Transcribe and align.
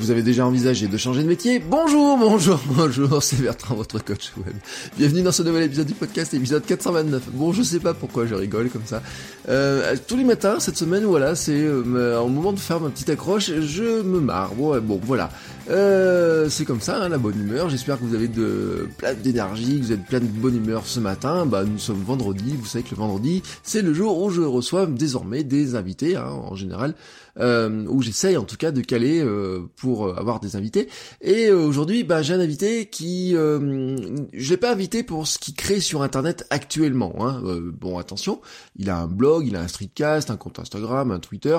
Vous 0.00 0.10
avez 0.10 0.22
déjà 0.22 0.46
envisagé 0.46 0.86
de 0.86 0.96
changer 0.96 1.22
de 1.22 1.28
métier 1.28 1.58
Bonjour, 1.58 2.16
bonjour, 2.16 2.58
bonjour, 2.70 3.22
c'est 3.22 3.36
Bertrand, 3.36 3.74
votre 3.74 4.02
coach 4.02 4.32
web. 4.38 4.54
Bienvenue 4.96 5.20
dans 5.20 5.30
ce 5.30 5.42
nouvel 5.42 5.64
épisode 5.64 5.88
du 5.88 5.92
podcast, 5.92 6.32
épisode 6.32 6.64
429. 6.64 7.24
Bon, 7.32 7.52
je 7.52 7.62
sais 7.62 7.80
pas 7.80 7.92
pourquoi 7.92 8.24
je 8.24 8.34
rigole 8.34 8.70
comme 8.70 8.86
ça. 8.86 9.02
Euh, 9.50 9.94
tous 10.08 10.16
les 10.16 10.24
matins, 10.24 10.58
cette 10.58 10.78
semaine, 10.78 11.04
voilà, 11.04 11.34
c'est 11.34 11.52
euh, 11.52 12.18
au 12.18 12.28
moment 12.28 12.54
de 12.54 12.58
faire 12.58 12.80
ma 12.80 12.88
petite 12.88 13.10
accroche, 13.10 13.52
je 13.60 14.00
me 14.00 14.20
marre. 14.20 14.54
Bon, 14.54 14.80
voilà. 15.04 15.28
Euh, 15.70 16.48
c'est 16.48 16.64
comme 16.64 16.80
ça, 16.80 17.00
hein, 17.00 17.08
la 17.08 17.18
bonne 17.18 17.38
humeur. 17.38 17.70
J'espère 17.70 17.98
que 17.98 18.04
vous 18.04 18.14
avez 18.14 18.26
de 18.26 18.88
plein 18.98 19.14
d'énergie, 19.14 19.78
que 19.78 19.84
vous 19.84 19.92
êtes 19.92 20.04
plein 20.04 20.18
de 20.18 20.24
bonne 20.24 20.56
humeur 20.56 20.84
ce 20.84 20.98
matin. 20.98 21.46
Bah, 21.46 21.64
nous 21.64 21.78
sommes 21.78 22.02
vendredi. 22.02 22.56
Vous 22.58 22.66
savez 22.66 22.82
que 22.82 22.90
le 22.90 22.96
vendredi, 22.96 23.42
c'est 23.62 23.82
le 23.82 23.94
jour 23.94 24.20
où 24.20 24.30
je 24.30 24.40
reçois 24.40 24.86
désormais 24.86 25.44
des 25.44 25.76
invités, 25.76 26.16
hein, 26.16 26.26
en 26.28 26.56
général, 26.56 26.94
euh, 27.38 27.84
où 27.88 28.02
j'essaye 28.02 28.36
en 28.36 28.42
tout 28.42 28.56
cas 28.56 28.72
de 28.72 28.80
caler 28.80 29.20
euh, 29.20 29.60
pour 29.76 30.18
avoir 30.18 30.40
des 30.40 30.56
invités. 30.56 30.88
Et 31.20 31.46
euh, 31.46 31.58
aujourd'hui, 31.58 32.02
bah, 32.02 32.22
j'ai 32.22 32.34
un 32.34 32.40
invité 32.40 32.86
qui, 32.86 33.36
euh, 33.36 33.96
je 34.32 34.50
l'ai 34.50 34.56
pas 34.56 34.72
invité 34.72 35.04
pour 35.04 35.28
ce 35.28 35.38
qu'il 35.38 35.54
crée 35.54 35.80
sur 35.80 36.02
Internet 36.02 36.46
actuellement. 36.50 37.14
Hein. 37.20 37.42
Euh, 37.44 37.70
bon, 37.72 37.98
attention, 37.98 38.40
il 38.76 38.90
a 38.90 38.98
un 38.98 39.06
blog, 39.06 39.46
il 39.46 39.54
a 39.54 39.60
un 39.60 39.68
streetcast, 39.68 40.32
un 40.32 40.36
compte 40.36 40.58
Instagram, 40.58 41.12
un 41.12 41.20
Twitter, 41.20 41.58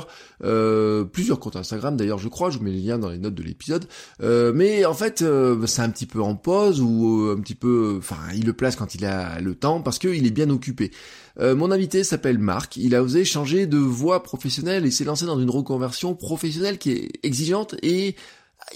plusieurs 1.14 1.40
comptes 1.40 1.56
Instagram 1.56 1.96
d'ailleurs, 1.96 2.20
je 2.20 2.28
crois. 2.28 2.50
Je 2.50 2.58
vous 2.58 2.66
mets 2.66 2.72
les 2.72 2.82
liens 2.82 3.00
dans 3.00 3.10
les 3.10 3.18
notes 3.18 3.36
de 3.36 3.44
l'épisode. 3.44 3.86
Euh, 4.22 4.52
mais 4.54 4.86
en 4.86 4.94
fait, 4.94 5.22
euh, 5.22 5.66
c'est 5.66 5.82
un 5.82 5.90
petit 5.90 6.06
peu 6.06 6.22
en 6.22 6.36
pause 6.36 6.82
ou 6.82 7.28
euh, 7.28 7.36
un 7.38 7.42
petit 7.42 7.56
peu, 7.56 7.96
enfin, 7.98 8.18
il 8.36 8.46
le 8.46 8.54
place 8.54 8.76
quand 8.76 8.96
il 8.96 9.06
a 9.06 9.40
le 9.40 9.56
temps 9.56 9.82
parce 9.82 10.00
qu'il 10.00 10.26
est 10.26 10.32
bien 10.32 10.50
occupé. 10.50 10.92
mon 11.40 11.72
invité 11.72 12.04
s'appelle 12.04 12.38
Marc. 12.38 12.78
Il 12.78 12.94
a 12.96 13.04
osé 13.04 13.26
changer 13.26 13.66
de 13.66 13.78
voie 13.78 14.24
professionnelle 14.24 14.86
et 14.86 14.92
s'est 14.92 15.06
lancé 15.06 15.26
dans 15.26 15.40
une 15.40 15.50
reconversion 15.50 16.14
professionnelle 16.14 16.78
qui 16.78 16.92
est 16.92 17.12
exigeante 17.24 17.76
et 17.82 18.16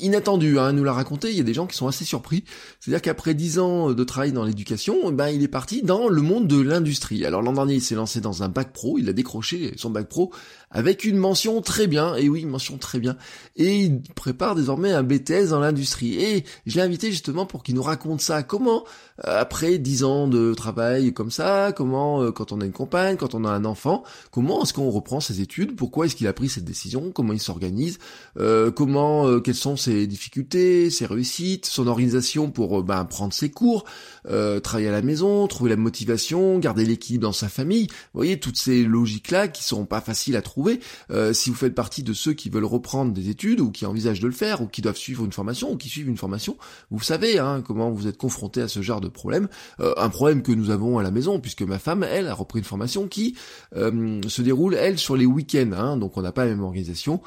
inattendu, 0.01 0.59
hein, 0.59 0.73
nous 0.73 0.83
l'a 0.83 0.93
raconté, 0.93 1.29
il 1.29 1.37
y 1.37 1.39
a 1.39 1.43
des 1.43 1.53
gens 1.53 1.67
qui 1.67 1.77
sont 1.77 1.87
assez 1.87 2.05
surpris. 2.05 2.43
C'est-à-dire 2.79 3.01
qu'après 3.01 3.33
dix 3.33 3.59
ans 3.59 3.91
de 3.91 4.03
travail 4.03 4.31
dans 4.31 4.43
l'éducation, 4.43 4.95
eh 5.09 5.11
ben 5.11 5.29
il 5.29 5.43
est 5.43 5.47
parti 5.47 5.83
dans 5.83 6.07
le 6.07 6.21
monde 6.21 6.47
de 6.47 6.59
l'industrie. 6.59 7.25
Alors 7.25 7.41
l'an 7.41 7.53
dernier, 7.53 7.75
il 7.75 7.81
s'est 7.81 7.95
lancé 7.95 8.19
dans 8.21 8.43
un 8.43 8.49
bac 8.49 8.73
pro, 8.73 8.97
il 8.97 9.09
a 9.09 9.13
décroché 9.13 9.73
son 9.77 9.89
bac 9.89 10.07
pro 10.07 10.31
avec 10.75 11.05
une 11.05 11.15
mention 11.15 11.61
très 11.61 11.87
bien, 11.87 12.15
et 12.15 12.27
oui, 12.27 12.41
une 12.41 12.49
mention 12.49 12.77
très 12.77 12.99
bien. 12.99 13.15
Et 13.55 13.83
il 13.83 14.01
prépare 14.13 14.55
désormais 14.55 14.91
un 14.91 15.03
BTS 15.03 15.47
dans 15.51 15.61
l'industrie. 15.61 16.21
Et 16.21 16.43
je 16.65 16.75
l'ai 16.75 16.81
invité 16.81 17.11
justement 17.11 17.45
pour 17.45 17.63
qu'il 17.63 17.75
nous 17.75 17.81
raconte 17.81 18.19
ça. 18.19 18.43
Comment, 18.43 18.83
euh, 19.25 19.39
après 19.39 19.77
dix 19.77 20.03
ans 20.03 20.27
de 20.27 20.53
travail 20.53 21.13
comme 21.13 21.31
ça, 21.31 21.71
comment, 21.73 22.21
euh, 22.21 22.31
quand 22.31 22.51
on 22.51 22.59
a 22.59 22.65
une 22.65 22.73
compagne, 22.73 23.15
quand 23.15 23.35
on 23.35 23.45
a 23.45 23.49
un 23.49 23.63
enfant, 23.63 24.03
comment 24.31 24.63
est-ce 24.63 24.73
qu'on 24.73 24.89
reprend 24.89 25.21
ses 25.21 25.39
études? 25.39 25.77
Pourquoi 25.77 26.07
est-ce 26.07 26.15
qu'il 26.17 26.27
a 26.27 26.33
pris 26.33 26.49
cette 26.49 26.65
décision? 26.65 27.11
Comment 27.13 27.31
il 27.31 27.39
s'organise? 27.39 27.97
Euh, 28.37 28.69
Comment, 28.75 29.39
quelles 29.39 29.55
sont 29.55 29.77
ses 29.77 30.07
difficultés, 30.07 30.89
ses 30.89 31.05
réussites, 31.05 31.65
son 31.65 31.87
organisation 31.87 32.51
pour 32.51 32.83
ben, 32.83 33.05
prendre 33.05 33.31
ses 33.31 33.50
cours, 33.50 33.85
travailler 34.63 34.90
à 34.90 34.91
la 34.91 35.02
maison, 35.02 35.47
trouver 35.47 35.69
la 35.69 35.75
motivation, 35.75 36.58
garder 36.59 36.86
l'équilibre 36.86 37.24
dans 37.24 37.34
sa 37.34 37.50
famille. 37.50 37.88
Vous 37.88 38.19
voyez, 38.19 38.40
toutes 38.40 38.58
ces 38.58 38.84
logiques-là 38.84 39.47
qui 39.47 39.63
sont 39.63 39.86
pas 39.86 40.02
faciles 40.02 40.36
à 40.36 40.41
trouver 40.41 40.80
euh, 41.12 41.34
si 41.34 41.50
vous 41.50 41.56
faites 41.56 41.75
partie 41.75 42.03
de 42.03 42.13
ceux 42.13 42.34
qui 42.34 42.50
veulent 42.50 42.66
reprendre 42.66 43.13
des 43.13 43.30
études 43.30 43.59
ou 43.59 43.72
qui 43.72 43.86
envisagent 43.86 44.19
de 44.19 44.28
le 44.28 44.34
faire 44.34 44.62
ou 44.62 44.68
qui 44.68 44.81
doivent 44.81 44.97
suivre 44.97 45.25
une 45.25 45.31
formation 45.31 45.72
ou 45.72 45.78
qui 45.78 45.90
suivent 45.90 46.09
une 46.09 46.18
formation, 46.18 46.58
vous 46.91 47.02
savez 47.02 47.40
hein, 47.40 47.63
comment 47.66 47.91
vous 47.91 48.08
êtes 48.08 48.18
confronté 48.18 48.62
à 48.62 48.68
ce 48.68 48.81
genre 48.81 49.02
de 49.02 49.08
problème. 49.08 49.47
Euh, 49.80 49.94
un 49.97 50.09
problème 50.09 50.42
que 50.42 50.52
nous 50.52 50.69
avons 50.69 50.97
à 50.97 51.03
la 51.03 51.12
maison 51.12 51.40
puisque 51.40 51.62
ma 51.62 51.80
femme, 51.80 52.03
elle, 52.03 52.28
a 52.28 52.34
repris 52.34 52.59
une 52.59 52.66
formation 52.66 53.07
qui 53.07 53.36
euh, 53.75 54.22
se 54.28 54.42
déroule, 54.42 54.75
elle, 54.75 54.97
sur 54.97 55.16
les 55.16 55.25
week-ends. 55.25 55.72
Hein, 55.74 55.97
donc 55.97 56.18
on 56.18 56.22
n'a 56.22 56.31
pas 56.31 56.46
la 56.46 56.52
même 56.52 56.63
organisation. 56.63 57.22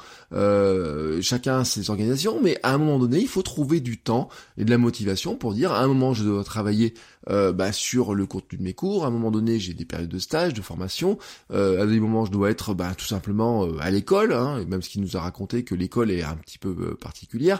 chacun 1.21 1.59
a 1.59 1.65
ses 1.65 1.89
organisations, 1.89 2.39
mais 2.41 2.57
à 2.63 2.73
un 2.73 2.77
moment 2.77 2.99
donné, 2.99 3.19
il 3.19 3.27
faut 3.27 3.41
trouver 3.41 3.79
du 3.79 3.97
temps 3.97 4.29
et 4.57 4.65
de 4.65 4.69
la 4.69 4.77
motivation 4.77 5.35
pour 5.35 5.53
dire 5.53 5.71
à 5.71 5.81
un 5.81 5.87
moment 5.87 6.13
je 6.13 6.23
dois 6.23 6.43
travailler 6.43 6.88
euh, 7.29 7.51
bah, 7.51 7.71
sur 7.71 8.15
le 8.15 8.25
contenu 8.25 8.57
de 8.57 8.63
mes 8.63 8.73
cours. 8.73 9.03
À 9.03 9.07
un 9.07 9.11
moment 9.11 9.31
donné, 9.31 9.59
j'ai 9.59 9.73
des 9.73 9.85
périodes 9.85 10.09
de 10.09 10.19
stage, 10.19 10.53
de 10.53 10.61
formation. 10.61 11.17
Euh, 11.51 11.83
à 11.83 11.85
des 11.85 11.99
moments, 11.99 12.25
je 12.25 12.31
dois 12.31 12.49
être 12.49 12.73
bah, 12.73 12.93
tout 12.97 13.05
simplement 13.05 13.65
euh, 13.65 13.77
à 13.79 13.91
l'école, 13.91 14.33
hein, 14.33 14.63
même 14.67 14.81
ce 14.81 14.89
qu'il 14.89 15.01
nous 15.01 15.17
a 15.17 15.21
raconté 15.21 15.63
que 15.63 15.75
l'école 15.75 16.11
est 16.11 16.23
un 16.23 16.35
petit 16.35 16.57
peu 16.57 16.69
euh, 16.69 16.97
particulière. 16.99 17.59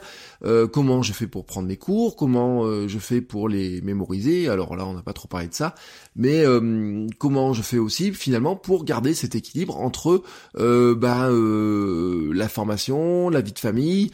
comment 0.71 1.01
je 1.03 1.13
fais 1.13 1.27
pour 1.27 1.45
prendre 1.45 1.67
mes 1.67 1.77
cours? 1.77 2.15
Comment 2.15 2.87
je 2.87 2.99
fais 2.99 3.21
pour 3.21 3.49
les 3.49 3.81
mémoriser? 3.81 4.47
Alors 4.47 4.75
là, 4.75 4.85
on 4.85 4.93
n'a 4.93 5.01
pas 5.01 5.13
trop 5.13 5.27
parlé 5.27 5.47
de 5.47 5.53
ça, 5.53 5.75
mais 6.15 6.43
comment 7.17 7.53
je 7.53 7.61
fais 7.61 7.77
aussi 7.77 8.13
finalement 8.13 8.55
pour 8.55 8.83
garder 8.85 9.13
cet 9.13 9.35
équilibre 9.35 9.77
entre 9.77 10.23
bah, 10.55 11.29
la 11.29 12.49
formation, 12.49 13.29
la 13.29 13.41
vie 13.41 13.53
de 13.53 13.59
famille. 13.59 14.11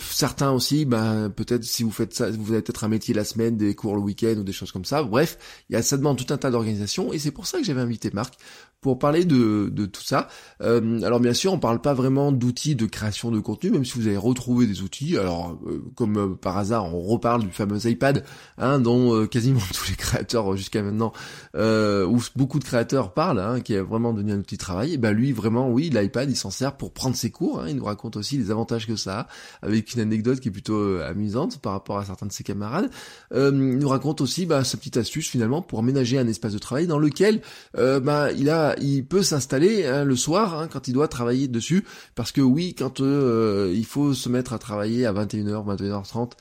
certains 0.00 0.52
aussi, 0.52 0.84
bah, 0.84 1.28
peut-être 1.34 1.64
si 1.64 1.82
vous 1.82 1.90
faites 1.90 2.14
ça, 2.14 2.30
vous 2.30 2.52
avez 2.52 2.62
peut-être 2.62 2.84
un 2.84 2.88
métier 2.88 3.14
la 3.14 3.24
semaine, 3.24 3.56
des 3.56 3.74
cours 3.74 3.94
le 3.94 4.02
week-end 4.02 4.25
ou 4.34 4.44
des 4.44 4.52
choses 4.52 4.72
comme 4.72 4.84
ça. 4.84 5.02
Bref, 5.02 5.38
il 5.68 5.74
y 5.74 5.76
a, 5.76 5.82
ça 5.82 5.96
demande 5.96 6.16
tout 6.16 6.32
un 6.32 6.38
tas 6.38 6.50
d'organisations 6.50 7.12
et 7.12 7.18
c'est 7.18 7.30
pour 7.30 7.46
ça 7.46 7.58
que 7.58 7.64
j'avais 7.64 7.80
invité 7.80 8.10
Marc 8.12 8.34
pour 8.80 8.98
parler 8.98 9.24
de, 9.24 9.68
de 9.68 9.86
tout 9.86 10.02
ça. 10.02 10.28
Euh, 10.60 11.02
alors 11.02 11.18
bien 11.18 11.32
sûr, 11.32 11.52
on 11.52 11.58
parle 11.58 11.80
pas 11.80 11.94
vraiment 11.94 12.30
d'outils 12.30 12.76
de 12.76 12.86
création 12.86 13.32
de 13.32 13.40
contenu, 13.40 13.70
même 13.70 13.84
si 13.84 13.98
vous 13.98 14.06
avez 14.06 14.16
retrouvé 14.16 14.66
des 14.66 14.82
outils. 14.82 15.18
Alors 15.18 15.58
euh, 15.66 15.82
comme 15.96 16.16
euh, 16.16 16.28
par 16.36 16.56
hasard, 16.56 16.94
on 16.94 17.00
reparle 17.00 17.42
du 17.42 17.50
fameux 17.50 17.84
iPad, 17.84 18.24
hein, 18.58 18.78
dont 18.78 19.26
quasiment 19.26 19.60
tous 19.74 19.88
les 19.88 19.96
créateurs 19.96 20.56
jusqu'à 20.56 20.82
maintenant, 20.82 21.12
ou 21.54 22.20
beaucoup 22.36 22.58
de 22.58 22.64
créateurs 22.64 23.12
parlent, 23.12 23.40
hein, 23.40 23.60
qui 23.60 23.74
est 23.74 23.80
vraiment 23.80 24.12
devenu 24.12 24.32
un 24.32 24.38
outil 24.38 24.54
de 24.54 24.60
travail. 24.60 24.94
Et 24.94 24.98
ben 24.98 25.12
lui, 25.12 25.32
vraiment, 25.32 25.68
oui, 25.68 25.90
l'iPad, 25.90 26.30
il 26.30 26.36
s'en 26.36 26.50
sert 26.50 26.76
pour 26.76 26.92
prendre 26.92 27.16
ses 27.16 27.30
cours. 27.30 27.60
Hein. 27.60 27.66
il 27.68 27.76
nous 27.76 27.84
raconte 27.84 28.16
aussi 28.16 28.38
les 28.38 28.52
avantages 28.52 28.86
que 28.86 28.94
ça 28.94 29.20
a, 29.20 29.26
avec 29.62 29.94
une 29.94 30.00
anecdote 30.00 30.38
qui 30.38 30.48
est 30.48 30.52
plutôt 30.52 31.00
amusante 31.00 31.58
par 31.58 31.72
rapport 31.72 31.98
à 31.98 32.04
certains 32.04 32.26
de 32.26 32.32
ses 32.32 32.44
camarades. 32.44 32.90
nous 33.32 33.88
raconte 33.88 34.15
aussi 34.20 34.46
bah, 34.46 34.64
sa 34.64 34.76
petite 34.76 34.96
astuce 34.96 35.28
finalement 35.28 35.62
pour 35.62 35.78
aménager 35.78 36.18
un 36.18 36.26
espace 36.26 36.52
de 36.52 36.58
travail 36.58 36.86
dans 36.86 36.98
lequel 36.98 37.40
bah, 37.74 38.30
il 38.32 38.50
a 38.50 38.74
il 38.80 39.04
peut 39.04 39.22
s'installer 39.22 39.86
hein, 39.86 40.04
le 40.04 40.16
soir 40.16 40.58
hein, 40.58 40.68
quand 40.70 40.88
il 40.88 40.92
doit 40.92 41.08
travailler 41.08 41.48
dessus, 41.48 41.84
parce 42.14 42.32
que 42.32 42.40
oui, 42.40 42.74
quand 42.74 43.00
euh, 43.00 43.72
il 43.74 43.86
faut 43.86 44.14
se 44.14 44.28
mettre 44.28 44.52
à 44.52 44.58
travailler 44.58 45.06
à 45.06 45.12
21h, 45.12 45.64
21h30 45.76 46.32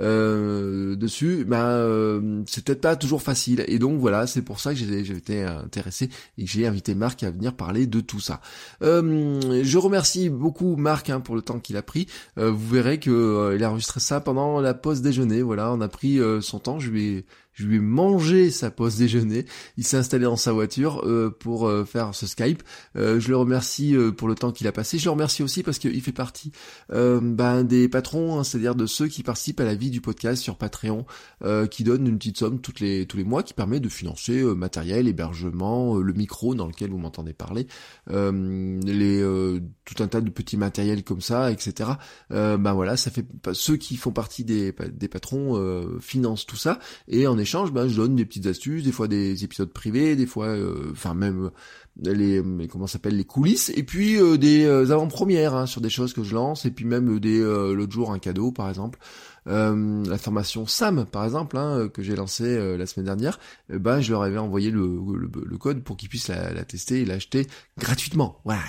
euh, 0.00 0.96
dessus, 0.96 1.44
ben 1.46 1.58
euh, 1.58 2.42
c'est 2.46 2.64
peut-être 2.64 2.80
pas 2.80 2.96
toujours 2.96 3.22
facile. 3.22 3.64
Et 3.68 3.78
donc 3.78 4.00
voilà, 4.00 4.26
c'est 4.26 4.42
pour 4.42 4.60
ça 4.60 4.72
que 4.72 4.78
j'ai 4.78 4.98
été 4.98 5.42
intéressé 5.42 6.08
et 6.38 6.44
que 6.44 6.50
j'ai 6.50 6.66
invité 6.66 6.94
Marc 6.94 7.22
à 7.22 7.30
venir 7.30 7.54
parler 7.54 7.86
de 7.86 8.00
tout 8.00 8.20
ça. 8.20 8.40
je 8.80 9.78
remercie 9.78 10.30
beaucoup 10.30 10.76
Marc 10.76 11.10
hein, 11.10 11.20
pour 11.20 11.36
le 11.36 11.42
temps 11.42 11.58
qu'il 11.60 11.76
a 11.76 11.82
pris. 11.82 12.06
vous 12.36 12.68
verrez 12.68 12.98
que 12.98 13.54
il 13.56 13.64
a 13.64 13.70
enregistré 13.70 14.00
ça 14.00 14.20
pendant 14.20 14.60
la 14.60 14.74
pause 14.74 15.02
déjeuner. 15.02 15.42
Voilà, 15.42 15.72
on 15.72 15.80
a 15.80 15.88
pris 15.88 16.18
son 16.40 16.58
temps. 16.58 16.78
Je 16.78 16.90
lui 16.90 17.08
ai 17.08 17.26
je 17.52 17.66
lui 17.66 17.76
ai 17.76 17.80
mangé 17.80 18.50
sa 18.50 18.70
pause 18.70 18.96
déjeuner. 18.96 19.44
Il 19.76 19.84
s'est 19.84 19.96
installé 19.96 20.24
dans 20.24 20.36
sa 20.36 20.52
voiture 20.52 21.02
euh, 21.04 21.30
pour 21.30 21.68
euh, 21.68 21.84
faire 21.84 22.14
ce 22.14 22.26
Skype. 22.26 22.62
Euh, 22.96 23.20
je 23.20 23.28
le 23.28 23.36
remercie 23.36 23.94
pour 24.16 24.28
le 24.28 24.34
temps 24.34 24.52
qu'il 24.52 24.66
a 24.66 24.72
passé. 24.72 24.98
Je 24.98 25.04
le 25.04 25.10
remercie 25.10 25.42
aussi 25.42 25.62
parce 25.62 25.78
qu'il 25.78 26.00
fait 26.00 26.12
partie 26.12 26.52
ben, 26.90 27.64
des 27.64 27.88
patrons, 27.88 28.38
hein, 28.38 28.44
c'est-à-dire 28.44 28.74
de 28.74 28.86
ceux 28.86 29.08
qui 29.08 29.22
participent 29.22 29.60
à 29.60 29.64
la 29.64 29.74
vie 29.74 29.90
du 29.90 30.00
podcast 30.00 30.42
sur 30.42 30.56
Patreon, 30.56 31.04
qui 31.70 31.84
donnent 31.84 32.06
une 32.06 32.18
petite 32.18 32.38
somme 32.38 32.60
toutes 32.60 32.80
les, 32.80 33.06
tous 33.06 33.16
les 33.16 33.24
mois 33.24 33.42
qui 33.42 33.54
permet 33.54 33.80
de 33.80 33.88
financer 33.88 34.42
matériel, 34.42 35.08
hébergement, 35.08 35.96
le 35.96 36.12
micro 36.12 36.54
dans 36.54 36.66
lequel 36.66 36.90
vous 36.90 36.98
m'entendez 36.98 37.32
parler, 37.32 37.66
les 38.08 39.60
tout 39.84 40.02
un 40.02 40.08
tas 40.08 40.20
de 40.20 40.30
petits 40.30 40.56
matériels 40.56 41.04
comme 41.04 41.20
ça, 41.20 41.50
etc. 41.50 41.90
ben 42.30 42.72
voilà, 42.72 42.96
ça 42.96 43.10
fait 43.10 43.26
ceux 43.52 43.76
qui 43.76 43.96
font 43.96 44.12
partie 44.12 44.44
des, 44.44 44.74
des 44.92 45.08
patrons 45.08 45.98
financent 46.00 46.46
tout 46.46 46.56
ça 46.56 46.78
et 47.08 47.26
en 47.26 47.38
échange, 47.42 47.72
ben, 47.72 47.88
je 47.88 47.96
donne 47.96 48.16
des 48.16 48.24
petites 48.24 48.46
astuces, 48.46 48.82
des 48.82 48.92
fois 48.92 49.08
des 49.08 49.44
épisodes 49.44 49.72
privés, 49.72 50.16
des 50.16 50.26
fois, 50.26 50.56
enfin 50.90 51.14
même 51.14 51.50
les 52.02 52.42
comment 52.70 52.86
s'appelle 52.86 53.16
les 53.16 53.24
coulisses, 53.24 53.70
et 53.76 53.82
puis 53.82 54.18
des 54.38 54.66
avant-premières 54.66 55.54
hein, 55.54 55.66
sur 55.66 55.80
des 55.80 55.90
choses 55.90 56.14
que 56.14 56.22
je 56.22 56.34
lance, 56.34 56.64
et 56.64 56.70
puis 56.70 56.84
même 56.86 57.20
des 57.20 57.40
l'autre 57.40 57.92
jour 57.92 58.12
un 58.12 58.18
cadeau 58.18 58.50
par 58.50 58.68
exemple. 58.68 58.98
Euh, 59.48 60.04
la 60.06 60.18
formation 60.18 60.66
SAM 60.66 61.04
par 61.04 61.24
exemple 61.24 61.56
hein, 61.56 61.88
que 61.92 62.02
j'ai 62.02 62.14
lancé 62.14 62.44
euh, 62.44 62.76
la 62.76 62.86
semaine 62.86 63.06
dernière, 63.06 63.40
euh, 63.72 63.78
bah 63.78 64.00
je 64.00 64.12
leur 64.12 64.22
avais 64.22 64.38
envoyé 64.38 64.70
le, 64.70 65.58
code 65.58 65.82
pour 65.82 65.96
qu'ils 65.96 66.08
puissent 66.08 66.28
la, 66.28 66.52
la, 66.52 66.64
tester 66.64 67.00
et 67.00 67.04
l'acheter 67.04 67.46
gratuitement. 67.78 68.40
Voilà, 68.44 68.60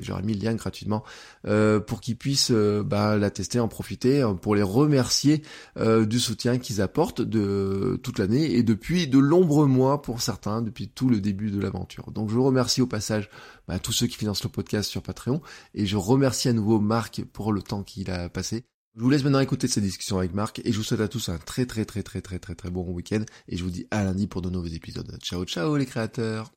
j'aurais 0.00 0.22
mis 0.22 0.34
le 0.34 0.44
lien 0.44 0.54
gratuitement 0.54 1.04
pour 1.42 2.00
qu'ils 2.00 2.16
puissent 2.16 2.50
bah, 2.50 3.16
la 3.16 3.30
tester, 3.30 3.60
en 3.60 3.68
profiter 3.68 4.26
pour 4.40 4.54
les 4.54 4.62
remercier 4.62 5.42
du 5.78 6.18
soutien 6.18 6.58
qu'ils 6.58 6.80
apportent 6.80 7.20
de 7.20 8.00
toute 8.02 8.18
l'année 8.18 8.54
et 8.54 8.62
depuis 8.62 9.08
de 9.08 9.18
nombreux 9.18 9.66
mois 9.66 10.00
pour 10.02 10.22
certains 10.22 10.62
depuis 10.62 10.88
tout 10.88 11.08
le 11.08 11.20
début 11.20 11.50
de 11.50 11.60
l'aventure. 11.60 12.10
Donc 12.12 12.30
je 12.30 12.38
remercie 12.38 12.80
au 12.80 12.86
passage 12.86 13.28
bah, 13.66 13.78
tous 13.78 13.92
ceux 13.92 14.06
qui 14.06 14.16
financent 14.16 14.44
le 14.44 14.50
podcast 14.50 14.90
sur 14.90 15.02
Patreon 15.02 15.40
et 15.74 15.86
je 15.86 15.96
remercie 15.96 16.48
à 16.48 16.52
nouveau 16.52 16.80
Marc 16.80 17.22
pour 17.32 17.52
le 17.52 17.62
temps 17.62 17.82
qu'il 17.82 18.10
a 18.10 18.28
passé. 18.28 18.64
Je 18.96 19.02
vous 19.02 19.10
laisse 19.10 19.22
maintenant 19.22 19.40
écouter 19.40 19.68
cette 19.68 19.84
discussion 19.84 20.18
avec 20.18 20.34
Marc 20.34 20.60
et 20.64 20.72
je 20.72 20.76
vous 20.76 20.82
souhaite 20.82 21.00
à 21.00 21.08
tous 21.08 21.28
un 21.28 21.38
très 21.38 21.66
très 21.66 21.84
très 21.84 22.02
très 22.02 22.20
très 22.20 22.38
très 22.38 22.54
très 22.54 22.70
bon 22.70 22.82
week-end 22.90 23.22
et 23.46 23.56
je 23.56 23.62
vous 23.62 23.70
dis 23.70 23.86
à 23.90 24.02
lundi 24.02 24.26
pour 24.26 24.42
de 24.42 24.50
nouveaux 24.50 24.66
épisodes. 24.66 25.16
Ciao 25.22 25.44
ciao 25.44 25.76
les 25.76 25.86
créateurs. 25.86 26.52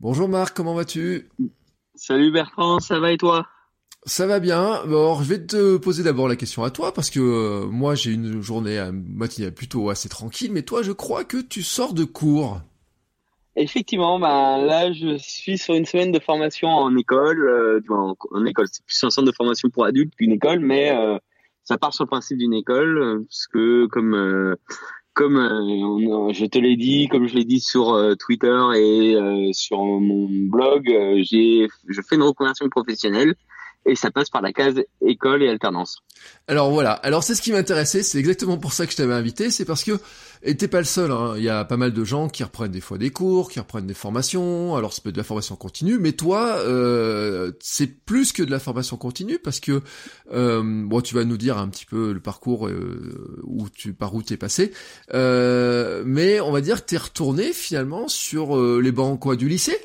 Bonjour 0.00 0.28
Marc, 0.28 0.56
comment 0.56 0.74
vas-tu? 0.74 1.28
Salut 1.96 2.30
Bertrand, 2.30 2.78
ça 2.78 3.00
va 3.00 3.12
et 3.12 3.16
toi? 3.16 3.48
Ça 4.06 4.26
va 4.26 4.38
bien. 4.38 4.84
Bon, 4.86 5.20
je 5.22 5.28
vais 5.28 5.44
te 5.44 5.76
poser 5.76 6.02
d'abord 6.02 6.28
la 6.28 6.36
question 6.36 6.62
à 6.62 6.70
toi 6.70 6.92
parce 6.92 7.10
que 7.10 7.20
euh, 7.20 7.66
moi 7.66 7.94
j'ai 7.94 8.12
une 8.12 8.40
journée 8.42 8.90
matinale 8.92 9.54
plutôt 9.54 9.90
assez 9.90 10.08
tranquille, 10.08 10.52
mais 10.52 10.62
toi 10.62 10.82
je 10.82 10.92
crois 10.92 11.24
que 11.24 11.38
tu 11.38 11.62
sors 11.62 11.94
de 11.94 12.04
cours. 12.04 12.60
Effectivement, 13.56 14.18
bah, 14.18 14.58
là 14.58 14.92
je 14.92 15.16
suis 15.16 15.58
sur 15.58 15.74
une 15.74 15.84
semaine 15.84 16.10
de 16.10 16.18
formation 16.18 16.68
en 16.68 16.96
école. 16.96 17.40
Euh, 17.40 17.80
en, 17.88 18.44
école, 18.46 18.66
c'est 18.70 18.84
plus 18.84 19.02
un 19.04 19.10
centre 19.10 19.28
de 19.28 19.34
formation 19.34 19.70
pour 19.70 19.84
adultes 19.84 20.14
qu'une 20.16 20.32
école, 20.32 20.58
mais 20.58 20.90
euh, 20.90 21.18
ça 21.62 21.78
part 21.78 21.94
sur 21.94 22.04
le 22.04 22.08
principe 22.08 22.38
d'une 22.38 22.54
école, 22.54 22.98
euh, 22.98 23.18
parce 23.20 23.46
que 23.46 23.86
comme 23.86 24.14
euh, 24.14 24.56
comme 25.12 25.36
je 26.32 26.46
te 26.46 26.58
l'ai 26.58 26.76
dit, 26.76 27.06
comme 27.06 27.28
je 27.28 27.36
l'ai 27.36 27.44
dit 27.44 27.60
sur 27.60 27.96
Twitter 28.18 28.58
et 28.74 29.16
sur 29.52 29.78
mon 29.78 30.26
blog, 30.28 30.86
j'ai 31.22 31.68
je 31.88 32.00
fais 32.00 32.16
une 32.16 32.24
reconversion 32.24 32.68
professionnelle 32.68 33.36
et 33.86 33.94
ça 33.94 34.10
passe 34.10 34.30
par 34.30 34.42
la 34.42 34.52
case 34.52 34.82
école 35.00 35.42
et 35.42 35.48
alternance. 35.48 35.98
Alors 36.48 36.70
voilà, 36.70 36.92
alors 36.92 37.22
c'est 37.22 37.34
ce 37.34 37.42
qui 37.42 37.52
m'intéressait, 37.52 38.02
c'est 38.02 38.18
exactement 38.18 38.58
pour 38.58 38.72
ça 38.72 38.86
que 38.86 38.92
je 38.92 38.96
t'avais 38.96 39.14
invité, 39.14 39.50
c'est 39.50 39.64
parce 39.64 39.84
que 39.84 39.98
et 40.42 40.56
t'es 40.56 40.68
pas 40.68 40.78
le 40.78 40.84
seul, 40.84 41.10
hein. 41.10 41.34
il 41.36 41.42
y 41.42 41.48
a 41.48 41.64
pas 41.64 41.76
mal 41.76 41.92
de 41.92 42.04
gens 42.04 42.28
qui 42.28 42.44
reprennent 42.44 42.70
des 42.70 42.80
fois 42.80 42.98
des 42.98 43.10
cours, 43.10 43.50
qui 43.50 43.58
reprennent 43.60 43.86
des 43.86 43.94
formations, 43.94 44.76
alors 44.76 44.92
ça 44.92 45.00
peut 45.02 45.08
être 45.08 45.14
de 45.14 45.20
la 45.20 45.24
formation 45.24 45.56
continue, 45.56 45.98
mais 45.98 46.12
toi, 46.12 46.56
euh, 46.58 47.52
c'est 47.60 48.04
plus 48.04 48.32
que 48.32 48.42
de 48.42 48.50
la 48.50 48.58
formation 48.58 48.96
continue 48.96 49.38
parce 49.38 49.60
que 49.60 49.80
euh, 50.32 50.62
bon, 50.64 51.00
tu 51.00 51.14
vas 51.14 51.24
nous 51.24 51.38
dire 51.38 51.56
un 51.56 51.68
petit 51.68 51.86
peu 51.86 52.12
le 52.12 52.20
parcours 52.20 52.68
euh, 52.68 53.40
où 53.44 53.68
tu 53.70 53.94
par 53.94 54.14
où 54.14 54.22
t'es 54.22 54.36
passé, 54.36 54.72
euh, 55.14 56.02
mais 56.06 56.40
on 56.40 56.52
va 56.52 56.60
dire 56.60 56.84
que 56.84 56.90
t'es 56.90 56.98
retourné 56.98 57.52
finalement 57.52 58.08
sur 58.08 58.56
euh, 58.56 58.80
les 58.82 58.92
bancs 58.92 59.18
quoi 59.18 59.36
du 59.36 59.48
lycée? 59.48 59.78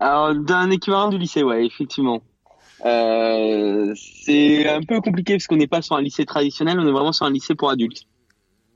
Alors 0.00 0.34
d'un 0.34 0.70
équivalent 0.70 1.08
du 1.08 1.18
lycée, 1.18 1.42
ouais, 1.42 1.66
effectivement. 1.66 2.22
Euh, 2.84 3.94
c'est 3.96 4.68
un 4.68 4.82
peu 4.82 5.00
compliqué 5.00 5.34
parce 5.34 5.46
qu'on 5.46 5.56
n'est 5.56 5.66
pas 5.66 5.82
sur 5.82 5.96
un 5.96 6.02
lycée 6.02 6.26
traditionnel, 6.26 6.78
on 6.78 6.86
est 6.86 6.92
vraiment 6.92 7.12
sur 7.12 7.26
un 7.26 7.30
lycée 7.30 7.54
pour 7.54 7.70
adultes. 7.70 8.02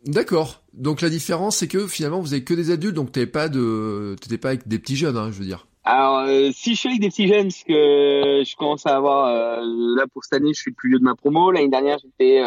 D'accord. 0.06 0.62
Donc 0.72 1.00
la 1.00 1.10
différence, 1.10 1.56
c'est 1.56 1.68
que 1.68 1.86
finalement, 1.86 2.20
vous 2.20 2.32
avez 2.32 2.44
que 2.44 2.54
des 2.54 2.70
adultes, 2.70 2.94
donc 2.94 3.12
t'avais 3.12 3.26
pas 3.26 3.48
de, 3.48 4.16
t'étais 4.20 4.38
pas 4.38 4.48
avec 4.48 4.66
des 4.66 4.78
petits 4.78 4.96
jeunes, 4.96 5.16
hein, 5.16 5.30
je 5.30 5.38
veux 5.38 5.44
dire. 5.44 5.66
Alors, 5.84 6.20
euh, 6.20 6.50
si 6.52 6.74
je 6.74 6.80
suis 6.80 6.88
avec 6.88 7.00
des 7.00 7.08
petits 7.08 7.28
jeunes, 7.28 7.48
parce 7.48 7.64
que 7.64 8.42
je 8.44 8.56
commence 8.56 8.86
à 8.86 8.96
avoir, 8.96 9.26
euh, 9.26 9.60
là 9.96 10.04
pour 10.12 10.24
cette 10.24 10.34
année, 10.34 10.52
je 10.54 10.60
suis 10.60 10.70
le 10.70 10.76
plus 10.76 10.90
vieux 10.90 10.98
de 10.98 11.04
ma 11.04 11.14
promo. 11.14 11.50
L'année 11.50 11.68
dernière, 11.68 11.98
j'étais, 11.98 12.42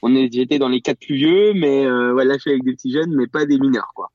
on 0.00 0.14
est, 0.16 0.32
j'étais 0.32 0.58
dans 0.58 0.68
les 0.68 0.80
quatre 0.80 0.98
plus 0.98 1.16
vieux, 1.16 1.52
mais 1.54 1.88
ouais, 1.88 2.24
là 2.24 2.34
je 2.34 2.40
suis 2.40 2.50
avec 2.50 2.64
des 2.64 2.72
petits 2.72 2.92
jeunes, 2.92 3.14
mais 3.14 3.26
pas 3.26 3.46
des 3.46 3.58
mineurs, 3.58 3.92
quoi. 3.94 4.10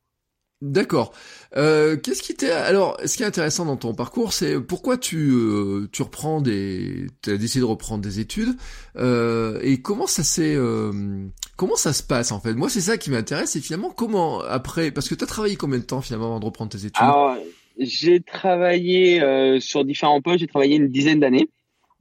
D'accord. 0.61 1.13
Euh, 1.55 1.97
qu'est-ce 1.97 2.23
qui 2.23 2.33
t'est 2.33 2.51
alors 2.51 2.97
Ce 3.05 3.15
qui 3.15 3.21
est 3.21 3.27
intéressant 3.27 3.65
dans 3.65 3.77
ton 3.77 3.93
parcours, 3.93 4.33
c'est 4.33 4.59
pourquoi 4.59 4.97
tu 4.97 5.29
euh, 5.29 5.87
tu 5.91 6.01
reprends 6.01 6.41
des, 6.41 7.05
as 7.27 7.37
décidé 7.37 7.59
de 7.59 7.65
reprendre 7.65 8.03
des 8.03 8.19
études 8.19 8.55
euh, 8.95 9.59
et 9.61 9.83
comment 9.83 10.07
ça 10.07 10.23
s'est 10.23 10.55
euh, 10.55 11.27
comment 11.57 11.75
ça 11.75 11.93
se 11.93 12.01
passe 12.01 12.31
en 12.31 12.39
fait? 12.39 12.55
Moi, 12.55 12.69
c'est 12.69 12.81
ça 12.81 12.97
qui 12.97 13.11
m'intéresse. 13.11 13.55
Et 13.55 13.61
finalement, 13.61 13.91
comment 13.91 14.39
après 14.41 14.89
Parce 14.89 15.07
que 15.07 15.13
tu 15.13 15.23
as 15.23 15.27
travaillé 15.27 15.57
combien 15.57 15.77
de 15.77 15.83
temps 15.83 16.01
finalement 16.01 16.25
avant 16.25 16.39
de 16.39 16.45
reprendre 16.45 16.71
tes 16.71 16.85
études? 16.85 17.03
Alors, 17.03 17.37
j'ai 17.77 18.19
travaillé 18.21 19.21
euh, 19.21 19.59
sur 19.59 19.85
différents 19.85 20.21
postes. 20.21 20.39
J'ai 20.39 20.47
travaillé 20.47 20.77
une 20.77 20.87
dizaine 20.87 21.19
d'années. 21.19 21.49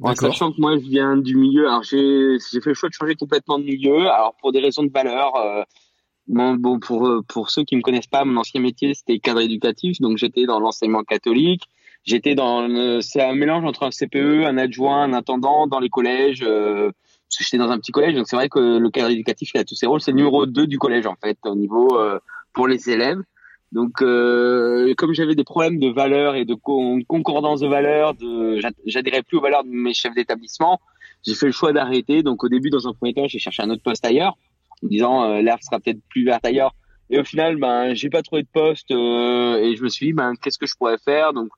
En 0.01 0.15
sachant 0.15 0.53
que 0.53 0.61
moi, 0.61 0.79
je 0.79 0.85
viens 0.89 1.19
du 1.19 1.37
milieu. 1.37 1.69
Alors, 1.69 1.83
j'ai 1.83 2.39
j'ai 2.51 2.61
fait 2.63 2.71
le 2.71 2.75
choix 2.75 2.89
de 2.89 2.95
changer 2.95 3.17
complètement 3.17 3.59
de 3.59 3.65
milieu. 3.65 4.09
Alors, 4.09 4.35
pour 4.41 4.53
des 4.53 4.61
raisons 4.61 4.83
de 4.83 4.91
valeur 4.91 5.35
bon, 6.29 6.79
pour 6.81 7.07
euh, 7.07 7.23
pour 7.27 7.51
ceux 7.51 7.65
qui 7.65 7.77
me 7.77 7.83
connaissent 7.83 8.07
pas, 8.07 8.25
mon 8.25 8.41
ancien 8.41 8.61
métier 8.61 8.95
c'était 8.95 9.19
cadre 9.19 9.41
éducatif, 9.41 10.01
donc 10.01 10.19
j'étais 10.19 10.47
dans 10.47 10.61
l'enseignement 10.61 11.05
catholique. 11.05 11.63
J'étais 12.05 12.35
dans 12.35 13.01
c'est 13.01 13.23
un 13.23 13.35
mélange 13.35 13.65
entre 13.65 13.83
un 13.83 13.91
CPE, 13.91 14.45
un 14.47 14.59
adjoint, 14.59 15.03
un 15.03 15.13
intendant 15.13 15.67
dans 15.67 15.81
les 15.81 15.89
collèges. 15.89 16.45
Euh, 16.47 16.91
parce 17.29 17.39
que 17.39 17.45
j'étais 17.45 17.59
dans 17.59 17.71
un 17.71 17.79
petit 17.79 17.91
collège, 17.91 18.15
donc 18.15 18.29
c'est 18.29 18.37
vrai 18.37 18.49
que 18.49 18.79
le 18.79 18.91
cadre 18.91 19.11
éducatif 19.11 19.51
il 19.55 19.59
a 19.59 19.65
tous 19.65 19.75
ses 19.75 19.87
rôles. 19.87 20.01
C'est 20.01 20.13
le 20.13 20.19
numéro 20.19 20.47
2 20.47 20.67
du 20.67 20.79
collège 20.79 21.07
en 21.07 21.17
fait 21.17 21.39
au 21.45 21.57
niveau 21.57 21.99
euh, 21.99 22.21
pour 22.53 22.69
les 22.69 22.89
élèves. 22.89 23.21
Donc 23.73 24.01
euh, 24.01 24.95
comme 24.97 25.13
j'avais 25.13 25.35
des 25.35 25.43
problèmes 25.43 25.81
de 25.81 25.89
valeurs 25.89 26.37
et 26.37 26.45
de 26.45 26.55
concordance 26.55 27.61
de 27.61 27.67
valeurs, 27.67 28.15
de 28.15 28.61
j'adhérais 28.87 29.23
plus 29.23 29.39
aux 29.39 29.41
valeurs 29.41 29.65
de 29.65 29.71
mes 29.71 29.93
chefs 29.93 30.15
d'établissement, 30.15 30.81
j'ai 31.27 31.35
fait 31.35 31.47
le 31.47 31.53
choix 31.53 31.73
d'arrêter. 31.73 32.23
Donc 32.23 32.45
au 32.45 32.49
début 32.49 32.71
dans 32.71 32.87
un 32.87 32.93
premier 32.93 33.13
temps 33.13 33.27
j'ai 33.27 33.41
cherché 33.41 33.65
un 33.65 33.71
autre 33.71 33.83
poste 33.83 34.05
ailleurs 34.05 34.37
en 34.83 34.89
disant 34.89 35.25
euh, 35.25 35.43
l'herbe 35.43 35.61
sera 35.63 35.81
peut-être 35.81 36.01
plus 36.09 36.25
verte 36.25 36.45
ailleurs. 36.45 36.75
Et 37.09 37.19
au 37.19 37.25
final, 37.25 37.57
ben, 37.57 37.95
j'ai 37.95 38.11
pas 38.11 38.23
trouvé 38.23 38.43
de 38.43 38.49
poste 38.53 38.91
euh, 38.91 39.59
et 39.59 39.77
je 39.77 39.83
me 39.83 39.89
suis 39.89 40.07
dit, 40.07 40.13
ben, 40.13 40.35
qu'est-ce 40.37 40.59
que 40.59 40.67
je 40.67 40.75
pourrais 40.77 40.99
faire? 40.99 41.33
Donc, 41.33 41.49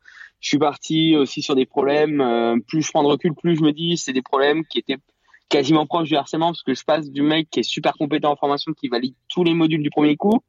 je 0.40 0.48
suis 0.48 0.58
parti 0.58 1.16
aussi 1.16 1.42
sur 1.42 1.54
des 1.54 1.66
problèmes. 1.66 2.20
Euh, 2.20 2.56
plus 2.66 2.82
je 2.82 2.90
prends 2.90 3.02
de 3.02 3.08
recul, 3.08 3.34
plus 3.34 3.56
je 3.56 3.62
me 3.62 3.72
dis, 3.72 3.96
c'est 3.96 4.12
des 4.12 4.22
problèmes 4.22 4.64
qui 4.66 4.78
étaient 4.78 4.98
quasiment 5.48 5.86
proches 5.86 6.08
du 6.08 6.16
harcèlement 6.16 6.48
parce 6.48 6.62
que 6.62 6.74
je 6.74 6.84
passe 6.84 7.10
du 7.10 7.22
mec 7.22 7.48
qui 7.50 7.60
est 7.60 7.62
super 7.62 7.94
compétent 7.94 8.30
en 8.30 8.36
formation, 8.36 8.72
qui 8.74 8.88
valide 8.88 9.14
tous 9.28 9.42
les 9.42 9.54
modules 9.54 9.82
du 9.82 9.88
premier 9.88 10.14
coup, 10.16 10.40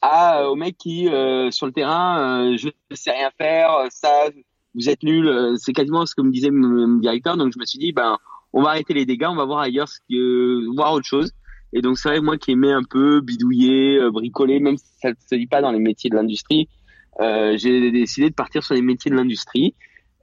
à 0.00 0.48
au 0.48 0.54
mec 0.54 0.76
qui 0.78 1.06
sur 1.50 1.66
le 1.66 1.72
terrain, 1.72 2.56
je 2.56 2.68
ne 2.68 2.96
sais 2.96 3.10
rien 3.10 3.32
faire, 3.36 3.88
ça, 3.90 4.30
vous 4.76 4.88
êtes 4.88 5.02
nul. 5.02 5.56
c'est 5.58 5.72
quasiment 5.72 6.06
ce 6.06 6.14
que 6.14 6.22
me 6.22 6.30
disait 6.30 6.52
mon, 6.52 6.98
directeur. 6.98 7.36
Donc, 7.36 7.52
je 7.52 7.58
me 7.58 7.64
suis 7.64 7.80
dit, 7.80 7.90
ben, 7.90 8.16
on 8.52 8.62
va 8.62 8.70
arrêter 8.70 8.94
les 8.94 9.04
dégâts, 9.04 9.26
on 9.28 9.34
va 9.34 9.44
voir 9.44 9.58
ailleurs, 9.58 9.88
ce 9.88 9.98
que, 10.08 10.74
voir 10.76 10.92
autre 10.92 11.06
chose. 11.06 11.32
Et 11.72 11.82
donc 11.82 11.98
c'est 11.98 12.08
vrai 12.08 12.20
moi 12.20 12.38
qui 12.38 12.52
aimais 12.52 12.72
un 12.72 12.84
peu 12.84 13.20
bidouiller, 13.20 13.98
euh, 13.98 14.10
bricoler, 14.10 14.60
même 14.60 14.76
si 14.76 14.86
ça 15.00 15.10
ne 15.10 15.14
se 15.14 15.34
dit 15.34 15.46
pas 15.46 15.60
dans 15.60 15.72
les 15.72 15.78
métiers 15.80 16.10
de 16.10 16.16
l'industrie, 16.16 16.68
euh, 17.20 17.56
j'ai 17.56 17.90
décidé 17.90 18.30
de 18.30 18.34
partir 18.34 18.62
sur 18.62 18.74
les 18.74 18.82
métiers 18.82 19.10
de 19.10 19.16
l'industrie. 19.16 19.74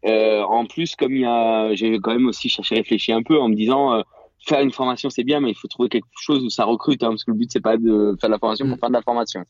Euh, 0.05 0.41
en 0.41 0.65
plus, 0.65 0.95
comme 0.95 1.13
il 1.13 1.21
y 1.21 1.25
a, 1.25 1.73
j'ai 1.73 1.99
quand 1.99 2.13
même 2.13 2.27
aussi 2.27 2.49
cherché 2.49 2.75
à 2.75 2.77
réfléchir 2.79 3.15
un 3.15 3.23
peu 3.23 3.39
en 3.39 3.49
me 3.49 3.55
disant, 3.55 3.93
euh, 3.93 4.01
faire 4.45 4.61
une 4.61 4.71
formation 4.71 5.09
c'est 5.09 5.23
bien, 5.23 5.39
mais 5.39 5.51
il 5.51 5.55
faut 5.55 5.67
trouver 5.67 5.89
quelque 5.89 6.07
chose 6.19 6.43
où 6.43 6.49
ça 6.49 6.65
recrute, 6.65 7.03
hein, 7.03 7.09
parce 7.09 7.23
que 7.23 7.31
le 7.31 7.37
but 7.37 7.51
c'est 7.51 7.61
pas 7.61 7.77
de 7.77 8.15
faire 8.19 8.29
de 8.29 8.33
la 8.33 8.39
formation 8.39 8.67
pour 8.67 8.77
mm. 8.77 8.79
faire 8.79 8.89
de 8.89 8.93
la 8.93 9.01
formation. 9.01 9.45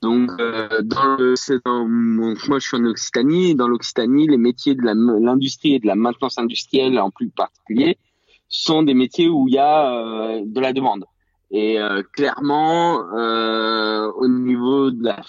Donc, 0.00 0.30
euh, 0.38 0.80
dans 0.82 1.16
le, 1.16 1.34
dans, 1.64 1.88
moi 1.88 2.58
je 2.60 2.66
suis 2.66 2.76
en 2.76 2.84
Occitanie, 2.84 3.50
et 3.50 3.54
dans 3.54 3.66
l'Occitanie, 3.66 4.28
les 4.28 4.36
métiers 4.36 4.76
de 4.76 4.82
l'industrie 4.82 5.74
et 5.74 5.78
de 5.80 5.86
la 5.88 5.96
maintenance 5.96 6.38
industrielle 6.38 6.98
en 7.00 7.10
plus 7.10 7.30
particulier 7.30 7.98
sont 8.48 8.82
des 8.82 8.94
métiers 8.94 9.28
où 9.28 9.48
il 9.48 9.54
y 9.54 9.58
a 9.58 9.92
euh, 9.92 10.42
de 10.46 10.60
la 10.60 10.72
demande. 10.72 11.04
Et 11.50 11.78
euh, 11.78 12.02
clairement, 12.12 13.02
euh, 13.14 14.10
au 14.16 14.28
niveau 14.28 14.90
de 14.90 15.02
la 15.04 15.20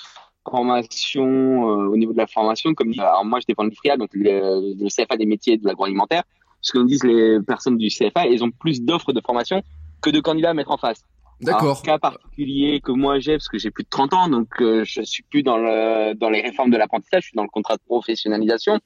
formation, 0.49 1.25
euh, 1.25 1.87
au 1.87 1.97
niveau 1.97 2.11
de 2.11 2.17
la 2.17 2.27
formation, 2.27 2.73
comme 2.73 2.91
alors 2.97 3.23
moi 3.23 3.39
je 3.39 3.45
dépends 3.47 3.63
de 3.63 3.69
l'IFRIA, 3.69 3.97
donc 3.97 4.09
le, 4.13 4.75
le, 4.77 4.87
CFA 4.89 5.15
des 5.15 5.25
métiers 5.25 5.57
de 5.57 5.65
l'agroalimentaire, 5.65 6.23
ce 6.61 6.73
que 6.73 6.79
nous 6.79 6.87
disent 6.87 7.03
les 7.03 7.39
personnes 7.41 7.77
du 7.77 7.87
CFA, 7.87 8.27
ils 8.27 8.43
ont 8.43 8.51
plus 8.51 8.81
d'offres 8.81 9.13
de 9.13 9.21
formation 9.21 9.63
que 10.01 10.09
de 10.09 10.19
candidats 10.19 10.49
à 10.49 10.53
mettre 10.53 10.71
en 10.71 10.77
face. 10.77 11.03
D'accord. 11.39 11.81
Cas 11.83 11.99
particulier 11.99 12.81
que 12.81 12.91
moi 12.91 13.19
j'ai, 13.19 13.33
parce 13.33 13.47
que 13.47 13.57
j'ai 13.57 13.71
plus 13.71 13.83
de 13.83 13.89
30 13.89 14.13
ans, 14.13 14.27
donc 14.27 14.47
je 14.59 15.01
suis 15.03 15.23
plus 15.23 15.41
dans 15.41 15.57
le 15.57 16.13
dans 16.15 16.29
les 16.29 16.41
réformes 16.41 16.69
de 16.69 16.77
l'apprentissage, 16.77 17.23
je 17.23 17.27
suis 17.27 17.35
dans 17.37 17.43
le 17.43 17.49
contrat 17.49 17.77
de 17.77 17.81
professionnalisation. 17.85 18.79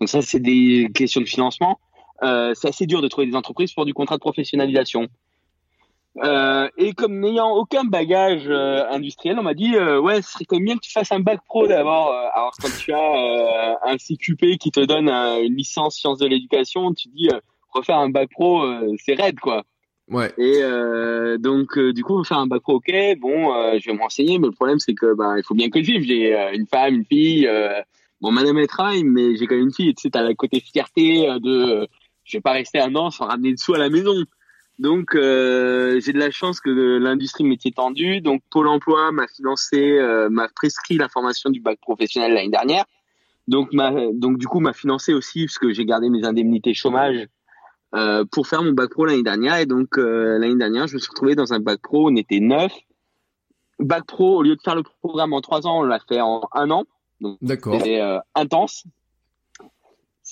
Donc 0.00 0.08
ça, 0.08 0.22
c'est 0.22 0.40
des 0.40 0.90
questions 0.94 1.20
de 1.20 1.26
financement. 1.26 1.78
Euh, 2.22 2.52
c'est 2.54 2.68
assez 2.68 2.86
dur 2.86 3.02
de 3.02 3.08
trouver 3.08 3.26
des 3.26 3.36
entreprises 3.36 3.72
pour 3.72 3.84
du 3.84 3.94
contrat 3.94 4.16
de 4.16 4.20
professionnalisation. 4.20 5.08
Euh, 6.22 6.68
et 6.76 6.92
comme 6.92 7.18
n'ayant 7.18 7.50
aucun 7.56 7.84
bagage 7.84 8.44
euh, 8.46 8.88
industriel, 8.88 9.38
on 9.38 9.42
m'a 9.42 9.54
dit 9.54 9.74
euh, 9.74 10.00
ouais, 10.00 10.22
ce 10.22 10.30
serait 10.32 10.44
quand 10.44 10.56
même 10.56 10.64
bien 10.64 10.74
que 10.76 10.80
tu 10.80 10.92
fasses 10.92 11.10
un 11.10 11.20
bac 11.20 11.40
pro 11.44 11.66
d'abord. 11.66 12.12
Euh, 12.12 12.28
alors 12.34 12.52
quand 12.60 12.70
tu 12.78 12.92
as 12.92 13.78
un 13.82 13.96
CQP 13.96 14.58
qui 14.58 14.70
te 14.70 14.80
donne 14.80 15.08
une 15.08 15.56
licence 15.56 15.96
sciences 15.96 16.18
de 16.18 16.26
l'éducation, 16.26 16.94
tu 16.94 17.08
dis 17.08 17.28
refaire 17.72 17.98
un 17.98 18.10
bac 18.10 18.30
pro, 18.30 18.64
c'est 19.04 19.14
raide 19.14 19.40
quoi. 19.40 19.64
Ouais. 20.08 20.32
Et 20.36 20.58
euh, 20.60 21.38
donc 21.38 21.78
euh, 21.78 21.92
du 21.92 22.04
coup, 22.04 22.22
faire 22.24 22.38
un 22.38 22.46
bac 22.46 22.62
pro. 22.62 22.74
Ok, 22.74 22.92
bon, 23.18 23.54
euh, 23.54 23.78
je 23.80 23.90
vais 23.90 23.96
me 23.96 24.02
renseigner, 24.02 24.38
mais 24.38 24.48
le 24.48 24.52
problème 24.52 24.78
c'est 24.78 24.94
que 24.94 25.14
bah 25.14 25.34
il 25.38 25.44
faut 25.44 25.54
bien 25.54 25.70
que 25.70 25.82
je 25.82 25.92
vive. 25.92 26.02
J'ai 26.02 26.34
euh, 26.36 26.52
une 26.52 26.66
femme, 26.66 26.94
une 26.94 27.04
fille. 27.04 27.48
bon, 28.20 28.30
madame 28.30 28.58
elle 28.58 28.66
travaille, 28.66 29.04
mais 29.04 29.36
j'ai 29.36 29.46
quand 29.46 29.54
même 29.56 29.64
une 29.64 29.74
fille. 29.74 29.94
Tu 29.94 30.02
sais, 30.02 30.10
t'as 30.10 30.22
la 30.22 30.34
côté 30.34 30.60
fierté 30.60 31.26
de, 31.40 31.88
je 32.24 32.36
vais 32.36 32.42
pas 32.42 32.52
rester 32.52 32.80
un 32.80 32.94
an 32.94 33.10
sans 33.10 33.26
ramener 33.26 33.52
de 33.52 33.58
sous 33.58 33.74
à 33.74 33.78
la 33.78 33.88
maison. 33.88 34.14
Donc 34.78 35.10
j'ai 35.12 36.12
de 36.12 36.18
la 36.18 36.30
chance 36.30 36.60
que 36.60 36.70
l'industrie 36.98 37.44
métier 37.44 37.72
tendu. 37.72 38.20
Donc 38.20 38.42
Pôle 38.50 38.68
Emploi 38.68 39.12
m'a 39.12 39.28
financé, 39.28 39.98
m'a 40.30 40.48
prescrit 40.48 40.96
la 40.96 41.08
formation 41.08 41.50
du 41.50 41.60
bac 41.60 41.78
professionnel 41.80 42.34
l'année 42.34 42.50
dernière. 42.50 42.84
Donc 43.46 43.72
m'a, 43.72 43.92
donc 44.12 44.38
du 44.38 44.46
coup 44.48 44.60
m'a 44.60 44.72
financé 44.72 45.12
aussi 45.12 45.46
parce 45.46 45.58
que 45.58 45.72
j'ai 45.72 45.84
gardé 45.84 46.08
mes 46.08 46.24
indemnités 46.24 46.74
chômage 46.74 47.28
euh, 47.94 48.24
pour 48.24 48.48
faire 48.48 48.62
mon 48.62 48.72
bac 48.72 48.90
pro 48.90 49.04
l'année 49.04 49.22
dernière. 49.22 49.58
Et 49.58 49.66
donc 49.66 49.98
euh, 49.98 50.38
l'année 50.38 50.56
dernière, 50.56 50.86
je 50.88 50.94
me 50.94 50.98
suis 50.98 51.10
retrouvé 51.10 51.34
dans 51.34 51.52
un 51.52 51.60
bac 51.60 51.80
pro. 51.80 52.10
On 52.10 52.16
était 52.16 52.40
neuf. 52.40 52.72
Bac 53.78 54.04
pro, 54.06 54.38
au 54.38 54.42
lieu 54.42 54.56
de 54.56 54.60
faire 54.62 54.74
le 54.74 54.82
programme 54.82 55.32
en 55.32 55.40
trois 55.40 55.66
ans, 55.66 55.80
on 55.80 55.82
l'a 55.82 56.00
fait 56.00 56.20
en 56.20 56.42
un 56.52 56.70
an. 56.70 56.84
Donc 57.20 57.38
c'était 57.40 58.00
euh, 58.00 58.18
intense. 58.34 58.84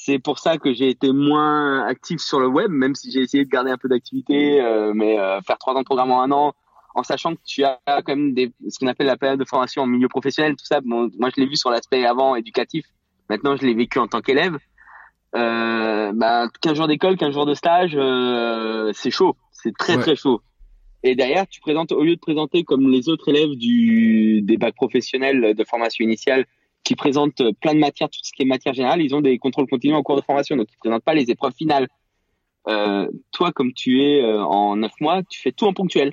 C'est 0.04 0.18
pour 0.18 0.40
ça 0.40 0.58
que 0.58 0.72
j'ai 0.74 0.88
été 0.88 1.12
moins 1.12 1.86
actif 1.86 2.20
sur 2.20 2.40
le 2.40 2.48
web, 2.48 2.72
même 2.72 2.96
si 2.96 3.12
j'ai 3.12 3.20
essayé 3.20 3.44
de 3.44 3.48
garder 3.48 3.70
un 3.70 3.76
peu 3.78 3.88
d'activité. 3.88 4.60
mais 4.94 5.16
faire 5.46 5.58
trois 5.58 5.74
ans 5.74 5.80
de 5.80 5.84
programme 5.84 6.10
en 6.10 6.22
un 6.22 6.32
an, 6.32 6.54
en 6.96 7.04
sachant 7.04 7.36
que 7.36 7.40
tu 7.46 7.62
as 7.62 7.78
quand 7.86 8.16
même 8.16 8.34
des, 8.34 8.52
ce 8.68 8.80
qu'on 8.80 8.88
appelle 8.88 9.06
la 9.06 9.16
période 9.16 9.38
de 9.38 9.44
formation 9.44 9.82
en 9.82 9.86
milieu 9.86 10.08
professionnel, 10.08 10.56
tout 10.56 10.64
ça. 10.64 10.80
moi, 10.84 11.08
je 11.34 11.40
l'ai 11.40 11.46
vu 11.46 11.56
sur 11.56 11.70
l'aspect 11.70 12.04
avant 12.04 12.34
éducatif. 12.34 12.84
Maintenant, 13.30 13.54
je 13.56 13.64
l'ai 13.64 13.74
vécu 13.74 14.00
en 14.00 14.08
tant 14.08 14.20
qu'élève 14.20 14.58
euh, 15.34 16.12
bah, 16.14 16.48
15 16.60 16.76
jours 16.76 16.88
d'école, 16.88 17.16
15 17.16 17.32
jours 17.32 17.46
de 17.46 17.54
stage, 17.54 17.92
euh, 17.94 18.90
c'est 18.94 19.10
chaud, 19.10 19.36
c'est 19.52 19.74
très 19.76 19.96
très 19.96 20.16
chaud. 20.16 20.42
Et 21.02 21.14
derrière, 21.14 21.46
tu 21.48 21.60
présentes, 21.60 21.92
au 21.92 22.02
lieu 22.02 22.14
de 22.14 22.20
présenter 22.20 22.64
comme 22.64 22.90
les 22.90 23.08
autres 23.08 23.28
élèves 23.28 23.56
du, 23.56 24.42
des 24.42 24.56
bacs 24.56 24.74
professionnels 24.74 25.54
de 25.54 25.64
formation 25.64 26.04
initiale, 26.04 26.46
qui 26.84 26.96
présentent 26.96 27.42
plein 27.60 27.74
de 27.74 27.78
matières, 27.78 28.08
tout 28.08 28.18
ce 28.22 28.32
qui 28.32 28.42
est 28.42 28.46
matière 28.46 28.74
générale, 28.74 29.02
ils 29.02 29.14
ont 29.14 29.20
des 29.20 29.38
contrôles 29.38 29.68
continus 29.68 29.96
en 29.96 30.02
cours 30.02 30.16
de 30.16 30.22
formation, 30.22 30.56
donc 30.56 30.68
ils 30.70 30.78
présentent 30.78 31.04
pas 31.04 31.14
les 31.14 31.30
épreuves 31.30 31.54
finales. 31.56 31.88
Euh, 32.68 33.08
toi, 33.32 33.52
comme 33.52 33.72
tu 33.72 34.02
es 34.02 34.22
euh, 34.22 34.42
en 34.42 34.76
9 34.76 34.92
mois, 35.00 35.22
tu 35.24 35.40
fais 35.40 35.52
tout 35.52 35.66
en 35.66 35.72
ponctuel. 35.72 36.12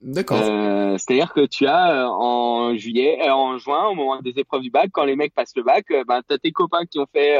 D'accord. 0.00 0.40
Euh, 0.40 0.96
C'est-à-dire 0.98 1.32
que 1.32 1.46
tu 1.46 1.66
as 1.66 2.04
euh, 2.04 2.08
en 2.08 2.76
juillet, 2.76 3.18
euh, 3.22 3.32
en 3.32 3.58
juin, 3.58 3.88
au 3.88 3.94
moment 3.94 4.20
des 4.20 4.32
épreuves 4.36 4.62
du 4.62 4.70
bac, 4.70 4.90
quand 4.92 5.04
les 5.04 5.16
mecs 5.16 5.34
passent 5.34 5.56
le 5.56 5.64
bac, 5.64 5.86
ben, 6.06 6.22
tu 6.28 6.34
as 6.34 6.38
tes 6.38 6.52
copains 6.52 6.84
qui 6.86 6.98
ont 6.98 7.06
fait 7.12 7.36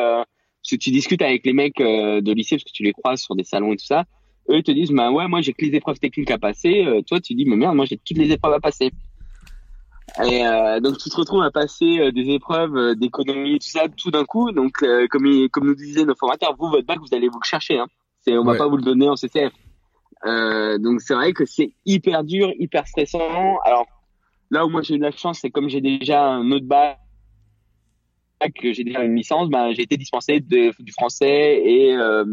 parce 0.69 0.71
que 0.71 0.85
tu 0.85 0.91
discutes 0.91 1.23
avec 1.23 1.47
les 1.47 1.53
mecs 1.53 1.81
euh, 1.81 2.21
de 2.21 2.33
lycée 2.33 2.57
parce 2.57 2.65
que 2.65 2.73
tu 2.73 2.83
les 2.83 2.93
croises 2.93 3.21
sur 3.21 3.35
des 3.35 3.45
salons 3.45 3.73
et 3.73 3.77
tout 3.77 3.85
ça. 3.85 4.05
Eux 4.51 4.57
ils 4.57 4.63
te 4.63 4.71
disent 4.71 4.91
bah 4.91 5.11
ouais 5.11 5.29
moi 5.29 5.41
j'ai 5.41 5.53
que 5.53 5.65
les 5.65 5.75
épreuves 5.75 5.99
techniques 5.99 6.31
à 6.31 6.39
passer. 6.39 6.85
Euh, 6.85 7.03
toi 7.03 7.21
tu 7.21 7.35
dis 7.35 7.45
mais 7.45 7.57
merde 7.57 7.77
moi 7.77 7.85
j'ai 7.87 7.97
toutes 7.97 8.19
les 8.19 8.33
épreuves 8.33 8.55
à 8.55 8.61
passer. 8.61 8.91
Et 10.25 10.47
euh, 10.47 10.81
donc 10.81 10.99
tu 10.99 11.11
te 11.11 11.17
retrouves 11.17 11.43
à 11.43 11.51
passer 11.51 12.11
des 12.13 12.31
épreuves 12.31 12.95
d'économie 12.97 13.59
tout 13.59 13.69
ça 13.69 13.87
tout 13.97 14.11
d'un 14.11 14.25
coup. 14.25 14.51
Donc 14.53 14.85
comme 15.11 15.49
comme 15.51 15.67
nous 15.67 15.75
disaient 15.75 16.05
nos 16.05 16.17
formateurs, 16.17 16.57
vous 16.59 16.69
votre 16.69 16.87
bac 16.87 16.99
vous 16.99 17.15
allez 17.15 17.29
vous 17.29 17.39
le 17.41 17.47
chercher. 17.47 17.79
Hein. 17.79 17.87
C'est 18.21 18.37
on 18.37 18.45
va 18.45 18.57
pas 18.57 18.67
vous 18.67 18.77
le 18.77 18.83
donner 18.83 19.09
en 19.09 19.17
CCF. 19.17 19.53
donc 20.81 21.01
c'est 21.03 21.15
vrai 21.15 21.33
que 21.33 21.45
c'est 21.45 21.73
hyper 21.87 22.25
dur, 22.25 22.51
hyper 22.59 22.87
stressant. 22.87 23.59
Alors 23.65 23.87
là 24.51 24.65
où 24.67 24.71
moi 24.71 24.83
j'ai 24.83 24.95
eu 24.95 24.99
de 24.99 25.05
la 25.05 25.13
chance, 25.13 25.39
c'est 25.41 25.51
comme 25.51 25.69
j'ai 25.69 25.81
déjà 25.81 26.25
un 26.27 26.51
autre 26.51 26.67
bac 26.67 26.99
que 28.47 28.73
j'ai 28.73 28.85
déjà 28.85 29.03
une 29.03 29.17
licence, 29.17 29.49
ben, 29.49 29.73
j'ai 29.73 29.83
été 29.83 29.97
dispensé 29.97 30.41
de, 30.41 30.73
du 30.83 30.93
français 30.93 31.61
et 31.65 31.95
euh, 31.95 32.25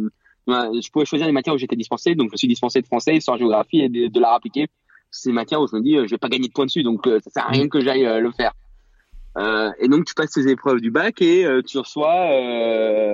ben, 0.47 0.71
je 0.79 0.89
pouvais 0.89 1.05
choisir 1.05 1.25
les 1.25 1.33
matières 1.33 1.55
où 1.55 1.57
j'étais 1.57 1.75
dispensé. 1.75 2.15
Donc, 2.15 2.29
je 2.31 2.37
suis 2.37 2.47
dispensé 2.47 2.81
de 2.81 2.85
français, 2.85 3.15
histoire, 3.15 3.37
géographie 3.37 3.81
et 3.81 3.89
de, 3.89 4.19
l'art 4.19 4.35
appliqué. 4.35 4.67
C'est 5.17 5.29
des 5.29 5.33
matières 5.33 5.61
où 5.61 5.67
je 5.67 5.75
me 5.75 5.81
dis, 5.81 5.97
euh, 5.97 6.05
je 6.05 6.11
vais 6.11 6.17
pas 6.17 6.29
gagner 6.29 6.47
de 6.47 6.53
points 6.53 6.65
dessus, 6.65 6.83
donc 6.83 7.07
euh, 7.07 7.19
ça 7.23 7.29
sert 7.29 7.45
à 7.45 7.49
rien 7.49 7.67
que 7.67 7.79
j'aille 7.81 8.03
le 8.03 8.31
faire. 8.31 8.53
Euh, 9.37 9.69
et 9.79 9.87
donc, 9.87 10.05
tu 10.05 10.13
passes 10.13 10.31
ces 10.31 10.47
épreuves 10.47 10.79
du 10.79 10.91
bac 10.91 11.21
et 11.21 11.45
tu 11.65 11.77
reçois 11.77 12.29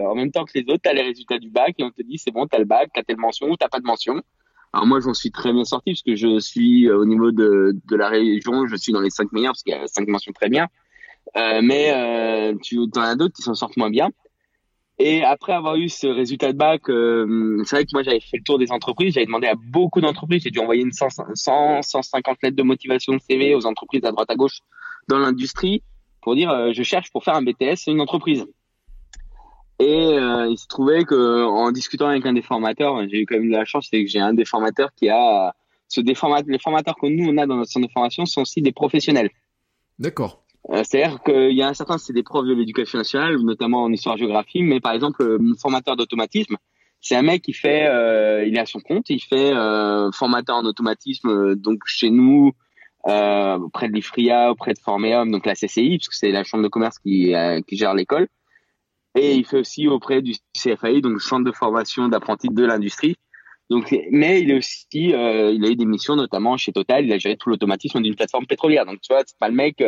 en 0.10 0.16
même 0.16 0.32
temps 0.32 0.46
que 0.46 0.52
les 0.56 0.64
autres, 0.68 0.82
tu 0.84 0.90
as 0.90 0.94
les 0.94 1.02
résultats 1.02 1.40
du 1.40 1.50
bac 1.50 1.76
et 1.78 1.84
on 1.84 1.92
te 1.92 2.02
dit, 2.02 2.18
c'est 2.18 2.32
bon, 2.32 2.48
tu 2.48 2.56
as 2.56 2.60
le 2.60 2.66
bac, 2.66 2.90
tu 2.94 3.00
as 3.00 3.04
telle 3.04 3.18
mention 3.18 3.48
ou 3.48 3.58
tu 3.58 3.68
pas 3.68 3.80
de 3.80 3.86
mention. 3.86 4.22
Alors 4.74 4.86
moi, 4.86 5.00
j'en 5.00 5.14
suis 5.14 5.32
très 5.32 5.52
bien 5.52 5.66
sorti 5.66 5.92
parce 5.92 6.04
que 6.04 6.16
je 6.16 6.40
suis 6.40 6.90
au 6.90 7.06
niveau 7.06 7.32
de, 7.32 7.76
de 7.90 7.96
la 7.96 8.08
région, 8.08 8.68
je 8.68 8.76
suis 8.76 8.94
dans 8.94 9.02
les 9.02 9.10
cinq 9.10 9.32
meilleurs 9.32 9.54
parce 9.54 9.64
qu'il 9.64 9.74
y 9.74 9.76
a 9.76 9.88
cinq 9.88 10.08
mentions 10.08 10.32
très 10.32 10.50
bien. 10.50 10.68
Euh, 11.38 11.62
mais 11.64 11.92
euh, 11.94 12.56
tu 12.62 12.80
en 12.80 13.02
as 13.02 13.16
d'autres 13.16 13.36
qui 13.36 13.42
s'en 13.42 13.54
sortent 13.54 13.78
moins 13.78 13.90
bien. 13.90 14.10
Et 15.04 15.24
après 15.24 15.54
avoir 15.54 15.78
eu 15.78 15.90
ce 15.90 16.06
résultat 16.06 16.54
de 16.54 16.58
bac, 16.58 16.88
euh, 16.88 17.64
c'est 17.66 17.76
vrai 17.76 17.86
que 17.86 17.90
moi 17.92 18.04
j'avais 18.04 18.20
fait 18.20 18.38
le 18.38 18.44
tour 18.44 18.60
des 18.60 18.72
entreprises, 18.72 19.16
j'avais 19.16 19.26
demandé 19.26 19.48
à 19.48 19.56
beaucoup 19.56 20.00
d'entreprises, 20.00 20.44
j'ai 20.44 20.52
dû 20.52 20.60
envoyer 20.60 20.84
une 20.84 20.92
100, 20.92 21.08
100, 21.34 21.82
150 21.82 22.38
lettres 22.44 22.56
de 22.56 22.62
motivation 22.62 23.14
de 23.14 23.20
CV 23.20 23.56
aux 23.56 23.66
entreprises 23.66 24.06
à 24.06 24.12
droite 24.12 24.30
à 24.30 24.36
gauche 24.36 24.60
dans 25.08 25.18
l'industrie 25.18 25.82
pour 26.22 26.36
dire 26.36 26.52
euh, 26.52 26.72
je 26.72 26.84
cherche 26.84 27.12
pour 27.12 27.24
faire 27.24 27.34
un 27.34 27.42
BTS 27.42 27.88
une 27.88 28.00
entreprise. 28.00 28.46
Et 29.80 30.20
euh, 30.20 30.48
il 30.48 30.58
se 30.60 30.68
trouvait 30.68 31.04
que 31.04 31.46
en 31.46 31.72
discutant 31.72 32.10
avec 32.10 32.24
un 32.28 32.34
des 32.34 32.44
formateurs, 32.44 33.02
j'ai 33.10 33.22
eu 33.22 33.26
quand 33.26 33.40
même 33.40 33.50
de 33.50 33.58
la 33.58 33.66
chance, 33.66 33.88
c'est 33.90 34.04
que 34.04 34.08
j'ai 34.08 34.20
un 34.20 34.36
des 34.36 34.46
formateurs 34.46 34.94
qui 34.96 35.10
a 35.10 35.56
ce 35.88 36.00
des 36.00 36.14
les 36.46 36.60
formateurs 36.60 36.96
que 37.02 37.08
nous 37.08 37.28
on 37.28 37.38
a 37.40 37.48
dans 37.48 37.56
notre 37.56 37.72
centre 37.72 37.88
de 37.88 37.92
formation 37.92 38.28
sont 38.28 38.42
aussi 38.42 38.62
des 38.62 38.72
professionnels. 38.72 39.32
D'accord. 39.98 40.41
Euh, 40.72 40.84
c'est-à-dire 40.84 41.22
qu'il 41.22 41.52
y 41.52 41.62
a 41.62 41.68
un 41.68 41.74
certain, 41.74 41.98
c'est 41.98 42.14
des 42.14 42.24
profs 42.24 42.46
de 42.46 42.54
l'éducation 42.54 42.98
nationale, 42.98 43.38
notamment 43.38 43.84
en 43.84 43.92
histoire-géographie, 43.92 44.64
mais 44.64 44.80
par 44.80 44.94
exemple, 44.94 45.22
euh, 45.22 45.38
mon 45.40 45.56
formateur 45.56 45.98
d'automatisme, 45.98 46.56
c'est 47.02 47.16
un 47.16 47.24
mec 47.24 47.42
qui 47.42 47.54
fait, 47.54 47.88
euh, 47.88 48.46
il 48.46 48.56
est 48.56 48.60
à 48.60 48.66
son 48.66 48.80
compte, 48.80 49.10
il 49.10 49.20
fait 49.20 49.52
euh, 49.52 50.12
formateur 50.12 50.56
en 50.58 50.66
automatisme, 50.66 51.56
donc 51.56 51.80
chez 51.86 52.10
nous, 52.10 52.52
euh, 53.08 53.58
auprès 53.58 53.90
de 53.90 53.94
l'IFRIA, 53.94 54.52
auprès 54.52 54.74
de 54.74 54.80
Formeum, 54.80 55.32
donc 55.32 55.46
la 55.46 55.56
CCI, 55.56 55.98
puisque 55.98 56.14
c'est 56.14 56.32
la 56.32 56.44
chambre 56.44 56.64
de 56.64 56.70
commerce 56.70 57.00
qui, 57.00 57.34
qui 57.68 57.76
gère 57.76 57.96
l'école. 57.96 58.28
Et 59.16 59.34
il 59.34 59.46
fait 59.46 59.58
aussi 59.58 59.88
auprès 59.88 60.22
du 60.22 60.34
CFAI, 60.56 61.02
donc 61.02 61.22
centre 61.22 61.44
de 61.44 61.52
formation 61.52 62.08
d'apprentis 62.08 62.50
de 62.50 62.64
l'industrie. 62.64 63.16
Donc, 63.70 63.96
mais 64.12 64.42
il 64.42 64.52
est 64.52 64.58
aussi, 64.58 65.14
euh, 65.14 65.52
il 65.52 65.66
a 65.66 65.70
eu 65.70 65.76
des 65.76 65.86
missions 65.86 66.16
notamment 66.16 66.58
chez 66.58 66.72
Total. 66.72 67.06
Il 67.06 67.12
a 67.14 67.18
géré 67.18 67.38
tout 67.38 67.50
l'automatisme 67.50 68.02
d'une 68.02 68.16
plateforme 68.16 68.46
pétrolière. 68.46 68.86
Donc, 68.86 69.02
tu 69.02 69.14
vois, 69.14 69.24
c'est 69.26 69.38
pas 69.38 69.50
le 69.50 69.56
mec 69.56 69.82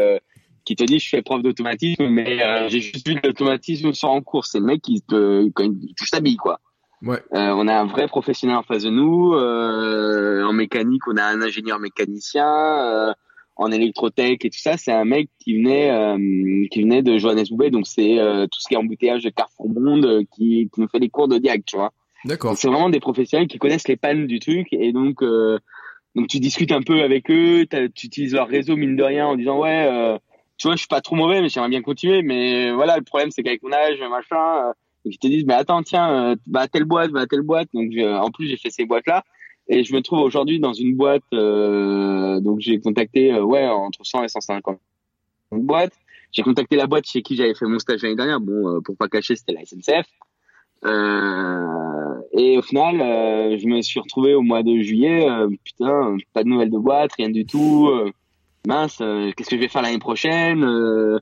qui 0.65 0.75
te 0.75 0.83
dit 0.83 0.99
je 0.99 1.09
fais 1.09 1.21
prof 1.21 1.41
d'automatisme, 1.41 2.07
mais 2.07 2.41
euh, 2.41 2.67
j'ai 2.69 2.79
juste 2.79 3.07
vu 3.07 3.19
l'automatisme 3.23 3.93
sur 3.93 4.09
en 4.09 4.21
cours. 4.21 4.45
C'est 4.45 4.59
le 4.59 4.65
mec 4.65 4.81
qui 4.81 5.01
te, 5.01 5.49
quand 5.49 5.63
il 5.63 5.93
touche 5.95 6.09
sa 6.09 6.19
bille, 6.19 6.37
quoi. 6.37 6.59
Ouais. 7.01 7.21
Euh, 7.33 7.53
on 7.55 7.67
a 7.67 7.75
un 7.75 7.85
vrai 7.85 8.07
professionnel 8.07 8.55
en 8.55 8.63
face 8.63 8.83
de 8.83 8.89
nous. 8.89 9.33
Euh, 9.33 10.43
en 10.43 10.53
mécanique, 10.53 11.05
on 11.07 11.17
a 11.17 11.23
un 11.23 11.41
ingénieur 11.41 11.79
mécanicien. 11.79 13.13
En 13.55 13.71
électrotech 13.71 14.43
et 14.45 14.49
tout 14.49 14.59
ça, 14.59 14.77
c'est 14.77 14.91
un 14.91 15.05
mec 15.05 15.29
qui 15.37 15.57
venait 15.57 16.17
qui 16.71 16.81
venait 16.81 17.03
de 17.03 17.19
Johannesburg, 17.19 17.69
donc 17.69 17.85
c'est 17.85 18.17
tout 18.51 18.59
ce 18.59 18.67
qui 18.67 18.73
est 18.73 18.77
embouteillage 18.77 19.21
de 19.21 19.29
Carrefour 19.29 19.69
Monde 19.69 20.23
qui, 20.33 20.71
qui 20.73 20.81
nous 20.81 20.87
fait 20.87 20.99
des 20.99 21.09
cours 21.09 21.27
de 21.27 21.37
diag, 21.37 21.61
tu 21.63 21.77
vois. 21.77 21.91
D'accord. 22.25 22.57
C'est 22.57 22.67
vraiment 22.67 22.89
des 22.89 22.99
professionnels 22.99 23.47
qui 23.47 23.59
connaissent 23.59 23.87
les 23.87 23.95
pannes 23.95 24.25
du 24.25 24.39
truc 24.39 24.69
et 24.71 24.91
donc 24.91 25.23
donc 26.15 26.27
tu 26.29 26.39
discutes 26.39 26.71
un 26.71 26.81
peu 26.81 27.03
avec 27.03 27.29
eux, 27.29 27.67
tu 27.93 28.07
utilises 28.07 28.33
leur 28.33 28.47
réseau 28.47 28.75
mine 28.75 28.95
de 28.95 29.03
rien 29.03 29.27
en 29.27 29.35
disant 29.35 29.59
ouais 29.59 30.17
tu 30.57 30.67
vois, 30.67 30.75
je 30.75 30.79
suis 30.79 30.87
pas 30.87 31.01
trop 31.01 31.15
mauvais, 31.15 31.41
mais 31.41 31.49
j'aimerais 31.49 31.69
bien 31.69 31.81
continuer. 31.81 32.21
Mais 32.21 32.71
voilà, 32.71 32.97
le 32.97 33.03
problème, 33.03 33.31
c'est 33.31 33.43
qu'avec 33.43 33.63
mon 33.63 33.73
âge, 33.73 33.99
machin, 34.09 34.69
euh, 34.69 34.73
ils 35.05 35.17
te 35.17 35.27
disent, 35.27 35.45
mais 35.45 35.53
attends, 35.53 35.83
tiens, 35.83 36.31
euh, 36.31 36.35
à 36.55 36.67
telle 36.67 36.85
boîte, 36.85 37.11
à 37.15 37.27
telle 37.27 37.41
boîte. 37.41 37.69
Donc, 37.73 37.91
en 37.97 38.31
plus, 38.31 38.47
j'ai 38.47 38.57
fait 38.57 38.69
ces 38.69 38.85
boîtes-là. 38.85 39.23
Et 39.67 39.83
je 39.83 39.93
me 39.93 40.01
trouve 40.01 40.19
aujourd'hui 40.19 40.59
dans 40.59 40.73
une 40.73 40.95
boîte, 40.95 41.23
euh, 41.33 42.41
donc 42.41 42.59
j'ai 42.59 42.79
contacté, 42.81 43.31
euh, 43.33 43.43
ouais, 43.43 43.65
entre 43.65 44.05
100 44.05 44.25
et 44.25 44.27
150 44.27 44.77
boîtes. 45.51 45.93
J'ai 46.33 46.41
contacté 46.41 46.75
la 46.75 46.85
boîte 46.85 47.05
chez 47.05 47.21
qui 47.21 47.35
j'avais 47.37 47.53
fait 47.53 47.65
mon 47.65 47.79
stage 47.79 48.01
l'année 48.03 48.15
dernière. 48.15 48.41
Bon, 48.41 48.81
pour 48.81 48.97
pas 48.97 49.07
cacher, 49.07 49.35
c'était 49.35 49.53
la 49.53 49.63
SNCF. 49.63 50.07
et 52.33 52.57
au 52.57 52.61
final, 52.61 52.97
je 53.57 53.67
me 53.67 53.81
suis 53.81 53.99
retrouvé 53.99 54.33
au 54.33 54.41
mois 54.41 54.63
de 54.63 54.81
juillet, 54.81 55.25
putain, 55.63 56.17
pas 56.33 56.43
de 56.43 56.49
nouvelles 56.49 56.71
de 56.71 56.77
boîte, 56.77 57.13
rien 57.13 57.29
du 57.29 57.45
tout 57.45 57.89
mince, 58.67 58.99
euh, 59.01 59.31
qu'est-ce 59.35 59.49
que 59.49 59.55
je 59.55 59.61
vais 59.61 59.67
faire 59.67 59.81
l'année 59.81 59.99
prochaine 59.99 60.63
euh, 60.63 61.17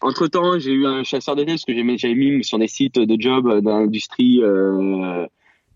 Entre 0.00 0.26
temps, 0.26 0.58
j'ai 0.58 0.72
eu 0.72 0.86
un 0.86 1.02
chasseur 1.02 1.36
de 1.36 1.42
tête 1.42 1.54
parce 1.54 1.64
que 1.64 1.72
j'avais 1.74 2.14
mis 2.14 2.44
sur 2.44 2.58
des 2.58 2.68
sites 2.68 2.98
de 2.98 3.20
job 3.20 3.60
d'industrie 3.60 4.42
euh, 4.42 5.26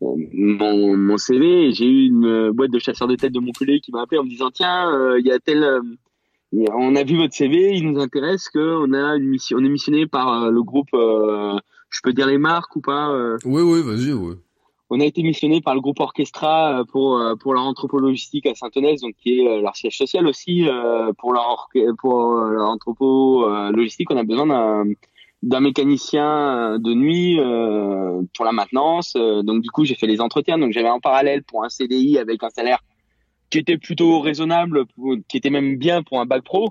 mon, 0.01 0.97
mon 0.97 1.17
CV. 1.17 1.73
J'ai 1.73 1.87
eu 1.87 2.07
une 2.07 2.51
boîte 2.51 2.71
de 2.71 2.79
chasseurs 2.79 3.09
de 3.09 3.17
tête 3.17 3.33
de 3.33 3.41
Montpellier 3.41 3.81
qui 3.81 3.93
m'a 3.93 4.03
appelé 4.03 4.19
en 4.19 4.25
me 4.25 4.31
disant 4.31 4.51
tiens, 4.51 5.17
il 5.19 5.27
y 5.27 5.33
a 5.33 5.39
tel 5.39 5.65
on 6.75 6.97
a 6.97 7.03
vu 7.03 7.17
votre 7.17 7.33
CV, 7.33 7.73
il 7.77 7.91
nous 7.91 7.99
intéresse 7.99 8.51
que 8.51 8.59
on 8.59 8.93
a 8.93 9.17
une 9.17 9.29
mission, 9.29 9.57
on 9.59 9.65
est 9.65 9.71
missionné 9.71 10.07
par 10.07 10.51
le 10.51 10.63
groupe. 10.63 10.89
je 10.93 12.01
peux 12.03 12.13
dire 12.13 12.27
les 12.27 12.39
marques 12.39 12.77
ou 12.77 12.81
pas 12.81 13.11
Oui, 13.45 13.63
oui, 13.63 13.83
vas-y, 13.83 14.13
oui 14.13 14.35
on 14.95 15.01
a 15.01 15.07
été 15.07 15.23
missionné 15.23 15.63
par 15.63 15.75
le 15.75 15.81
groupe 15.81 16.01
Orchestra 16.01 16.81
euh, 16.81 16.85
pour 16.85 17.17
euh, 17.17 17.35
pour 17.35 17.55
leur 17.55 17.63
entrepôt 17.63 17.99
logistique 17.99 18.45
à 18.45 18.55
Saint-Onès, 18.55 19.01
donc 19.01 19.15
qui 19.15 19.41
est 19.41 19.49
euh, 19.49 19.63
leur 19.63 19.75
siège 19.75 19.97
social 19.97 20.27
aussi 20.27 20.67
pour 21.19 21.33
leur 21.33 21.71
pour 21.99 22.35
leur 22.35 22.69
entrepôt 22.69 23.49
logistique. 23.71 24.11
On 24.11 24.19
a 24.19 24.23
besoin 24.23 24.47
d'un 24.47 24.85
d'un 25.43 25.61
mécanicien 25.61 26.79
de 26.79 26.95
nuit 26.95 27.37
pour 28.35 28.45
la 28.45 28.53
maintenance. 28.53 29.15
donc 29.15 29.63
du 29.63 29.71
coup, 29.71 29.85
j'ai 29.85 29.95
fait 29.95 30.07
les 30.07 30.21
entretiens. 30.21 30.59
Donc 30.59 30.73
j'avais 30.73 30.91
en 30.91 31.01
parallèle 31.01 31.43
pour 31.43 31.65
un 31.65 31.71
CDI 31.71 32.19
avec 32.19 32.43
un 32.45 32.51
salaire 32.51 32.81
qui 33.51 33.59
était 33.59 33.79
plutôt 33.79 34.21
raisonnable, 34.21 34.85
qui 35.29 35.39
était 35.39 35.51
même 35.51 35.79
bien 35.79 36.03
pour 36.03 36.21
un 36.21 36.27
bac 36.27 36.45
pro. 36.45 36.69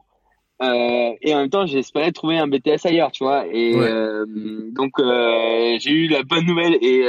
Euh, 0.62 1.14
et 1.22 1.34
en 1.34 1.40
même 1.40 1.50
temps, 1.50 1.66
j'espérais 1.66 2.12
trouver 2.12 2.38
un 2.38 2.48
BTS 2.48 2.86
ailleurs, 2.86 3.12
tu 3.12 3.24
vois. 3.24 3.46
Et 3.48 3.76
euh, 3.76 4.26
donc, 4.72 4.92
euh, 5.00 5.76
j'ai 5.80 5.92
eu 5.92 6.08
la 6.08 6.22
bonne 6.24 6.46
nouvelle 6.46 6.76
et 6.82 7.04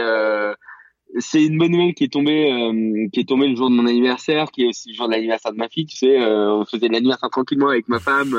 c'est 1.19 1.45
une 1.45 1.59
bonne 1.59 1.73
nouvelle 1.73 1.95
qui 1.95 2.05
est 2.05 2.13
tombée, 2.13 2.53
euh, 2.53 3.09
qui 3.13 3.21
est 3.21 3.29
tombée 3.29 3.49
le 3.49 3.57
jour 3.57 3.71
de 3.71 3.75
mon 3.75 3.87
anniversaire, 3.87 4.51
qui 4.51 4.63
est 4.63 4.69
aussi 4.69 4.91
le 4.91 4.95
jour 4.95 5.07
de 5.07 5.13
l'anniversaire 5.13 5.53
de 5.53 5.59
ma 5.59 5.69
fille. 5.69 5.87
Tu 5.87 5.97
sais, 5.97 6.25
on 6.25 6.65
faisait 6.65 6.89
l'anniversaire 6.89 7.31
tranquillement 7.31 7.69
avec 7.69 7.89
ma 7.89 7.99
femme 7.99 8.37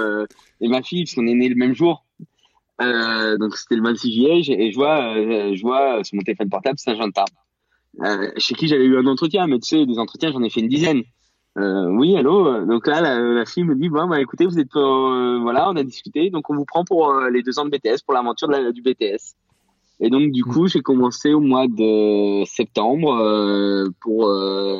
et 0.61 0.67
ma 0.67 0.81
fille, 0.81 1.03
parce 1.03 1.15
qu'on 1.15 1.27
est 1.27 1.35
nés 1.35 1.49
le 1.49 1.55
même 1.55 1.73
jour. 1.73 2.05
donc, 2.79 3.55
c'était 3.55 3.75
le 3.75 3.83
26 3.83 4.11
juillet 4.11 4.41
et 4.47 4.71
je 4.71 4.75
vois, 4.75 5.13
je 5.53 5.61
vois 5.61 6.03
sur 6.03 6.15
mon 6.15 6.21
téléphone 6.21 6.49
portable 6.49 6.79
Saint-Jean 6.79 7.07
de 7.07 7.13
Tarbes. 7.13 8.33
chez 8.37 8.55
qui 8.55 8.67
j'avais 8.67 8.85
eu 8.85 8.97
un 8.97 9.05
entretien, 9.05 9.47
mais 9.47 9.59
tu 9.59 9.69
sais, 9.69 9.85
des 9.85 9.99
entretiens, 9.99 10.31
j'en 10.31 10.43
ai 10.43 10.49
fait 10.49 10.61
une 10.61 10.69
dizaine. 10.69 11.03
Euh, 11.57 11.87
oui, 11.89 12.17
allô. 12.17 12.65
Donc 12.65 12.87
là, 12.87 13.01
la, 13.01 13.45
fille 13.45 13.63
me 13.63 13.75
dit 13.75 13.89
bon, 13.89 14.07
bah 14.07 14.19
écoutez, 14.19 14.45
vous 14.45 14.59
êtes 14.59 14.75
euh, 14.75 15.39
voilà, 15.41 15.69
on 15.69 15.75
a 15.75 15.83
discuté, 15.83 16.29
donc 16.29 16.49
on 16.49 16.55
vous 16.55 16.65
prend 16.65 16.83
pour 16.83 17.11
euh, 17.11 17.29
les 17.29 17.43
deux 17.43 17.59
ans 17.59 17.65
de 17.65 17.69
BTS, 17.69 18.03
pour 18.05 18.13
l'aventure 18.13 18.47
du 18.71 18.81
BTS. 18.81 19.35
Et 20.05 20.09
donc 20.09 20.31
du 20.31 20.43
coup, 20.43 20.67
j'ai 20.67 20.81
commencé 20.81 21.33
au 21.33 21.39
mois 21.39 21.67
de 21.67 22.43
septembre 22.45 23.15
euh, 23.15 23.87
pour 24.01 24.29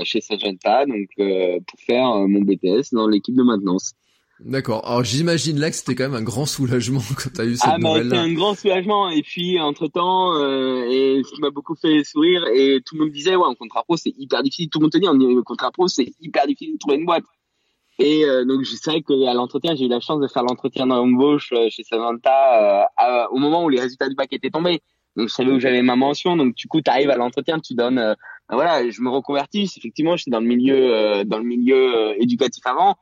chez 0.03 0.19
Sagenta, 0.19 0.85
donc 0.85 1.07
pour 1.17 1.79
faire 1.79 2.27
mon 2.27 2.41
BTS 2.41 2.91
dans 2.91 3.07
l'équipe 3.07 3.35
de 3.35 3.43
maintenance. 3.43 3.93
D'accord. 4.39 4.81
Alors 4.85 5.03
j'imagine 5.03 5.59
là 5.59 5.69
que 5.69 5.75
c'était 5.75 5.95
quand 5.95 6.03
même 6.03 6.15
un 6.15 6.23
grand 6.23 6.45
soulagement 6.45 6.99
quand 7.17 7.31
t'as 7.33 7.45
eu 7.45 7.55
cette 7.55 7.69
ah, 7.71 7.77
nouvelle. 7.77 8.01
Ah, 8.01 8.03
c'était 8.03 8.17
un 8.17 8.33
grand 8.33 8.55
soulagement. 8.55 9.09
Et 9.09 9.21
puis 9.21 9.59
entre 9.59 9.87
temps, 9.87 10.35
euh, 10.35 10.85
et 10.89 11.21
ce 11.23 11.33
qui 11.33 11.39
m'a 11.39 11.51
beaucoup 11.51 11.75
fait 11.75 12.03
sourire, 12.03 12.45
et 12.53 12.81
tout 12.85 12.95
le 12.95 13.05
monde 13.05 13.11
disait 13.11 13.35
ouais, 13.35 13.45
en 13.45 13.55
contrat 13.55 13.83
pro 13.83 13.95
c'est 13.95 14.13
hyper 14.17 14.43
difficile. 14.43 14.69
Tout 14.69 14.79
le 14.79 14.83
monde 14.83 14.91
te 14.91 14.97
dit 14.97 15.07
en 15.07 15.43
contrat 15.43 15.71
pro 15.71 15.87
c'est 15.87 16.13
hyper 16.19 16.45
difficile 16.47 16.73
de 16.73 16.79
trouver 16.79 16.97
une 16.97 17.05
boîte. 17.05 17.23
Et 17.99 18.25
euh, 18.25 18.43
donc 18.43 18.63
je 18.63 18.75
savais 18.75 19.01
qu'à 19.01 19.33
l'entretien, 19.33 19.75
j'ai 19.75 19.85
eu 19.85 19.89
la 19.89 19.99
chance 19.99 20.19
de 20.19 20.27
faire 20.27 20.43
l'entretien 20.43 20.87
d'embauche 20.87 21.53
euh, 21.53 21.67
chez 21.69 21.83
Savanta 21.83 22.83
euh, 22.83 23.27
au 23.29 23.37
moment 23.37 23.63
où 23.63 23.69
les 23.69 23.79
résultats 23.79 24.09
du 24.09 24.15
bac 24.15 24.33
étaient 24.33 24.49
tombés. 24.49 24.81
Donc 25.15 25.29
je 25.29 25.33
savais 25.33 25.51
où 25.51 25.59
j'avais 25.59 25.81
ma 25.81 25.95
mention. 25.95 26.35
Donc 26.35 26.55
du 26.55 26.67
coup, 26.67 26.81
tu 26.81 26.89
arrives 26.89 27.09
à 27.09 27.17
l'entretien, 27.17 27.59
tu 27.59 27.73
donnes, 27.75 27.95
ben 27.97 28.55
voilà, 28.55 28.89
je 28.89 29.01
me 29.01 29.09
reconvertis. 29.09 29.71
Effectivement, 29.77 30.15
j'étais 30.15 30.31
dans 30.31 30.39
le 30.39 30.47
milieu, 30.47 31.23
dans 31.25 31.37
le 31.37 31.45
milieu 31.45 32.21
éducatif 32.21 32.65
avant. 32.65 32.97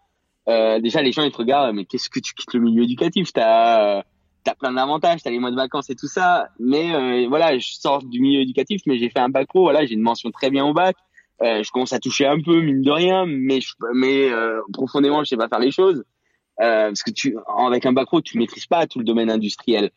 Euh, 0.49 0.79
déjà 0.79 1.01
les 1.03 1.11
gens 1.11 1.23
ils 1.23 1.31
te 1.31 1.37
regardent 1.37 1.75
mais 1.75 1.85
qu'est-ce 1.85 2.09
que 2.09 2.19
tu 2.19 2.33
quittes 2.33 2.53
le 2.53 2.61
milieu 2.61 2.83
éducatif? 2.83 3.31
T'as 3.31 3.99
euh, 3.99 4.01
t'as 4.43 4.55
plein 4.55 4.73
d'avantages 4.73 5.21
t'as 5.21 5.29
les 5.29 5.37
mois 5.37 5.51
de 5.51 5.55
vacances 5.55 5.91
et 5.91 5.95
tout 5.95 6.07
ça 6.07 6.47
mais 6.59 6.95
euh, 6.95 7.27
voilà 7.29 7.59
je 7.59 7.73
sors 7.73 8.01
du 8.03 8.19
milieu 8.19 8.41
éducatif 8.41 8.81
mais 8.87 8.97
j'ai 8.97 9.11
fait 9.11 9.19
un 9.19 9.29
bac 9.29 9.47
pro 9.47 9.61
voilà 9.61 9.85
j'ai 9.85 9.93
une 9.93 10.01
mention 10.01 10.31
très 10.31 10.49
bien 10.49 10.65
au 10.65 10.73
bac 10.73 10.95
euh, 11.43 11.61
je 11.61 11.69
commence 11.69 11.93
à 11.93 11.99
toucher 11.99 12.25
un 12.25 12.41
peu 12.41 12.59
mine 12.59 12.81
de 12.81 12.89
rien 12.89 13.25
mais 13.27 13.61
je, 13.61 13.73
mais 13.93 14.31
profondément 14.73 15.23
je 15.23 15.29
sais 15.29 15.37
pas 15.37 15.47
faire 15.47 15.59
les 15.59 15.71
choses 15.71 16.03
parce 16.57 17.03
que 17.03 17.11
tu 17.11 17.37
avec 17.59 17.85
un 17.85 17.93
bac 17.93 18.07
pro 18.07 18.21
tu 18.21 18.39
maîtrises 18.39 18.65
pas 18.65 18.87
tout 18.87 18.97
le 18.97 19.05
domaine 19.05 19.29
industriel 19.29 19.91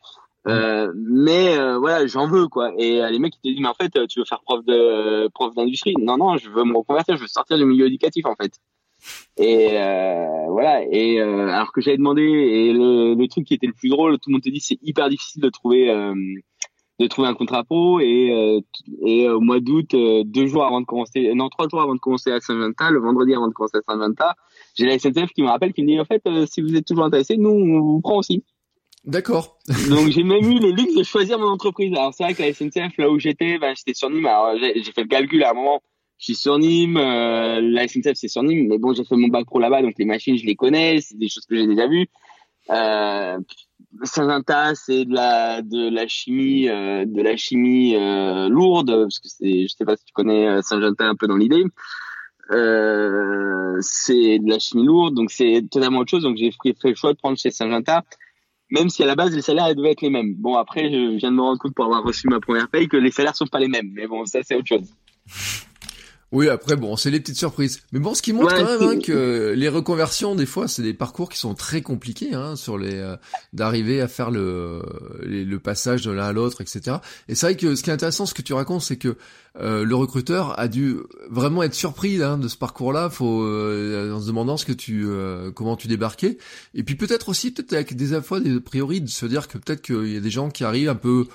mais 0.47 1.57
voilà 1.79 2.07
j'en 2.07 2.27
veux 2.27 2.49
quoi 2.49 2.73
et 2.77 3.01
les 3.11 3.19
mecs 3.19 3.35
ils 3.37 3.41
te 3.41 3.49
disent 3.49 3.61
mais 3.61 3.69
en 3.69 3.75
fait 3.75 4.07
tu 4.09 4.21
veux 4.21 4.25
faire 4.27 4.41
prof 4.43 4.65
de 4.65 5.29
prof 5.29 5.55
d'industrie? 5.55 5.95
Non 5.99 6.17
non 6.17 6.37
je 6.37 6.51
veux 6.51 6.65
me 6.65 6.77
reconvertir 6.77 7.17
je 7.17 7.23
veux 7.23 7.29
sortir 7.29 7.57
du 7.59 7.65
milieu 7.65 7.87
éducatif 7.87 8.27
en 8.27 8.35
fait 8.35 8.53
et 9.37 9.69
euh, 9.73 10.47
voilà. 10.49 10.83
Et 10.91 11.21
euh, 11.21 11.49
alors 11.49 11.73
que 11.73 11.81
j'avais 11.81 11.97
demandé, 11.97 12.23
et 12.23 12.73
le, 12.73 13.15
le, 13.15 13.29
truc 13.29 13.47
qui 13.47 13.55
était 13.55 13.67
le 13.67 13.73
plus 13.73 13.89
drôle, 13.89 14.19
tout 14.19 14.31
le 14.31 14.35
monde 14.35 14.43
te 14.43 14.49
dit 14.49 14.61
c'est 14.61 14.79
hyper 14.83 15.09
difficile 15.09 15.43
de 15.43 15.49
trouver 15.49 15.91
euh, 15.91 16.15
de 17.01 17.07
trouver 17.09 17.29
un 17.29 17.35
contrat 17.35 17.65
pro. 17.65 18.01
Et, 18.01 18.31
euh, 18.33 18.61
et 19.07 19.29
au 19.29 19.41
mois 19.41 19.61
d'août, 19.61 19.93
euh, 19.95 20.23
deux 20.25 20.47
jours 20.47 20.65
avant 20.65 20.81
de 20.81 20.87
commencer, 20.87 21.33
non 21.35 21.49
trois 21.49 21.69
jours 21.69 21.83
avant 21.83 21.95
de 21.95 22.01
commencer 22.01 22.31
à 22.31 22.41
Saint-Venta, 22.41 22.91
le 22.91 23.01
vendredi 23.01 23.35
avant 23.35 23.49
de 23.49 23.53
commencer 23.53 23.79
à 23.79 23.93
Saint-Venta, 23.93 24.35
j'ai 24.77 24.87
la 24.87 24.99
SNCF 24.99 25.33
qui 25.33 25.43
me 25.43 25.49
rappelle, 25.49 25.73
qui 25.73 25.83
me 25.83 25.89
dit 25.89 26.01
en 26.01 26.05
fait 26.05 26.23
si 26.47 26.63
vous 26.63 26.75
êtes 26.77 26.87
toujours 26.87 27.05
intéressé, 27.05 27.37
nous 27.37 27.51
on 27.51 27.81
vous 27.81 28.01
prend 28.01 28.19
aussi. 28.19 28.45
D'accord. 29.05 29.59
Donc 29.89 30.11
j'ai 30.11 30.23
même 30.23 30.51
eu 30.51 30.59
le 30.59 30.71
luxe 30.71 30.95
de 30.95 31.03
choisir 31.03 31.39
mon 31.39 31.49
entreprise. 31.49 31.93
Alors 31.93 32.15
c'est 32.15 32.25
vrai 32.25 32.35
que 32.35 32.43
la 32.43 32.53
SNCF, 32.53 32.97
là 32.99 33.11
où 33.11 33.19
j'étais, 33.19 33.59
ben, 33.59 33.75
j'étais 33.77 33.95
sur 33.95 34.11
Nîmes. 34.11 34.27
Alors 34.27 34.57
j'ai 34.59 34.93
fait 34.93 35.03
le 35.03 35.09
calcul 35.09 35.43
à 35.45 35.51
un 35.51 35.55
moment 35.55 35.83
je 36.19 36.33
suis 36.33 36.35
sur 36.37 36.59
Nîmes, 36.59 36.97
euh, 36.97 37.61
la 37.61 37.89
SNCF 37.89 38.15
c'est 38.15 38.29
sur 38.29 38.43
Nîmes, 38.43 38.69
mais 38.69 38.79
bon 38.79 38.95
j'ai 38.95 39.05
fait 39.05 39.17
mon 39.17 39.29
bac 39.29 39.47
pro 39.47 39.59
là-bas, 39.59 39.83
donc 39.83 39.95
les 39.99 40.05
machines 40.05 40.39
je 40.39 40.47
les 40.47 40.55
connais, 40.55 41.01
c'est 41.01 41.19
des 41.19 41.29
choses 41.29 41.45
que 41.45 41.57
j'ai 41.57 41.67
déjà 41.67 41.87
vues. 41.87 42.09
Euh, 42.71 43.39
c'est 44.05 44.23
de 44.23 45.15
la 45.15 45.61
de 45.61 45.91
la 45.91 46.09
chimie 46.09 46.69
euh, 46.69 47.05
de 47.05 47.21
la 47.21 47.37
chimie 47.37 47.95
euh, 47.95 48.49
lourde 48.49 48.91
parce 49.03 49.19
que 49.19 49.29
c'est 49.29 49.67
je 49.69 49.75
sais 49.77 49.85
pas 49.85 49.97
si 49.97 50.05
tu 50.05 50.13
connais 50.15 50.49
euh, 50.49 50.63
Saint-Gentin 50.63 51.11
un 51.11 51.15
peu 51.15 51.27
dans 51.27 51.37
l'idée. 51.37 51.65
Euh, 52.51 53.77
c'est 53.81 54.39
de 54.39 54.49
la 54.49 54.59
chimie 54.59 54.85
lourde, 54.85 55.15
donc 55.15 55.31
c'est 55.31 55.63
totalement 55.71 56.01
autre 56.01 56.11
chose. 56.11 56.23
Donc 56.23 56.37
j'ai 56.37 56.53
fait, 56.53 56.75
le 56.85 56.95
choix 56.95 57.13
de 57.13 57.19
prendre 57.19 57.37
chez 57.39 57.51
Saint-Gentin, 57.51 58.03
même 58.75 58.91
si 58.91 59.03
à 59.05 59.07
la 59.07 59.15
base 59.15 59.35
les 59.35 59.43
salaires 59.43 59.73
devaient 59.75 59.93
être 59.93 60.03
les 60.03 60.11
mêmes. 60.11 60.35
Bon 60.35 60.57
après 60.57 60.91
je 60.91 61.17
viens 61.17 61.31
de 61.31 61.37
me 61.37 61.43
rendre 61.43 61.59
compte 61.59 61.75
pour 61.75 61.85
avoir 61.85 62.03
reçu 62.03 62.29
ma 62.29 62.41
première 62.41 62.69
paye 62.69 62.89
que 62.89 62.97
les 62.97 63.13
salaires 63.13 63.37
sont 63.37 63.47
pas 63.47 63.61
les 63.61 63.69
mêmes, 63.69 63.91
mais 63.95 64.07
bon 64.07 64.27
ça 64.27 64.41
c'est 64.43 64.57
autre 64.57 64.67
chose. 64.67 64.93
Oui, 66.33 66.49
après, 66.49 66.75
bon, 66.75 66.97
c'est 66.97 67.11
les 67.11 67.21
petites 67.21 67.37
surprises. 67.37 67.81
Mais 67.93 68.01
bon, 68.01 68.15
ce 68.15 68.23
qui 68.23 68.33
montre 68.33 68.57
quand 68.57 68.65
même 68.65 68.83
hein, 68.83 68.99
que 68.99 69.55
les 69.57 69.69
reconversions, 69.69 70.35
des 70.35 70.47
fois, 70.47 70.67
c'est 70.67 70.83
des 70.83 70.95
parcours 70.95 71.29
qui 71.29 71.39
sont 71.39 71.55
très 71.55 71.81
compliqués, 71.81 72.35
hein, 72.35 72.57
sur 72.57 72.77
les 72.77 72.95
euh, 72.95 73.17
d'arriver 73.53 74.01
à 74.01 74.09
faire 74.09 74.31
le 74.31 74.83
le 75.23 75.59
passage 75.59 76.03
de 76.03 76.11
l'un 76.11 76.25
à 76.25 76.33
l'autre, 76.33 76.61
etc. 76.61 76.97
Et 77.29 77.35
c'est 77.35 77.47
vrai 77.47 77.57
que 77.57 77.77
ce 77.77 77.83
qui 77.83 77.91
est 77.91 77.93
intéressant, 77.93 78.27
ce 78.27 78.35
que 78.35 78.43
tu 78.43 78.53
racontes, 78.53 78.83
c'est 78.83 78.97
que 78.97 79.17
euh, 79.61 79.85
le 79.85 79.95
recruteur 79.95 80.59
a 80.59 80.67
dû 80.67 80.97
vraiment 81.31 81.63
être 81.63 81.75
surpris 81.75 82.21
hein, 82.21 82.37
de 82.37 82.49
ce 82.49 82.57
parcours-là, 82.57 83.11
faut 83.11 83.45
euh, 83.45 84.13
en 84.13 84.21
se 84.21 84.27
demandant 84.27 84.57
ce 84.57 84.65
que 84.65 84.73
tu 84.73 85.07
comment 85.55 85.77
tu 85.77 85.87
débarquais. 85.87 86.39
Et 86.75 86.83
puis 86.83 86.97
peut-être 86.97 87.29
aussi, 87.29 87.53
peut-être 87.53 87.75
avec 87.75 87.95
des 87.95 88.21
fois 88.23 88.41
des 88.41 88.57
a 88.57 88.61
priori, 88.61 89.01
de 89.01 89.09
se 89.09 89.27
dire 89.27 89.47
que 89.47 89.59
peut-être 89.59 89.83
qu'il 89.83 90.13
y 90.13 90.17
a 90.17 90.21
des 90.21 90.31
gens 90.31 90.51
qui 90.51 90.65
arrivent 90.65 90.89
un 90.89 90.95
peu 90.97 91.27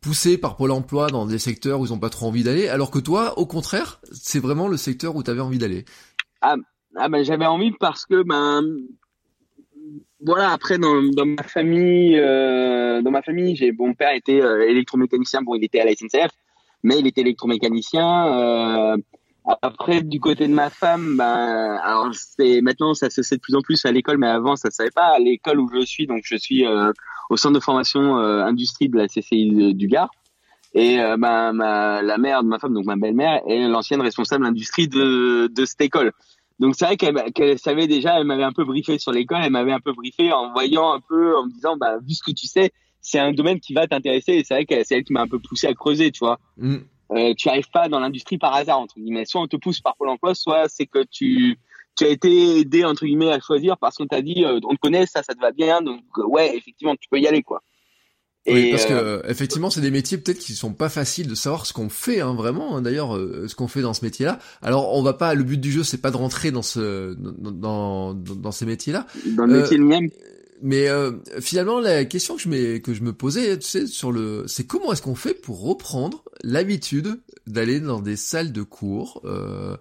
poussés 0.00 0.38
par 0.38 0.56
Pôle 0.56 0.70
emploi 0.70 1.08
dans 1.08 1.26
des 1.26 1.38
secteurs 1.38 1.80
où 1.80 1.86
ils 1.86 1.92
ont 1.92 1.98
pas 1.98 2.10
trop 2.10 2.26
envie 2.26 2.42
d'aller, 2.42 2.68
alors 2.68 2.90
que 2.90 2.98
toi, 2.98 3.38
au 3.38 3.46
contraire, 3.46 4.00
c'est 4.12 4.40
vraiment 4.40 4.68
le 4.68 4.76
secteur 4.76 5.16
où 5.16 5.22
tu 5.22 5.30
avais 5.30 5.40
envie 5.40 5.58
d'aller. 5.58 5.84
Ah, 6.40 6.56
ah 6.96 7.08
ben 7.08 7.22
j'avais 7.22 7.46
envie 7.46 7.72
parce 7.72 8.06
que 8.06 8.22
ben 8.22 8.62
voilà 10.20 10.50
après 10.50 10.78
dans, 10.78 11.00
ma 11.24 11.42
famille 11.42 12.18
euh, 12.18 13.02
mon 13.02 13.94
père 13.94 14.14
était 14.14 14.40
euh, 14.40 14.68
électromécanicien 14.68 15.42
bon 15.42 15.54
il 15.54 15.64
était 15.64 15.80
à 15.80 15.84
la 15.84 15.92
SNCF 15.94 16.32
mais 16.82 16.98
il 16.98 17.06
était 17.06 17.20
électromécanicien 17.20 18.26
euh, 18.26 18.96
après, 19.62 20.02
du 20.02 20.20
côté 20.20 20.46
de 20.48 20.52
ma 20.52 20.70
femme, 20.70 21.16
ben, 21.16 21.78
alors 21.82 22.08
c'est 22.12 22.60
maintenant 22.60 22.94
ça 22.94 23.10
se 23.10 23.22
sait 23.22 23.36
de 23.36 23.40
plus 23.40 23.54
en 23.54 23.62
plus 23.62 23.84
à 23.84 23.92
l'école, 23.92 24.18
mais 24.18 24.26
avant 24.26 24.56
ça 24.56 24.70
se 24.70 24.76
savait 24.76 24.90
pas. 24.90 25.14
À 25.14 25.18
l'école 25.18 25.60
où 25.60 25.70
je 25.72 25.84
suis, 25.84 26.06
donc 26.06 26.22
je 26.24 26.36
suis 26.36 26.66
euh, 26.66 26.92
au 27.30 27.36
centre 27.36 27.54
de 27.54 27.60
formation 27.60 28.18
euh, 28.18 28.44
industrie 28.44 28.88
de 28.88 28.96
la 28.96 29.06
CCI 29.06 29.74
du 29.74 29.86
Gard. 29.88 30.10
Et 30.74 31.00
euh, 31.00 31.16
ben, 31.16 31.52
ma, 31.52 32.02
la 32.02 32.18
mère 32.18 32.42
de 32.42 32.48
ma 32.48 32.58
femme, 32.58 32.74
donc 32.74 32.84
ma 32.84 32.96
belle-mère, 32.96 33.40
est 33.48 33.66
l'ancienne 33.66 34.00
responsable 34.00 34.44
industrie 34.46 34.88
de, 34.88 35.48
de 35.48 35.64
cette 35.64 35.80
école. 35.80 36.12
Donc 36.58 36.74
c'est 36.76 36.84
vrai 36.84 36.96
qu'elle 36.96 37.58
savait 37.58 37.86
déjà, 37.86 38.18
elle 38.20 38.26
m'avait 38.26 38.44
un 38.44 38.52
peu 38.52 38.64
briefé 38.64 38.98
sur 38.98 39.12
l'école, 39.12 39.40
elle 39.42 39.52
m'avait 39.52 39.72
un 39.72 39.80
peu 39.80 39.94
briefé 39.94 40.32
en 40.32 40.52
voyant 40.52 40.92
un 40.92 41.00
peu, 41.00 41.36
en 41.36 41.46
me 41.46 41.50
disant, 41.50 41.76
bah, 41.76 41.96
vu 42.06 42.12
ce 42.12 42.22
que 42.22 42.32
tu 42.32 42.46
sais, 42.46 42.70
c'est 43.00 43.18
un 43.18 43.32
domaine 43.32 43.58
qui 43.58 43.72
va 43.72 43.86
t'intéresser. 43.86 44.32
Et 44.32 44.44
c'est 44.44 44.54
vrai 44.54 44.66
que 44.66 44.74
c'est 44.84 44.96
elle 44.96 45.04
qui 45.04 45.14
m'a 45.14 45.22
un 45.22 45.26
peu 45.26 45.38
poussé 45.38 45.66
à 45.66 45.74
creuser, 45.74 46.10
tu 46.10 46.18
vois. 46.20 46.38
Mm 46.58 46.76
euh, 47.12 47.34
tu 47.36 47.48
arrives 47.48 47.70
pas 47.72 47.88
dans 47.88 48.00
l'industrie 48.00 48.38
par 48.38 48.54
hasard 48.54 48.78
entre 48.78 48.98
guillemets. 48.98 49.24
Soit 49.24 49.40
on 49.40 49.48
te 49.48 49.56
pousse 49.56 49.80
par 49.80 49.96
Pôle 49.96 50.08
Emploi, 50.08 50.34
soit 50.34 50.68
c'est 50.68 50.86
que 50.86 51.04
tu 51.10 51.58
tu 51.96 52.04
as 52.04 52.08
été 52.08 52.60
aidé 52.60 52.84
entre 52.84 53.04
guillemets 53.04 53.32
à 53.32 53.40
choisir 53.40 53.76
parce 53.78 53.96
qu'on 53.96 54.06
t'a 54.06 54.22
dit 54.22 54.44
euh, 54.44 54.60
on 54.64 54.74
te 54.74 54.80
connaît, 54.80 55.06
ça 55.06 55.22
ça 55.22 55.34
te 55.34 55.40
va 55.40 55.52
bien, 55.52 55.82
donc 55.82 56.02
euh, 56.18 56.26
ouais 56.26 56.56
effectivement 56.56 56.94
tu 56.96 57.08
peux 57.10 57.18
y 57.18 57.26
aller 57.26 57.42
quoi. 57.42 57.62
oui, 58.46 58.70
parce 58.70 58.86
que 58.86 58.94
euh, 58.94 59.22
effectivement, 59.28 59.70
c'est 59.70 59.80
des 59.80 59.90
métiers 59.90 60.18
peut-être 60.18 60.38
qui 60.38 60.54
sont 60.54 60.72
pas 60.72 60.88
faciles 60.88 61.26
de 61.26 61.34
savoir 61.34 61.66
ce 61.66 61.72
qu'on 61.72 61.88
fait, 61.88 62.20
hein, 62.20 62.34
vraiment. 62.34 62.76
Hein, 62.76 62.82
D'ailleurs, 62.82 63.14
ce 63.14 63.54
qu'on 63.54 63.68
fait 63.68 63.82
dans 63.82 63.92
ce 63.92 64.04
métier-là. 64.04 64.38
Alors, 64.62 64.94
on 64.94 65.02
va 65.02 65.12
pas. 65.12 65.34
Le 65.34 65.42
but 65.42 65.60
du 65.60 65.70
jeu, 65.70 65.82
c'est 65.82 66.00
pas 66.00 66.10
de 66.10 66.16
rentrer 66.16 66.50
dans 66.50 66.62
ce 66.62 67.14
dans 67.14 67.50
dans, 67.50 68.14
dans 68.14 68.52
ces 68.52 68.64
métiers-là. 68.64 69.06
Dans 69.36 69.44
le 69.44 69.60
métier 69.60 69.76
lui-même 69.76 70.08
mais 70.62 70.88
euh, 70.88 71.12
finalement, 71.40 71.80
la 71.80 72.04
question 72.04 72.36
que 72.36 72.42
je, 72.42 72.48
me, 72.48 72.78
que 72.78 72.94
je 72.94 73.02
me 73.02 73.12
posais, 73.12 73.58
tu 73.58 73.66
sais, 73.66 73.86
sur 73.86 74.12
le, 74.12 74.44
c'est 74.46 74.64
comment 74.64 74.92
est-ce 74.92 75.02
qu'on 75.02 75.14
fait 75.14 75.34
pour 75.34 75.62
reprendre 75.62 76.24
l'habitude 76.42 77.20
d'aller 77.46 77.80
dans 77.80 78.00
des 78.00 78.16
salles 78.16 78.52
de 78.52 78.62
cours, 78.62 79.22
euh, 79.24 79.76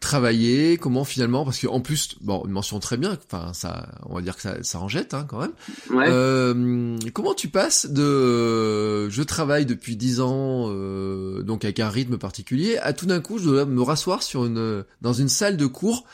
travailler, 0.00 0.76
comment 0.76 1.04
finalement, 1.04 1.44
parce 1.44 1.60
qu'en 1.60 1.80
plus, 1.80 2.16
bon, 2.20 2.44
une 2.44 2.52
mention 2.52 2.78
très 2.80 2.96
bien, 2.96 3.18
enfin, 3.30 3.52
ça, 3.52 3.88
on 4.04 4.14
va 4.14 4.20
dire 4.20 4.36
que 4.36 4.42
ça, 4.42 4.62
ça 4.62 4.80
en 4.80 4.88
jette 4.88 5.14
hein, 5.14 5.26
quand 5.28 5.40
même. 5.40 5.52
Ouais. 5.90 6.06
Euh, 6.08 6.96
comment 7.12 7.34
tu 7.34 7.48
passes 7.48 7.86
de, 7.86 9.08
je 9.08 9.22
travaille 9.22 9.66
depuis 9.66 9.96
dix 9.96 10.20
ans, 10.20 10.66
euh, 10.68 11.42
donc 11.42 11.64
avec 11.64 11.80
un 11.80 11.88
rythme 11.88 12.18
particulier, 12.18 12.78
à 12.78 12.92
tout 12.92 13.06
d'un 13.06 13.20
coup, 13.20 13.38
je 13.38 13.44
dois 13.44 13.64
me 13.64 13.82
rasseoir 13.82 14.22
sur 14.22 14.44
une, 14.44 14.84
dans 15.00 15.12
une 15.12 15.28
salle 15.28 15.56
de 15.56 15.66
cours 15.66 16.04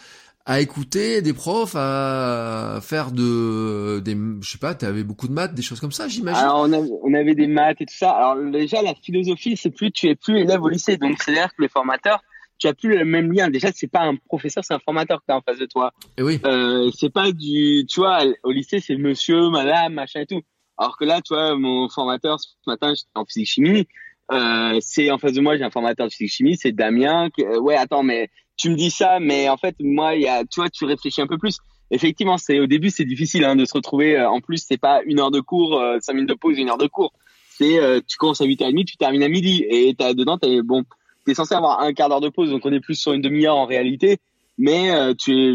à 0.44 0.60
écouter 0.60 1.22
des 1.22 1.32
profs, 1.32 1.76
à 1.76 2.80
faire 2.82 3.12
de 3.12 4.00
des 4.00 4.16
je 4.40 4.50
sais 4.50 4.58
pas, 4.58 4.74
tu 4.74 4.84
avais 4.84 5.04
beaucoup 5.04 5.28
de 5.28 5.32
maths, 5.32 5.54
des 5.54 5.62
choses 5.62 5.80
comme 5.80 5.92
ça, 5.92 6.08
j'imagine? 6.08 6.42
Alors 6.42 6.60
on 6.60 6.72
avait, 6.72 6.90
on 7.02 7.14
avait 7.14 7.34
des 7.34 7.46
maths 7.46 7.80
et 7.80 7.86
tout 7.86 7.96
ça. 7.96 8.10
Alors 8.10 8.36
déjà 8.50 8.82
la 8.82 8.94
philosophie, 8.94 9.56
c'est 9.56 9.70
plus 9.70 9.92
tu 9.92 10.08
es 10.08 10.14
plus 10.14 10.38
élève 10.38 10.62
au 10.62 10.68
lycée, 10.68 10.96
donc 10.96 11.16
c'est 11.22 11.32
à 11.32 11.34
dire 11.34 11.54
que 11.56 11.62
les 11.62 11.68
formateurs 11.68 12.20
tu 12.62 12.68
as 12.68 12.74
plus 12.74 12.96
le 12.96 13.04
même 13.04 13.32
lien. 13.32 13.50
Déjà, 13.50 13.70
c'est 13.74 13.88
pas 13.90 14.02
un 14.02 14.14
professeur, 14.14 14.64
c'est 14.64 14.72
un 14.72 14.78
formateur 14.78 15.18
que 15.18 15.32
as 15.32 15.36
en 15.36 15.40
face 15.40 15.58
de 15.58 15.66
toi. 15.66 15.92
Et 16.02 16.06
eh 16.18 16.22
oui. 16.22 16.40
Euh, 16.44 16.90
c'est 16.96 17.12
pas 17.12 17.32
du, 17.32 17.84
tu 17.88 17.98
vois, 17.98 18.22
au 18.44 18.52
lycée, 18.52 18.78
c'est 18.78 18.94
monsieur, 18.94 19.50
madame, 19.50 19.94
machin 19.94 20.20
et 20.20 20.26
tout. 20.26 20.42
Alors 20.78 20.96
que 20.96 21.04
là, 21.04 21.20
tu 21.20 21.34
vois, 21.34 21.56
mon 21.56 21.88
formateur, 21.88 22.38
ce 22.38 22.48
matin, 22.66 22.94
j'étais 22.94 23.08
en 23.16 23.24
physique 23.24 23.48
chimie. 23.48 23.88
Euh, 24.30 24.78
c'est 24.80 25.10
en 25.10 25.18
face 25.18 25.32
de 25.32 25.40
moi, 25.40 25.56
j'ai 25.56 25.64
un 25.64 25.70
formateur 25.70 26.06
de 26.06 26.12
physique 26.12 26.32
chimie, 26.32 26.56
c'est 26.56 26.70
Damien. 26.70 27.28
Euh, 27.40 27.58
ouais, 27.58 27.76
attends, 27.76 28.04
mais 28.04 28.30
tu 28.56 28.70
me 28.70 28.76
dis 28.76 28.90
ça, 28.90 29.18
mais 29.20 29.48
en 29.48 29.56
fait, 29.56 29.74
moi, 29.80 30.14
il 30.14 30.22
y 30.22 30.28
a, 30.28 30.44
tu 30.44 30.60
vois, 30.60 30.68
tu 30.68 30.84
réfléchis 30.84 31.20
un 31.20 31.26
peu 31.26 31.38
plus. 31.38 31.58
Effectivement, 31.90 32.38
c'est 32.38 32.60
au 32.60 32.66
début, 32.66 32.90
c'est 32.90 33.04
difficile 33.04 33.44
hein, 33.44 33.56
de 33.56 33.64
se 33.64 33.74
retrouver. 33.74 34.16
Euh, 34.16 34.30
en 34.30 34.40
plus, 34.40 34.64
c'est 34.66 34.78
pas 34.78 35.02
une 35.04 35.20
heure 35.20 35.30
de 35.30 35.40
cours, 35.40 35.78
euh, 35.78 35.98
cinq 36.00 36.14
minutes 36.14 36.30
de 36.30 36.34
pause, 36.34 36.58
une 36.58 36.70
heure 36.70 36.78
de 36.78 36.86
cours. 36.86 37.12
C'est, 37.58 37.78
tu 38.08 38.16
commences 38.16 38.40
à 38.40 38.46
8h30, 38.46 38.86
tu 38.86 38.96
termines 38.96 39.22
à 39.22 39.28
midi, 39.28 39.64
et 39.68 39.94
t'as 39.96 40.14
dedans, 40.14 40.36
t'es 40.36 40.62
bon, 40.62 40.84
t'es 41.24 41.34
censé 41.34 41.54
avoir 41.54 41.80
un 41.80 41.92
quart 41.92 42.08
d'heure 42.08 42.20
de 42.20 42.30
pause, 42.30 42.50
donc 42.50 42.64
on 42.64 42.72
est 42.72 42.80
plus 42.80 42.96
sur 42.96 43.12
une 43.12 43.20
demi-heure 43.20 43.56
en 43.56 43.66
réalité 43.66 44.18
mais 44.58 44.90
euh, 44.90 45.14
tu 45.14 45.32
es 45.32 45.54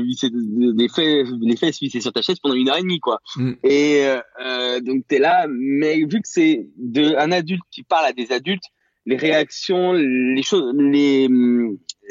les 0.76 0.90
faits 0.90 1.28
les 1.42 1.56
faits 1.56 1.74
c'est 1.74 2.02
sur 2.02 2.12
ta 2.12 2.22
chaise 2.22 2.40
pendant 2.40 2.56
une 2.56 2.70
heure 2.70 2.78
et 2.78 2.82
demie 2.82 3.00
quoi 3.00 3.20
mm. 3.36 3.54
et 3.64 4.06
euh, 4.06 4.20
euh 4.44 4.80
donc 4.82 5.06
t'es 5.08 5.20
là 5.20 5.46
mais 5.50 5.98
vu 6.00 6.22
que 6.22 6.28
c'est 6.28 6.68
de 6.78 7.16
un 7.18 7.32
adulte 7.32 7.64
qui 7.72 7.84
parle 7.84 8.06
à 8.06 8.14
des 8.14 8.32
adultes 8.32 8.66
les 9.08 9.16
réactions 9.16 9.94
les 9.94 10.44
choses 10.44 10.76
les 10.78 11.28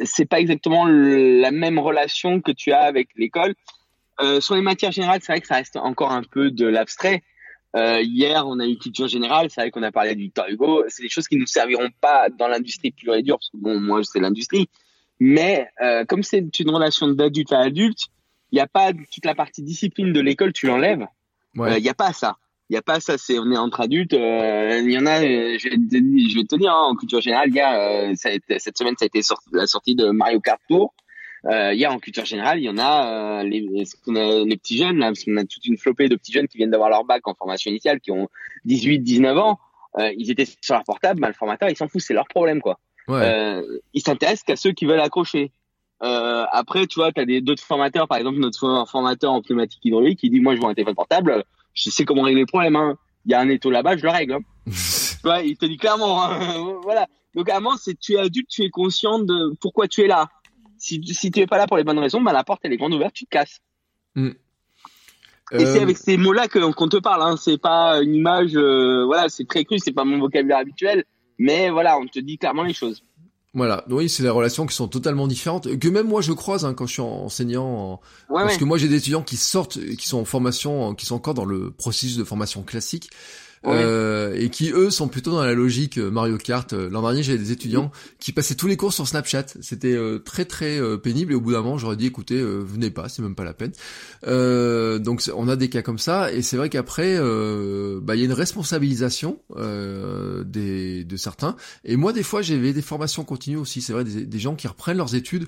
c'est 0.05 0.27
pas 0.27 0.41
exactement 0.41 0.87
la 0.87 1.53
même 1.53 1.79
relation 1.79 2.41
que 2.41 2.51
tu 2.51 2.73
as 2.73 2.81
avec 2.81 3.09
l'école 3.15 3.55
euh, 4.21 4.41
sur 4.41 4.57
les 4.57 4.63
matières 4.63 4.93
générales 4.93 5.21
c'est 5.23 5.33
vrai 5.33 5.41
que 5.41 5.47
ça 5.47 5.57
reste 5.57 5.77
encore 5.77 6.11
un 6.11 6.23
peu 6.23 6.51
de 6.51 6.67
l'abstrait 6.67 7.23
euh, 7.77 8.01
hier, 8.01 8.47
on 8.47 8.59
a 8.59 8.67
eu 8.67 8.77
culture 8.79 9.07
générale. 9.07 9.49
C'est 9.51 9.61
vrai 9.61 9.71
qu'on 9.71 9.83
a 9.83 9.93
parlé 9.93 10.15
de 10.15 10.21
Victor 10.21 10.47
Hugo. 10.49 10.85
C'est 10.89 11.03
des 11.03 11.11
choses 11.11 11.29
qui 11.29 11.37
nous 11.37 11.47
serviront 11.47 11.91
pas 12.01 12.29
dans 12.31 12.49
l'industrie 12.49 12.91
pure 12.91 13.15
et 13.15 13.23
dure, 13.23 13.37
parce 13.37 13.51
que 13.51 13.59
bon, 13.59 13.79
moi, 13.81 14.01
c'est 14.03 14.21
l'industrie. 14.21 14.71
Mais 15.21 15.69
euh, 15.83 16.05
comme 16.07 16.23
c'est 16.23 16.59
une 16.59 16.71
relation 16.71 17.09
d'adulte 17.09 17.53
à 17.53 17.61
adulte, 17.61 18.07
il 18.51 18.57
n'y 18.57 18.61
a 18.61 18.67
pas 18.67 18.93
toute 18.93 19.25
la 19.25 19.35
partie 19.35 19.63
discipline 19.63 20.13
de 20.13 20.21
l'école, 20.21 20.53
tu 20.53 20.67
l'enlèves. 20.67 21.07
Il 21.55 21.61
ouais. 21.61 21.81
n'y 21.81 21.89
a 21.89 21.95
pas 21.95 22.13
ça. 22.13 22.37
Il 22.69 22.73
n'y 22.73 22.79
a 22.79 22.83
pas 22.83 23.01
ça. 23.01 23.17
C'est 23.19 23.39
on 23.39 23.51
est 23.53 23.57
entre 23.57 23.81
adultes. 23.81 24.15
Euh, 24.15 24.81
il 24.83 24.91
y 24.91 24.99
en 24.99 25.07
a. 25.07 25.21
je, 25.21 25.69
vais, 25.69 26.29
je 26.29 26.37
vais 26.37 26.45
te 26.45 26.57
dire 26.57 26.73
hein, 26.73 26.89
en 26.91 26.97
culture 26.97 27.21
générale, 27.21 27.51
hier, 27.51 28.17
ça 28.17 28.29
a 28.29 28.33
été, 28.33 28.59
cette 28.59 28.77
semaine, 28.77 28.95
ça 28.99 29.05
a 29.05 29.07
été 29.07 29.21
la 29.53 29.67
sortie 29.67 29.95
de 29.95 30.11
Mario 30.11 30.41
Kart 30.41 30.61
Tour. 30.69 30.95
Euh, 31.45 31.73
hier 31.73 31.93
en 31.93 31.99
culture 31.99 32.25
générale, 32.25 32.59
il 32.59 32.65
y 32.65 32.69
en 32.69 32.79
a 32.79 33.45
les, 33.45 33.61
les 33.61 34.57
petits 34.57 34.79
jeunes 34.79 34.99
là, 34.99 35.09
parce 35.09 35.23
qu'on 35.25 35.37
a 35.37 35.45
toute 35.45 35.65
une 35.67 35.79
flopée 35.79 36.09
de 36.09 36.17
petits 36.17 36.33
jeunes 36.33 36.49
qui 36.49 36.59
viennent 36.59 36.71
d'avoir 36.71 36.91
leur 36.91 37.05
bac 37.05 37.27
en 37.29 37.35
formation 37.35 37.71
initiale, 37.71 38.01
qui 38.01 38.11
ont 38.11 38.29
18, 38.65 38.99
19 39.01 39.39
ans. 39.39 39.61
ils 40.17 40.31
étaient 40.31 40.47
sur 40.61 40.75
leur 40.75 40.83
portable, 40.83 41.21
bah, 41.21 41.29
le 41.29 41.35
formateur, 41.35 41.69
il 41.69 41.77
s'en 41.77 41.87
fout, 41.87 42.01
c'est 42.01 42.15
leur 42.15 42.27
problème 42.27 42.61
quoi. 42.61 42.81
Ouais. 43.09 43.21
Euh, 43.23 43.79
ils 43.95 44.01
s'intéressent 44.01 44.43
qu'à 44.43 44.57
ceux 44.57 44.73
qui 44.73 44.87
veulent 44.87 45.01
accrocher. 45.01 45.53
Euh, 46.03 46.45
après, 46.51 46.87
tu 46.87 46.99
vois, 46.99 47.13
tu 47.13 47.21
as 47.21 47.41
d'autres 47.41 47.63
formateurs, 47.63 48.09
par 48.09 48.19
exemple 48.19 48.39
notre 48.39 48.85
formateur 48.87 49.33
en 49.33 49.43
pneumatique 49.43 49.85
hydraulique, 49.85 50.19
qui 50.19 50.31
dit 50.31 50.41
moi 50.41 50.55
je 50.55 50.61
vois 50.61 50.71
un 50.71 50.75
téléphone 50.75 50.95
portable, 50.95 51.45
je 51.77 51.91
sais 51.91 52.05
comment 52.05 52.23
régler 52.23 52.41
le 52.41 52.47
problème. 52.47 52.75
Hein. 52.75 52.97
Il 53.25 53.33
y 53.33 53.35
a 53.35 53.41
un 53.41 53.49
étau 53.49 53.71
là-bas, 53.71 53.97
je 53.97 54.03
le 54.03 54.11
règle. 54.11 54.33
Hein. 54.35 54.41
tu 54.67 55.23
vois, 55.23 55.43
il 55.43 55.57
te 55.57 55.67
dit 55.67 55.77
clairement. 55.77 56.25
Hein. 56.25 56.79
voilà. 56.83 57.07
Donc 57.35 57.49
à 57.51 57.61
moi, 57.61 57.77
c'est 57.79 57.99
tu 57.99 58.15
es 58.15 58.19
adulte, 58.19 58.49
tu 58.49 58.65
es 58.65 58.71
conscient 58.71 59.19
de 59.21 59.55
pourquoi 59.61 59.87
tu 59.87 60.03
es 60.03 60.07
là. 60.07 60.29
Si, 60.79 61.01
si 61.15 61.31
tu 61.31 61.41
es 61.41 61.47
pas 61.47 61.59
là 61.59 61.67
pour 61.67 61.77
les 61.77 61.85
bonnes 61.85 61.99
raisons, 61.99 62.21
bah, 62.21 62.33
la 62.33 62.45
porte 62.45 62.61
elle 62.65 62.73
est 62.73 62.77
grande 62.77 62.95
ouverte, 62.95 63.15
tu 63.15 63.25
te 63.25 63.31
casses. 63.31 63.61
Mm. 64.15 64.31
Et 65.53 65.65
c'est 65.65 65.79
euh, 65.79 65.83
avec 65.83 65.97
ces 65.97 66.17
mots-là 66.17 66.49
qu'on 66.49 66.89
te 66.89 66.97
parle. 66.97 67.23
Hein. 67.23 67.37
C'est 67.37 67.59
pas 67.59 68.03
une 68.03 68.15
image, 68.15 68.57
euh, 68.57 69.05
voilà, 69.05 69.29
c'est 69.29 69.47
très 69.47 69.65
cru, 69.65 69.79
c'est 69.79 69.93
pas 69.93 70.05
mon 70.05 70.19
vocabulaire 70.19 70.59
habituel. 70.59 71.05
Mais 71.39 71.71
voilà, 71.71 71.99
on 71.99 72.07
te 72.07 72.19
dit 72.19 72.39
clairement 72.39 72.65
les 72.65 72.73
choses. 72.73 73.05
Voilà, 73.57 73.85
oui, 73.89 74.11
c'est 74.11 74.23
des 74.23 74.29
relations 74.29 74.67
qui 74.67 74.75
sont 74.75 74.87
totalement 74.87 75.27
différentes, 75.27 75.79
que 75.79 75.89
même 75.89 76.07
moi 76.07 76.21
je 76.21 76.33
croise 76.33 76.67
hein, 76.67 76.75
quand 76.75 76.87
je 76.87 76.93
suis 76.93 77.03
enseignant, 77.03 78.03
parce 78.29 78.59
que 78.59 78.65
moi 78.65 78.77
j'ai 78.77 78.87
des 78.87 78.97
étudiants 78.97 79.23
qui 79.23 79.39
sortent, 79.39 79.81
qui 79.97 80.07
sont 80.07 80.19
en 80.19 80.27
formation, 80.27 80.95
qui 80.95 81.07
sont 81.07 81.15
encore 81.15 81.33
dans 81.33 81.47
le 81.47 81.71
processus 81.71 82.19
de 82.19 82.25
formation 82.25 82.63
classique, 82.63 83.09
euh, 83.65 84.35
et 84.35 84.51
qui 84.51 84.71
eux 84.71 84.91
sont 84.91 85.09
plutôt 85.09 85.33
dans 85.33 85.45
la 85.45 85.55
logique 85.55 85.99
euh, 85.99 86.11
Mario 86.11 86.39
Kart. 86.39 86.73
Euh, 86.73 86.89
l'an 86.91 87.03
dernier, 87.03 87.23
j'avais 87.23 87.39
des 87.39 87.53
étudiants 87.53 87.91
qui 88.21 88.33
passaient 88.33 88.55
tous 88.55 88.67
les 88.67 88.77
cours 88.77 88.93
sur 88.93 89.07
Snapchat. 89.09 89.47
C'était 89.61 89.97
très 90.25 90.45
très 90.45 90.81
pénible 90.99 91.33
et 91.33 91.35
au 91.35 91.41
bout 91.41 91.53
d'un 91.53 91.63
moment, 91.63 91.79
j'aurais 91.79 91.97
dit 91.97 92.07
écoutez, 92.07 92.41
venez 92.41 92.91
pas, 92.91 93.09
c'est 93.09 93.23
même 93.23 93.35
pas 93.35 93.45
la 93.45 93.55
peine. 93.55 93.73
donc 95.03 95.23
on 95.35 95.49
a 95.49 95.57
des 95.57 95.69
cas 95.69 95.83
comme 95.83 95.99
ça 95.99 96.33
et 96.33 96.43
c'est 96.43 96.57
vrai 96.57 96.69
qu'après, 96.69 97.19
bah 97.19 98.15
il 98.15 98.21
y 98.21 98.23
a 98.23 98.27
une 98.27 98.33
responsabilisation 98.33 99.39
des 100.45 101.05
de 101.05 101.17
certains. 101.17 101.57
Et 101.85 101.97
moi, 101.97 102.13
des 102.13 102.23
fois, 102.23 102.43
j'avais 102.43 102.73
des 102.73 102.83
formations 102.83 103.25
continues 103.25 103.57
aussi. 103.57 103.81
C'est 103.81 103.93
vrai 103.93 104.05
des, 104.05 104.25
des, 104.25 104.39
gens 104.39 104.55
qui 104.55 104.69
reprennent 104.69 104.97
leurs 104.97 105.15
études. 105.15 105.47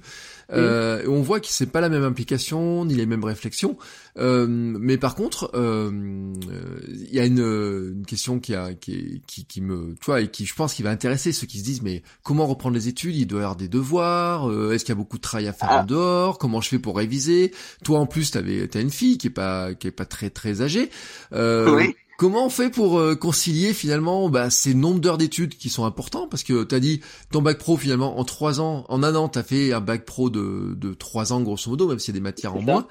et 0.53 1.07
on 1.07 1.23
voit 1.23 1.40
que 1.40 1.49
c'est 1.49 1.66
pas 1.66 1.81
la 1.81 1.88
même 1.88 2.05
implication 2.05 2.85
ni 2.85 2.94
les 2.94 3.07
mêmes 3.07 3.25
réflexions. 3.25 3.77
mais 4.16 4.99
par 4.99 5.14
contre, 5.14 5.51
il 5.55 7.14
y 7.14 7.21
a 7.21 7.27
une 7.27 7.97
une 7.98 8.06
question 8.06 8.38
qui 8.38 8.54
a 8.54 8.74
qui, 8.74 9.22
qui, 9.26 9.44
qui 9.44 9.61
me 9.61 9.94
tu 10.00 10.06
vois 10.06 10.20
et 10.20 10.28
qui 10.28 10.46
je 10.46 10.54
pense 10.54 10.74
qui 10.74 10.82
va 10.82 10.90
intéresser 10.90 11.32
ceux 11.32 11.46
qui 11.46 11.58
se 11.58 11.64
disent 11.64 11.82
mais 11.82 12.02
comment 12.22 12.46
reprendre 12.46 12.76
les 12.76 12.88
études? 12.88 13.16
Il 13.16 13.26
doit 13.26 13.40
y 13.40 13.42
avoir 13.42 13.56
des 13.56 13.68
devoirs 13.68 14.48
euh, 14.48 14.72
est-ce 14.72 14.84
qu'il 14.84 14.92
y 14.92 14.96
a 14.96 15.00
beaucoup 15.00 15.16
de 15.16 15.22
travail 15.22 15.48
à 15.48 15.52
faire 15.52 15.70
en 15.70 15.78
ah. 15.78 15.84
dehors? 15.84 16.38
Comment 16.38 16.61
je 16.61 16.68
fais 16.68 16.78
pour 16.78 16.96
réviser? 16.96 17.52
Toi 17.84 17.98
en 17.98 18.06
plus 18.06 18.30
t'avais 18.30 18.68
t'as 18.68 18.80
une 18.80 18.90
fille 18.90 19.18
qui 19.18 19.26
est 19.26 19.30
pas 19.30 19.74
qui 19.74 19.88
est 19.88 19.92
pas 19.92 20.06
très 20.06 20.30
très 20.30 20.62
âgée 20.62 20.90
euh, 21.32 21.74
oui. 21.76 21.94
Comment 22.18 22.46
on 22.46 22.50
fait 22.50 22.68
pour 22.68 22.98
euh, 22.98 23.14
concilier 23.14 23.72
finalement 23.72 24.28
bah, 24.28 24.50
ces 24.50 24.74
nombres 24.74 24.98
d'heures 24.98 25.18
d'études 25.18 25.57
qui 25.57 25.68
sont 25.68 25.85
importants? 25.85 26.26
Parce 26.26 26.42
que 26.42 26.64
tu 26.64 26.74
as 26.74 26.81
dit 26.81 27.00
ton 27.31 27.42
bac 27.42 27.59
pro 27.59 27.76
finalement 27.76 28.18
en 28.18 28.24
trois 28.24 28.61
ans, 28.61 28.85
en 28.88 29.04
un 29.04 29.14
an, 29.14 29.28
tu 29.28 29.38
as 29.38 29.44
fait 29.44 29.72
un 29.72 29.81
bac 29.81 30.04
pro 30.04 30.28
de, 30.28 30.74
de 30.74 30.94
trois 30.94 31.33
ans 31.33 31.40
grosso 31.40 31.70
modo, 31.70 31.87
même 31.87 32.00
s'il 32.00 32.12
y 32.12 32.16
a 32.16 32.18
des 32.18 32.24
matières 32.24 32.57
en 32.57 32.61
moins. 32.61 32.88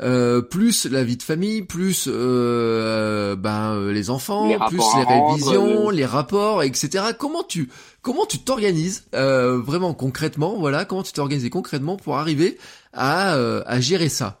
Euh, 0.00 0.42
plus 0.42 0.84
la 0.84 1.02
vie 1.02 1.16
de 1.16 1.24
famille, 1.24 1.62
plus 1.62 2.04
euh, 2.06 3.34
ben, 3.34 3.90
les 3.90 4.10
enfants, 4.10 4.48
plus 4.68 4.78
les 4.96 5.04
révisions, 5.04 5.90
les 5.90 6.06
rapports, 6.06 6.62
etc. 6.62 7.06
Comment 7.18 7.42
tu 7.42 7.68
comment 8.00 8.26
tu 8.26 8.38
t'organises 8.38 9.06
vraiment 9.12 9.92
concrètement 9.92 10.56
Voilà, 10.56 10.84
comment 10.84 11.02
tu 11.02 11.12
t'organises 11.12 11.50
concrètement 11.50 11.96
pour 11.96 12.16
arriver 12.16 12.56
à, 12.92 13.32
à 13.32 13.80
gérer 13.80 14.08
ça? 14.08 14.38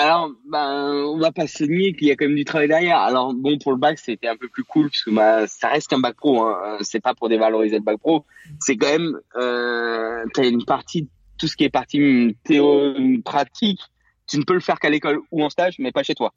Alors, 0.00 0.30
ben, 0.48 0.92
on 1.08 1.18
va 1.18 1.32
pas 1.32 1.48
se 1.48 1.64
nier 1.64 1.92
qu'il 1.92 2.06
y 2.06 2.12
a 2.12 2.14
quand 2.14 2.26
même 2.26 2.36
du 2.36 2.44
travail 2.44 2.68
derrière. 2.68 2.98
Alors, 2.98 3.34
bon, 3.34 3.58
pour 3.58 3.72
le 3.72 3.78
bac, 3.78 3.98
c'était 3.98 4.28
un 4.28 4.36
peu 4.36 4.46
plus 4.46 4.62
cool 4.62 4.90
puisque 4.90 5.10
bah, 5.10 5.48
ça 5.48 5.68
reste 5.68 5.88
qu'un 5.88 5.98
bac 5.98 6.14
pro. 6.14 6.44
Hein. 6.44 6.78
C'est 6.82 7.00
pas 7.00 7.14
pour 7.14 7.28
dévaloriser 7.28 7.78
le 7.78 7.82
bac 7.82 7.98
pro. 7.98 8.24
C'est 8.60 8.76
quand 8.76 8.86
même, 8.86 9.18
euh, 9.34 10.24
t'as 10.34 10.48
une 10.48 10.64
partie, 10.64 11.08
tout 11.36 11.48
ce 11.48 11.56
qui 11.56 11.64
est 11.64 11.68
partie 11.68 12.36
théo 12.44 12.94
pratique, 13.24 13.80
tu 14.28 14.38
ne 14.38 14.44
peux 14.44 14.54
le 14.54 14.60
faire 14.60 14.78
qu'à 14.78 14.88
l'école 14.88 15.18
ou 15.32 15.42
en 15.42 15.50
stage, 15.50 15.80
mais 15.80 15.90
pas 15.90 16.04
chez 16.04 16.14
toi. 16.14 16.32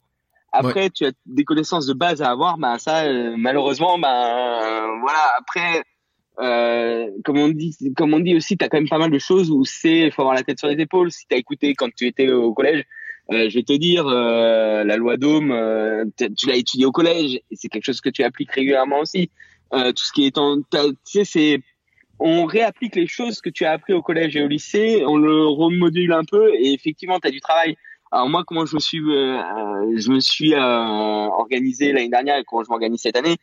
Après, 0.50 0.90
tu 0.90 1.06
as 1.06 1.12
des 1.24 1.44
connaissances 1.44 1.86
de 1.86 1.94
base 1.94 2.20
à 2.20 2.30
avoir. 2.30 2.58
Ben 2.58 2.78
ça, 2.78 3.04
euh, 3.04 3.36
malheureusement, 3.38 3.96
ben 3.96 4.98
voilà. 5.00 5.30
Après, 5.38 5.84
euh, 6.40 7.10
comme 7.24 7.38
on 7.38 7.48
dit, 7.48 7.76
comme 7.96 8.12
on 8.12 8.18
dit 8.18 8.34
aussi, 8.34 8.56
t'as 8.56 8.68
quand 8.68 8.78
même 8.78 8.88
pas 8.88 8.98
mal 8.98 9.12
de 9.12 9.18
choses 9.20 9.52
où 9.52 9.64
c'est, 9.64 10.10
faut 10.10 10.22
avoir 10.22 10.34
la 10.34 10.42
tête 10.42 10.58
sur 10.58 10.68
les 10.68 10.82
épaules. 10.82 11.12
Si 11.12 11.26
t'as 11.28 11.36
écouté 11.36 11.74
quand 11.74 11.94
tu 11.94 12.08
étais 12.08 12.28
au 12.28 12.52
collège 12.52 12.84
euh, 13.30 13.48
je 13.48 13.54
vais 13.54 13.62
te 13.62 13.72
dire, 13.72 14.06
euh, 14.08 14.84
la 14.84 14.96
loi 14.96 15.16
d'Ohm, 15.16 15.52
euh, 15.52 16.04
tu 16.36 16.48
l'as 16.48 16.56
étudié 16.56 16.86
au 16.86 16.92
collège 16.92 17.36
et 17.50 17.56
c'est 17.56 17.68
quelque 17.68 17.84
chose 17.84 18.00
que 18.00 18.10
tu 18.10 18.24
appliques 18.24 18.50
régulièrement 18.50 19.00
aussi. 19.00 19.30
tout 19.70 20.04
ce 20.04 20.12
qui 20.12 20.26
est 20.26 20.36
en, 20.38 20.58
tu 20.60 20.78
sais, 21.04 21.24
c'est, 21.24 21.60
on 22.18 22.44
réapplique 22.44 22.96
les 22.96 23.06
choses 23.06 23.40
que 23.40 23.48
tu 23.48 23.64
as 23.64 23.72
appris 23.72 23.92
au 23.92 24.02
collège 24.02 24.36
et 24.36 24.42
au 24.42 24.48
lycée, 24.48 25.02
on 25.06 25.16
le 25.16 25.46
remodule 25.46 26.12
un 26.12 26.24
peu 26.24 26.52
et 26.54 26.72
effectivement, 26.72 27.18
tu 27.20 27.28
as 27.28 27.30
du 27.30 27.40
travail. 27.40 27.76
Alors 28.10 28.28
moi, 28.28 28.44
comment 28.46 28.66
je 28.66 28.74
me 28.74 28.80
suis, 28.80 28.98
je 28.98 30.10
me 30.10 30.20
suis 30.20 30.54
organisé 30.54 31.92
l'année 31.92 32.10
dernière 32.10 32.36
et 32.36 32.44
comment 32.44 32.64
je 32.64 32.68
m'organise 32.68 33.00
cette 33.00 33.16
année. 33.16 33.36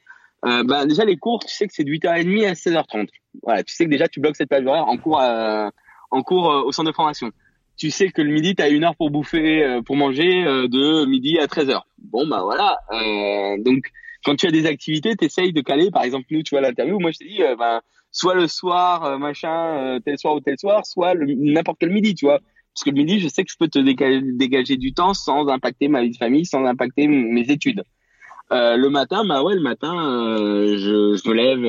ben 0.44 0.86
déjà 0.86 1.04
les 1.04 1.18
cours, 1.18 1.40
tu 1.40 1.54
sais 1.54 1.68
que 1.68 1.74
c'est 1.74 1.84
de 1.84 1.92
8h30 1.92 2.48
à 2.48 2.54
16h30. 2.54 3.08
Voilà, 3.42 3.64
tu 3.64 3.74
sais 3.74 3.86
que 3.86 3.90
déjà 3.90 4.08
tu 4.08 4.20
bloques 4.20 4.36
cette 4.36 4.50
plage 4.50 4.66
horaire 4.66 4.88
en 4.88 4.98
cours, 4.98 5.20
en 5.20 6.22
cours 6.22 6.46
au 6.46 6.72
centre 6.72 6.92
de 6.92 6.96
formation 6.96 7.32
tu 7.80 7.92
sais 7.92 8.10
que 8.10 8.22
le 8.22 8.32
midi, 8.32 8.56
tu 8.56 8.62
as 8.62 8.70
une 8.70 8.84
heure 8.84 8.96
pour 8.96 9.10
bouffer, 9.10 9.64
euh, 9.64 9.82
pour 9.82 9.96
manger 9.96 10.44
euh, 10.46 10.68
de 10.68 11.06
midi 11.06 11.40
à 11.40 11.48
13h. 11.48 11.82
Bon, 11.98 12.28
bah 12.28 12.42
voilà. 12.44 12.78
Euh, 12.92 13.56
donc, 13.64 13.86
quand 14.26 14.36
tu 14.36 14.48
as 14.48 14.52
des 14.52 14.66
activités, 14.66 15.16
tu 15.16 15.26
essayes 15.26 15.54
de 15.54 15.62
caler. 15.62 15.90
Par 15.90 16.04
exemple, 16.04 16.28
nous, 16.30 16.44
tu 16.44 16.56
vois, 16.56 16.62
l'interview, 16.62 17.00
moi, 17.00 17.12
je 17.12 17.20
t'ai 17.20 17.26
dit, 17.26 17.42
ben, 17.58 17.80
soit 18.12 18.36
le 18.36 18.48
soir, 18.48 19.18
machin, 19.18 20.00
tel 20.06 20.18
soir 20.20 20.36
ou 20.36 20.42
tel 20.42 20.60
soir, 20.60 20.86
soit 20.86 21.16
n'importe 21.16 21.78
quel 21.80 21.92
midi, 21.92 22.16
tu 22.16 22.26
vois. 22.26 22.40
Parce 22.74 22.84
que 22.84 22.90
le 22.90 22.98
midi, 22.98 23.20
je 23.20 23.30
sais 23.30 23.46
que 23.46 23.52
je 23.52 23.58
peux 23.58 23.70
te 23.70 23.80
dégager, 23.80 24.76
du 24.76 24.94
temps 24.94 25.14
sans 25.14 25.48
impacter 25.48 25.88
ma 25.88 26.04
vie 26.04 26.12
de 26.12 26.18
famille, 26.18 26.46
sans 26.46 26.66
impacter 26.66 27.08
mes 27.08 27.50
études. 27.50 27.84
le 28.52 28.88
matin, 28.90 29.24
bah 29.26 29.42
ouais, 29.42 29.56
le 29.56 29.62
matin, 29.62 30.36
je, 30.38 31.16
je, 31.16 31.30
me 31.30 31.34
lève. 31.34 31.64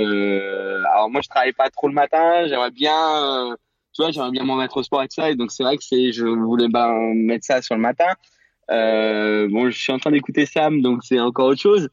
alors 0.92 1.08
moi, 1.08 1.20
je 1.22 1.28
travaille 1.28 1.52
pas 1.52 1.70
trop 1.70 1.86
le 1.86 1.94
matin. 1.94 2.48
J'aimerais 2.48 2.72
bien 2.72 3.56
tu 3.92 4.02
vois, 4.02 4.10
j'aimerais 4.10 4.30
bien 4.30 4.44
m'en 4.44 4.56
mettre 4.56 4.76
au 4.76 4.82
sport 4.82 5.02
tout 5.02 5.08
ça. 5.10 5.30
Et 5.30 5.34
donc, 5.34 5.50
c'est 5.50 5.62
vrai 5.62 5.76
que 5.76 5.84
c'est, 5.84 6.12
je 6.12 6.26
voulais 6.26 6.68
ben, 6.68 7.14
mettre 7.14 7.44
ça 7.44 7.62
sur 7.62 7.74
le 7.74 7.80
matin. 7.80 8.14
Euh, 8.70 9.48
bon, 9.50 9.68
je 9.70 9.78
suis 9.78 9.92
en 9.92 9.98
train 9.98 10.12
d'écouter 10.12 10.46
Sam, 10.46 10.80
donc 10.80 11.00
c'est 11.02 11.20
encore 11.20 11.48
autre 11.48 11.60
chose. 11.60 11.88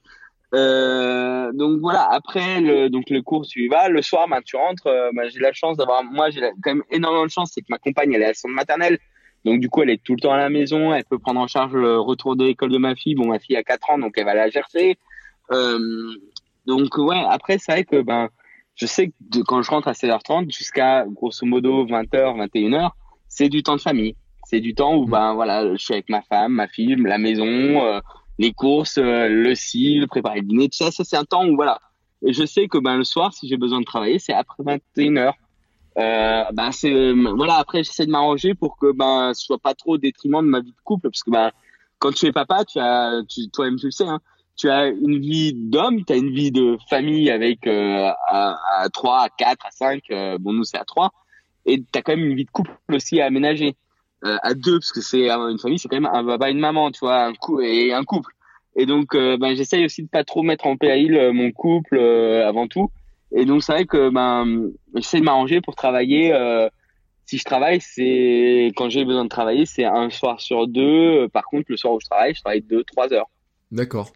Euh, 0.53 1.51
donc 1.53 1.79
voilà. 1.81 2.07
Après, 2.09 2.61
le, 2.61 2.89
donc 2.89 3.09
le 3.09 3.21
cours, 3.21 3.45
tu 3.45 3.65
y 3.65 3.67
vas. 3.67 3.89
Le 3.89 4.01
soir, 4.01 4.27
ben, 4.27 4.41
tu 4.45 4.55
rentres. 4.55 4.87
Euh, 4.87 5.11
ben, 5.13 5.29
j'ai 5.29 5.39
la 5.39 5.53
chance 5.53 5.77
d'avoir, 5.77 6.03
moi, 6.03 6.29
j'ai 6.29 6.41
quand 6.61 6.75
même 6.75 6.83
énormément 6.91 7.25
de 7.25 7.31
chance, 7.31 7.51
c'est 7.53 7.61
que 7.61 7.67
ma 7.69 7.79
compagne, 7.79 8.13
elle 8.13 8.21
est 8.21 8.25
à 8.25 8.33
son 8.33 8.49
maternelle. 8.49 8.99
Donc 9.45 9.59
du 9.61 9.69
coup, 9.69 9.81
elle 9.81 9.91
est 9.91 10.03
tout 10.03 10.13
le 10.13 10.19
temps 10.19 10.33
à 10.33 10.37
la 10.37 10.49
maison. 10.49 10.93
Elle 10.93 11.05
peut 11.05 11.19
prendre 11.19 11.39
en 11.39 11.47
charge 11.47 11.73
le 11.73 11.99
retour 11.99 12.35
de 12.35 12.45
l'école 12.45 12.71
de 12.71 12.77
ma 12.77 12.95
fille. 12.95 13.15
Bon, 13.15 13.27
ma 13.27 13.39
fille 13.39 13.55
a 13.55 13.63
4 13.63 13.91
ans, 13.91 13.97
donc 13.97 14.13
elle 14.17 14.25
va 14.25 14.33
la 14.33 14.49
gercer. 14.49 14.97
Euh, 15.51 15.79
donc 16.65 16.97
ouais. 16.97 17.23
Après, 17.29 17.57
c'est 17.57 17.71
vrai 17.71 17.83
que 17.85 18.01
ben 18.01 18.29
je 18.77 18.85
sais 18.85 19.07
que 19.07 19.39
quand 19.39 19.61
je 19.63 19.69
rentre 19.69 19.87
à 19.87 19.93
16h30 19.93 20.55
jusqu'à 20.55 21.05
grosso 21.07 21.45
modo 21.45 21.85
20h, 21.85 22.47
21h, 22.47 22.91
c'est 23.27 23.49
du 23.49 23.63
temps 23.63 23.75
de 23.75 23.81
famille. 23.81 24.15
C'est 24.45 24.61
du 24.61 24.75
temps 24.75 24.95
où 24.95 25.07
mmh. 25.07 25.09
ben 25.09 25.33
voilà, 25.33 25.75
je 25.75 25.83
suis 25.83 25.93
avec 25.93 26.09
ma 26.09 26.21
femme, 26.21 26.53
ma 26.53 26.67
fille, 26.67 26.95
la 26.95 27.17
maison, 27.17 27.45
euh, 27.45 27.99
les 28.37 28.53
courses, 28.53 28.99
euh, 28.99 29.27
le 29.27 29.55
cil, 29.55 30.07
préparer 30.07 30.41
le 30.41 30.45
dîner, 30.45 30.69
tout 30.69 30.77
ça. 30.77 30.91
Ça 30.91 31.03
c'est 31.03 31.17
un 31.17 31.25
temps 31.25 31.45
où 31.45 31.55
voilà. 31.55 31.79
Et 32.25 32.33
je 32.33 32.45
sais 32.45 32.67
que 32.67 32.77
ben 32.77 32.97
le 32.97 33.03
soir, 33.03 33.33
si 33.33 33.47
j'ai 33.47 33.57
besoin 33.57 33.79
de 33.79 33.85
travailler, 33.85 34.19
c'est 34.19 34.33
après 34.33 34.63
21h. 34.63 35.33
Euh, 35.97 36.43
ben 36.53 36.71
c'est 36.71 37.13
voilà. 37.13 37.55
Après, 37.55 37.83
j'essaie 37.83 38.05
de 38.05 38.11
m'arranger 38.11 38.53
pour 38.53 38.77
que 38.77 38.91
ben 38.91 39.33
ce 39.33 39.43
soit 39.43 39.57
pas 39.57 39.73
trop 39.73 39.95
au 39.95 39.97
détriment 39.97 40.41
de 40.41 40.49
ma 40.49 40.59
vie 40.61 40.71
de 40.71 40.81
couple, 40.83 41.09
parce 41.09 41.23
que 41.23 41.31
ben 41.31 41.51
quand 41.97 42.13
tu 42.13 42.27
es 42.27 42.31
papa, 42.31 42.63
tu 42.63 42.79
as, 42.79 43.23
tu, 43.27 43.49
toi-même 43.49 43.77
tu 43.77 43.87
le 43.87 43.91
sais, 43.91 44.05
hein, 44.05 44.19
tu 44.57 44.69
as 44.69 44.87
une 44.87 45.19
vie 45.19 45.53
d'homme, 45.53 46.03
tu 46.03 46.13
as 46.13 46.17
une 46.17 46.33
vie 46.33 46.51
de 46.51 46.77
famille 46.89 47.29
avec 47.29 47.67
euh, 47.67 48.11
à, 48.27 48.57
à 48.79 48.89
3, 48.89 49.21
à 49.21 49.29
4, 49.29 49.65
à 49.65 49.71
5, 49.71 50.03
euh, 50.09 50.37
bon 50.39 50.51
nous 50.51 50.63
c'est 50.63 50.77
à 50.77 50.83
3, 50.83 51.11
et 51.67 51.79
tu 51.79 51.85
as 51.97 52.01
quand 52.01 52.15
même 52.15 52.25
une 52.25 52.35
vie 52.35 52.45
de 52.45 52.51
couple 52.51 52.71
aussi 52.91 53.21
à 53.21 53.27
aménager. 53.27 53.75
Euh, 54.25 54.37
à 54.41 54.55
deux, 54.55 54.79
parce 54.79 54.91
que 54.91 55.01
c'est 55.01 55.29
une 55.29 55.59
famille, 55.59 55.77
c'est 55.77 55.87
quand 55.87 55.99
même 55.99 56.09
un 56.11 56.25
papa 56.25 56.49
et 56.49 56.51
une 56.51 56.59
maman, 56.59 56.91
tu 56.91 56.99
vois, 57.01 57.31
et 57.61 57.93
un 57.93 58.03
couple. 58.03 58.31
Et 58.75 58.87
donc, 58.87 59.15
ben, 59.15 59.55
j'essaye 59.55 59.85
aussi 59.85 60.03
de 60.03 60.07
pas 60.07 60.23
trop 60.23 60.41
mettre 60.43 60.65
en 60.65 60.75
péril 60.75 61.31
mon 61.33 61.51
couple 61.51 61.99
avant 61.99 62.67
tout. 62.67 62.91
Et 63.31 63.45
donc, 63.45 63.63
c'est 63.63 63.71
vrai 63.71 63.85
que 63.85 64.09
ben, 64.09 64.71
j'essaie 64.95 65.19
de 65.19 65.23
m'arranger 65.23 65.61
pour 65.61 65.75
travailler. 65.75 66.31
si 67.25 67.37
je 67.37 67.43
travaille, 67.43 67.79
c'est 67.81 68.71
quand 68.75 68.89
j'ai 68.89 69.05
besoin 69.05 69.23
de 69.23 69.29
travailler, 69.29 69.67
c'est 69.67 69.85
un 69.85 70.09
soir 70.09 70.41
sur 70.41 70.67
deux. 70.67 71.27
Par 71.29 71.43
contre, 71.45 71.65
le 71.69 71.77
soir 71.77 71.93
où 71.93 71.99
je 71.99 72.05
travaille, 72.07 72.33
je 72.33 72.41
travaille 72.41 72.61
deux, 72.61 72.83
trois 72.83 73.11
heures. 73.13 73.29
D'accord. 73.71 74.11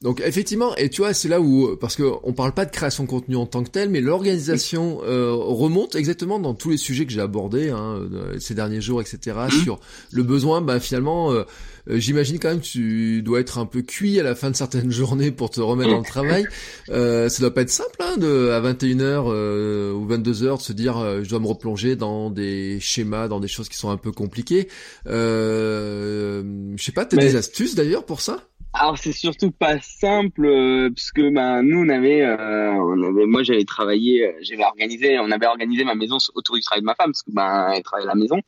Donc 0.00 0.20
effectivement, 0.24 0.74
et 0.76 0.88
tu 0.88 1.00
vois, 1.00 1.14
c'est 1.14 1.28
là 1.28 1.40
où 1.40 1.76
parce 1.76 1.96
que 1.96 2.02
on 2.22 2.32
parle 2.32 2.52
pas 2.52 2.64
de 2.64 2.70
création 2.70 3.04
de 3.04 3.08
contenu 3.08 3.36
en 3.36 3.46
tant 3.46 3.62
que 3.64 3.70
tel, 3.70 3.88
mais 3.88 4.00
l'organisation 4.00 5.00
euh, 5.04 5.32
remonte 5.32 5.94
exactement 5.94 6.38
dans 6.38 6.54
tous 6.54 6.70
les 6.70 6.76
sujets 6.76 7.06
que 7.06 7.12
j'ai 7.12 7.20
abordés 7.20 7.70
hein, 7.70 8.00
euh, 8.12 8.38
ces 8.38 8.54
derniers 8.54 8.80
jours, 8.80 9.00
etc. 9.00 9.36
Mmh. 9.46 9.62
Sur 9.62 9.80
le 10.12 10.22
besoin, 10.22 10.60
bah 10.60 10.80
finalement, 10.80 11.32
euh, 11.32 11.44
j'imagine 11.88 12.38
quand 12.38 12.48
même 12.48 12.60
que 12.60 12.66
tu 12.66 13.22
dois 13.22 13.40
être 13.40 13.58
un 13.58 13.66
peu 13.66 13.82
cuit 13.82 14.20
à 14.20 14.22
la 14.22 14.34
fin 14.34 14.50
de 14.50 14.56
certaines 14.56 14.90
journées 14.92 15.30
pour 15.30 15.50
te 15.50 15.60
remettre 15.60 15.90
dans 15.90 15.98
le 15.98 16.04
travail. 16.04 16.46
Euh, 16.90 17.28
ça 17.28 17.40
doit 17.40 17.54
pas 17.54 17.62
être 17.62 17.70
simple, 17.70 17.96
hein, 18.00 18.16
de 18.16 18.50
à 18.50 18.60
21h 18.60 19.92
ou 19.92 20.06
22h 20.06 20.58
de 20.58 20.62
se 20.62 20.72
dire 20.72 21.22
je 21.22 21.28
dois 21.28 21.40
me 21.40 21.46
replonger 21.46 21.96
dans 21.96 22.30
des 22.30 22.78
schémas, 22.80 23.28
dans 23.28 23.40
des 23.40 23.48
choses 23.48 23.68
qui 23.68 23.76
sont 23.76 23.90
un 23.90 23.96
peu 23.96 24.12
compliquées. 24.12 24.68
je 25.06 26.42
sais 26.78 26.92
pas, 26.92 27.04
t'as 27.04 27.16
des 27.16 27.36
astuces 27.36 27.74
d'ailleurs 27.74 28.04
pour 28.04 28.20
ça? 28.20 28.48
Alors 28.76 28.98
c'est 28.98 29.12
surtout 29.12 29.52
pas 29.52 29.80
simple 29.80 30.46
euh, 30.46 30.90
parce 30.90 31.12
que 31.12 31.32
ben 31.32 31.62
nous 31.62 31.84
on 31.84 31.88
avait, 31.88 32.22
euh, 32.22 32.72
on 32.72 33.02
avait 33.04 33.26
moi 33.26 33.44
j'avais 33.44 33.64
travaillé, 33.64 34.26
euh, 34.26 34.32
j'avais 34.42 34.64
organisé, 34.64 35.18
on 35.20 35.30
avait 35.30 35.46
organisé 35.46 35.84
ma 35.84 35.94
maison 35.94 36.18
autour 36.34 36.56
du 36.56 36.60
travail 36.60 36.80
de 36.80 36.86
ma 36.86 36.96
femme 36.96 37.12
parce 37.12 37.22
que 37.22 37.30
ben 37.30 37.70
elle 37.72 37.84
travaille 37.84 38.06
à 38.06 38.08
la 38.08 38.14
maison. 38.16 38.40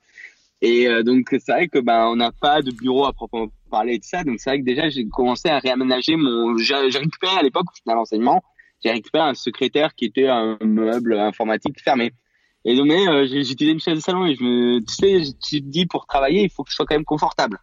Et 0.63 0.89
donc 1.05 1.29
c'est 1.31 1.53
vrai 1.53 1.69
que 1.69 1.79
ben 1.79 2.07
on 2.09 2.17
n'a 2.17 2.33
pas 2.33 2.61
de 2.63 2.73
bureau 2.73 3.05
à 3.05 3.13
proprement 3.13 3.49
parler 3.71 3.99
de 3.99 4.05
ça. 4.05 4.25
Donc 4.25 4.41
c'est 4.41 4.51
vrai 4.51 4.61
que 4.61 4.65
déjà 4.65 4.89
j'ai 4.89 5.07
commencé 5.07 5.49
à 5.49 5.59
réaménager 5.61 6.17
mon, 6.17 6.57
j'ai 6.59 6.75
récupéré 6.75 7.37
à 7.39 7.43
l'époque 7.43 7.67
à 7.87 7.95
l'enseignement, 7.95 8.43
j'ai 8.83 8.91
récupéré 8.91 9.29
un 9.29 9.35
secrétaire 9.35 9.95
qui 9.95 10.07
était 10.07 10.29
un 10.29 10.59
meuble 10.61 11.19
informatique 11.19 11.81
fermé. 11.81 12.13
Et 12.65 12.75
donc 12.75 12.87
mais 12.89 13.29
j'ai 13.29 13.39
utilisé 13.39 13.73
une 13.73 13.81
chaise 13.81 13.99
de 13.99 14.01
salon 14.03 14.27
et 14.27 14.35
je 14.35 14.43
me, 14.43 14.81
tu 14.81 14.95
sais, 14.95 15.33
tu 15.47 15.61
te 15.61 15.67
dis 15.69 15.87
pour 15.87 16.07
travailler 16.07 16.43
il 16.43 16.51
faut 16.51 16.65
que 16.65 16.71
je 16.71 16.75
sois 16.75 16.87
quand 16.87 16.97
même 16.97 17.05
confortable. 17.05 17.61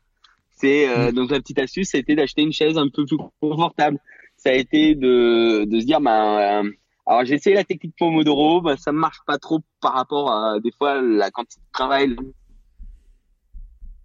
Euh, 0.63 1.11
mm. 1.11 1.13
donc 1.13 1.31
la 1.31 1.39
petite 1.39 1.59
astuce, 1.59 1.89
ça 1.89 1.97
a 1.97 2.01
été 2.01 2.15
d'acheter 2.15 2.41
une 2.41 2.53
chaise 2.53 2.77
un 2.77 2.89
peu 2.89 3.05
plus 3.05 3.17
confortable. 3.41 3.99
Ça 4.37 4.49
a 4.49 4.53
été 4.53 4.95
de, 4.95 5.65
de 5.65 5.79
se 5.79 5.85
dire, 5.85 6.01
bah, 6.01 6.59
euh, 6.59 6.71
alors 7.05 7.25
j'ai 7.25 7.35
essayé 7.35 7.55
la 7.55 7.63
technique 7.63 7.95
Pomodoro, 7.97 8.61
bah, 8.61 8.75
ça 8.77 8.91
marche 8.91 9.19
pas 9.25 9.37
trop 9.37 9.59
par 9.81 9.93
rapport 9.93 10.31
à 10.31 10.59
des 10.59 10.71
fois 10.71 11.01
la 11.01 11.31
quantité 11.31 11.61
de 11.61 11.71
travail, 11.71 12.15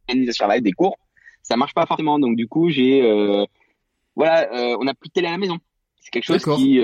l'organisation 0.08 0.48
des 0.60 0.72
cours, 0.72 0.96
ça 1.42 1.56
marche 1.56 1.74
pas 1.74 1.86
forcément. 1.86 2.18
Donc 2.18 2.36
du 2.36 2.46
coup, 2.46 2.70
j'ai, 2.70 3.02
euh, 3.02 3.44
voilà, 4.14 4.48
on 4.78 4.86
a 4.86 4.94
plus 4.94 5.08
de 5.08 5.12
télé 5.12 5.28
à 5.28 5.32
la 5.32 5.38
maison. 5.38 5.58
C'est 6.00 6.10
quelque 6.10 6.24
chose 6.24 6.44
qui, 6.56 6.80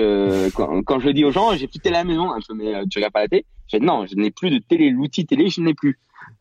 quand, 0.55 0.83
quand, 0.83 0.99
je 0.99 1.09
dis 1.09 1.23
aux 1.25 1.31
gens, 1.31 1.55
j'ai 1.55 1.67
plus 1.67 1.79
de 1.79 1.83
télé 1.83 1.95
à 1.95 1.99
la 1.99 2.05
maison, 2.05 2.31
un 2.31 2.39
peu, 2.47 2.53
mais 2.53 2.85
tu 2.89 2.99
regardes 2.99 3.13
pas 3.13 3.21
la 3.21 3.27
télé. 3.27 3.45
Non, 3.73 4.05
je 4.05 4.15
n'ai 4.15 4.31
plus 4.31 4.51
de 4.51 4.59
télé, 4.59 4.89
l'outil 4.89 5.25
télé, 5.25 5.49
je 5.49 5.61
n'ai 5.61 5.73
plus. 5.73 5.97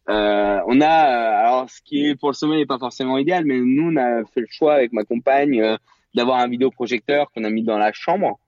Euh, 0.09 0.61
on 0.67 0.81
a, 0.81 0.87
euh, 0.87 1.47
alors 1.47 1.71
ce 1.71 1.81
qui 1.83 2.07
est 2.07 2.15
pour 2.15 2.29
le 2.29 2.35
sommeil 2.35 2.59
n'est 2.59 2.67
pas 2.67 2.79
forcément 2.79 3.17
idéal, 3.19 3.45
mais 3.45 3.59
nous 3.59 3.91
on 3.91 3.97
a 3.97 4.25
fait 4.25 4.41
le 4.41 4.47
choix 4.51 4.75
avec 4.75 4.93
ma 4.93 5.05
compagne 5.05 5.61
euh, 5.61 5.77
d'avoir 6.15 6.41
un 6.41 6.49
vidéoprojecteur 6.49 7.31
qu'on 7.33 7.45
a 7.45 7.51
mis 7.51 7.63
dans 7.63 7.79
la 7.79 7.93
chambre, 7.93 8.39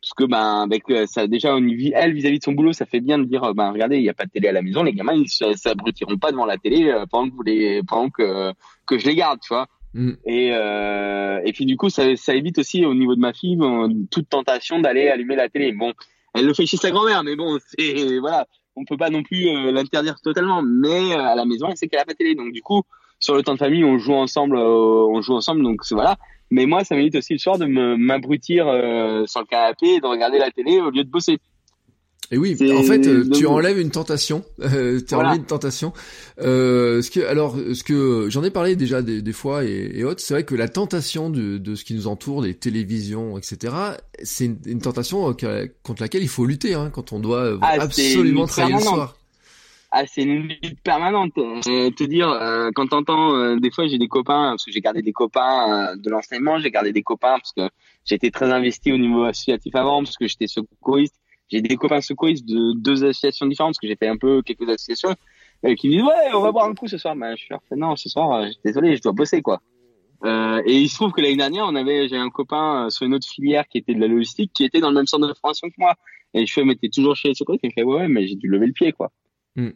parce 0.00 0.14
que 0.14 0.24
ben 0.24 0.62
avec 0.62 0.84
euh, 0.90 1.06
ça 1.06 1.26
déjà 1.26 1.54
elle 1.94 2.14
vis-à-vis 2.14 2.38
de 2.38 2.44
son 2.44 2.52
boulot, 2.52 2.72
ça 2.72 2.86
fait 2.86 3.00
bien 3.00 3.18
de 3.18 3.24
dire 3.24 3.54
ben 3.54 3.70
regardez 3.70 3.96
il 3.96 4.02
n'y 4.02 4.08
a 4.08 4.14
pas 4.14 4.24
de 4.24 4.30
télé 4.30 4.48
à 4.48 4.52
la 4.52 4.62
maison, 4.62 4.82
les 4.82 4.94
gamins 4.94 5.14
ils 5.14 5.28
s'abrutiront 5.28 6.16
pas 6.16 6.32
devant 6.32 6.46
la 6.46 6.56
télé 6.56 6.92
pendant 7.10 7.28
que 7.28 7.34
vous 7.34 7.42
les, 7.42 7.82
pendant 7.86 8.08
que 8.08 8.52
que 8.86 8.98
je 8.98 9.06
les 9.06 9.14
garde, 9.14 9.38
tu 9.40 9.52
vois. 9.52 9.66
Mm. 9.92 10.12
Et 10.24 10.48
et 10.48 11.52
puis 11.52 11.66
du 11.66 11.76
coup 11.76 11.90
ça, 11.90 12.16
ça 12.16 12.34
évite 12.34 12.58
aussi 12.58 12.86
au 12.86 12.94
niveau 12.94 13.14
de 13.14 13.20
ma 13.20 13.34
fille 13.34 13.58
toute 14.10 14.30
tentation 14.30 14.80
d'aller 14.80 15.08
allumer 15.08 15.36
la 15.36 15.50
télé. 15.50 15.72
Bon, 15.72 15.92
elle 16.34 16.46
le 16.46 16.54
fait 16.54 16.66
chez 16.66 16.76
sa 16.76 16.90
grand-mère, 16.90 17.22
mais 17.24 17.36
bon 17.36 17.58
c'est 17.76 18.18
voilà 18.18 18.46
on 18.76 18.84
peut 18.84 18.96
pas 18.96 19.10
non 19.10 19.22
plus 19.22 19.48
euh, 19.48 19.72
l'interdire 19.72 20.20
totalement, 20.20 20.62
mais 20.62 21.14
euh, 21.14 21.20
à 21.20 21.34
la 21.34 21.44
maison, 21.44 21.68
elle 21.68 21.76
sait 21.76 21.88
qu'elle 21.88 22.00
a 22.00 22.04
pas 22.04 22.14
télé. 22.14 22.34
Donc 22.34 22.52
du 22.52 22.62
coup, 22.62 22.82
sur 23.18 23.34
le 23.34 23.42
temps 23.42 23.54
de 23.54 23.58
famille, 23.58 23.84
on 23.84 23.98
joue 23.98 24.14
ensemble, 24.14 24.56
euh, 24.56 25.06
on 25.08 25.20
joue 25.20 25.34
ensemble, 25.34 25.62
donc 25.62 25.80
voilà. 25.90 26.16
Mais 26.50 26.66
moi, 26.66 26.84
ça 26.84 26.94
m'évite 26.94 27.16
aussi 27.16 27.32
le 27.32 27.38
soir 27.38 27.58
de 27.58 27.64
m'abrutir 27.64 28.64
sur 29.26 29.40
le 29.40 29.46
canapé 29.46 29.94
et 29.94 30.00
de 30.00 30.06
regarder 30.06 30.38
la 30.38 30.50
télé 30.50 30.80
au 30.80 30.90
lieu 30.90 31.02
de 31.02 31.08
bosser. 31.08 31.38
Et 32.32 32.38
oui, 32.38 32.56
en 32.74 32.82
fait, 32.82 33.06
euh, 33.06 33.28
tu 33.28 33.46
enlèves 33.46 33.78
une 33.78 33.90
tentation, 33.90 34.42
euh, 34.62 35.00
tu 35.06 35.14
enlèves 35.14 35.36
une 35.36 35.44
tentation. 35.44 35.92
Euh, 36.40 37.02
ce 37.02 37.10
que, 37.10 37.20
alors, 37.20 37.56
ce 37.56 37.84
que 37.84 38.30
j'en 38.30 38.42
ai 38.42 38.50
parlé 38.50 38.74
déjà 38.74 39.02
des, 39.02 39.20
des 39.20 39.32
fois 39.34 39.64
et, 39.66 39.90
et 39.94 40.02
autres, 40.04 40.20
c'est 40.20 40.32
vrai 40.32 40.44
que 40.44 40.54
la 40.54 40.68
tentation 40.68 41.28
de, 41.28 41.58
de, 41.58 41.74
ce 41.74 41.84
qui 41.84 41.92
nous 41.92 42.06
entoure, 42.06 42.40
des 42.40 42.54
télévisions, 42.54 43.36
etc., 43.36 43.74
c'est 44.22 44.46
une, 44.46 44.56
une, 44.64 44.80
tentation 44.80 45.28
euh, 45.28 45.66
contre 45.82 46.00
laquelle 46.00 46.22
il 46.22 46.28
faut 46.28 46.46
lutter 46.46 46.72
hein, 46.72 46.88
quand 46.90 47.12
on 47.12 47.20
doit 47.20 47.58
ah, 47.60 47.76
absolument 47.78 48.46
travailler 48.46 48.76
le 48.76 48.80
soir. 48.80 49.14
Ah, 49.90 50.04
c'est 50.06 50.22
une 50.22 50.48
lutte 50.48 50.80
permanente. 50.82 51.34
te 51.34 52.04
dire, 52.04 52.30
euh, 52.30 52.70
quand 52.74 52.86
t'entends, 52.86 53.56
des 53.56 53.70
fois 53.70 53.86
j'ai 53.88 53.98
des 53.98 54.08
copains, 54.08 54.52
parce 54.52 54.64
que 54.64 54.72
j'ai 54.72 54.80
gardé 54.80 55.02
des 55.02 55.12
copains 55.12 55.96
de 55.96 56.08
l'enseignement, 56.08 56.58
j'ai 56.58 56.70
gardé 56.70 56.94
des 56.94 57.02
copains 57.02 57.36
parce 57.36 57.52
que 57.52 57.68
j'étais 58.06 58.30
très 58.30 58.50
investi 58.50 58.90
au 58.90 58.96
niveau 58.96 59.24
associatif 59.24 59.74
avant, 59.74 60.02
parce 60.02 60.16
que 60.16 60.26
j'étais 60.26 60.46
secouriste 60.46 61.21
j'ai 61.52 61.60
des 61.60 61.76
copains 61.76 62.00
secouristes 62.00 62.48
de 62.48 62.72
deux 62.74 63.04
associations 63.04 63.46
différentes, 63.46 63.72
parce 63.72 63.78
que 63.78 63.86
j'ai 63.86 63.96
fait 63.96 64.08
un 64.08 64.16
peu 64.16 64.42
quelques 64.42 64.68
associations, 64.68 65.14
euh, 65.66 65.74
qui 65.74 65.88
me 65.88 65.92
disent 65.92 66.02
ouais, 66.02 66.34
on 66.34 66.40
va 66.40 66.50
boire 66.50 66.66
un 66.66 66.74
coup 66.74 66.88
ce 66.88 66.96
soir. 66.96 67.14
Ben, 67.14 67.36
je 67.36 67.44
suis 67.44 67.54
fait 67.68 67.76
non, 67.76 67.94
ce 67.94 68.08
soir, 68.08 68.32
euh, 68.32 68.48
désolé, 68.64 68.96
je 68.96 69.02
dois 69.02 69.12
bosser 69.12 69.42
quoi. 69.42 69.60
Euh, 70.24 70.62
et 70.64 70.80
il 70.80 70.88
se 70.88 70.94
trouve 70.94 71.12
que 71.12 71.20
l'année 71.20 71.36
dernière, 71.36 71.66
on 71.66 71.74
avait, 71.74 72.08
j'ai 72.08 72.16
un 72.16 72.30
copain 72.30 72.86
euh, 72.86 72.90
sur 72.90 73.06
une 73.06 73.14
autre 73.14 73.26
filière 73.26 73.66
qui 73.68 73.78
était 73.78 73.94
de 73.94 74.00
la 74.00 74.06
logistique, 74.06 74.52
qui 74.54 74.64
était 74.64 74.80
dans 74.80 74.88
le 74.88 74.94
même 74.94 75.06
centre 75.06 75.26
de 75.26 75.34
formation 75.34 75.68
que 75.68 75.74
moi. 75.78 75.94
Et 76.32 76.46
je 76.46 76.52
fais, 76.52 76.64
mais 76.64 76.76
t'es 76.76 76.88
toujours 76.88 77.16
chez 77.16 77.28
les 77.28 77.34
secouristes? 77.34 77.64
Il 77.64 77.68
me 77.68 77.72
fait 77.72 77.82
ouais, 77.82 78.02
ouais, 78.02 78.08
mais 78.08 78.26
j'ai 78.26 78.36
dû 78.36 78.48
lever 78.48 78.66
le 78.66 78.72
pied 78.72 78.92
quoi. 78.92 79.10
Hmm. 79.56 79.70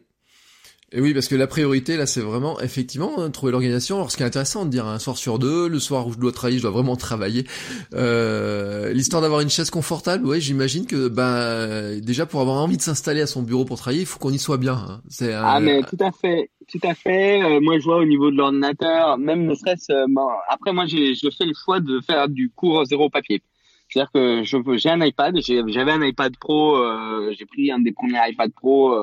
Et 0.93 1.01
oui, 1.01 1.13
parce 1.13 1.27
que 1.27 1.35
la 1.35 1.47
priorité, 1.47 1.97
là, 1.97 2.05
c'est 2.05 2.21
vraiment, 2.21 2.61
effectivement, 2.61 3.19
hein, 3.19 3.29
trouver 3.29 3.51
l'organisation. 3.51 3.97
Alors, 3.97 4.09
ce 4.09 4.15
qui 4.15 4.23
est 4.23 4.25
intéressant 4.25 4.63
de 4.63 4.69
dire 4.69 4.85
un 4.85 4.99
soir 4.99 5.17
sur 5.17 5.37
deux, 5.37 5.67
le 5.67 5.79
soir 5.79 6.07
où 6.07 6.13
je 6.13 6.17
dois 6.17 6.31
travailler, 6.31 6.59
je 6.59 6.63
dois 6.63 6.71
vraiment 6.71 6.95
travailler. 6.95 7.45
Euh, 7.93 8.93
L'histoire 8.93 9.21
d'avoir 9.21 9.41
une 9.41 9.49
chaise 9.49 9.69
confortable, 9.69 10.25
ouais, 10.25 10.39
j'imagine 10.39 10.85
que, 10.85 11.09
ben, 11.09 11.99
déjà, 11.99 12.25
pour 12.25 12.39
avoir 12.39 12.63
envie 12.63 12.77
de 12.77 12.81
s'installer 12.81 13.19
à 13.19 13.27
son 13.27 13.41
bureau 13.41 13.65
pour 13.65 13.77
travailler, 13.77 14.03
il 14.03 14.05
faut 14.05 14.17
qu'on 14.17 14.31
y 14.31 14.39
soit 14.39 14.55
bien. 14.55 14.75
Hein. 14.75 15.01
C'est, 15.09 15.33
Ah, 15.33 15.59
mais 15.59 15.83
tout 15.83 15.97
à 15.99 16.13
fait, 16.13 16.51
tout 16.71 16.79
à 16.83 16.93
fait. 16.93 17.43
Euh, 17.43 17.59
moi, 17.59 17.79
je 17.79 17.83
vois 17.83 17.97
au 17.97 18.05
niveau 18.05 18.31
de 18.31 18.37
l'ordinateur, 18.37 19.17
même 19.17 19.45
ne 19.45 19.55
serait-ce, 19.55 19.91
euh, 19.91 20.05
après, 20.47 20.71
moi, 20.71 20.85
j'ai, 20.85 21.15
fais 21.15 21.45
le 21.45 21.53
choix 21.53 21.81
de 21.81 21.99
faire 21.99 22.29
du 22.29 22.49
cours 22.49 22.85
zéro 22.85 23.09
papier. 23.09 23.41
C'est-à-dire 23.89 24.11
que 24.13 24.43
je, 24.43 24.57
j'ai 24.77 24.89
un 24.89 25.05
iPad, 25.05 25.35
j'avais 25.41 25.91
un 25.91 26.01
iPad 26.01 26.33
Pro, 26.37 26.77
euh, 26.77 27.33
j'ai 27.37 27.45
pris 27.45 27.71
un 27.71 27.79
des 27.79 27.91
premiers 27.91 28.19
iPad 28.29 28.51
Pro, 28.53 28.95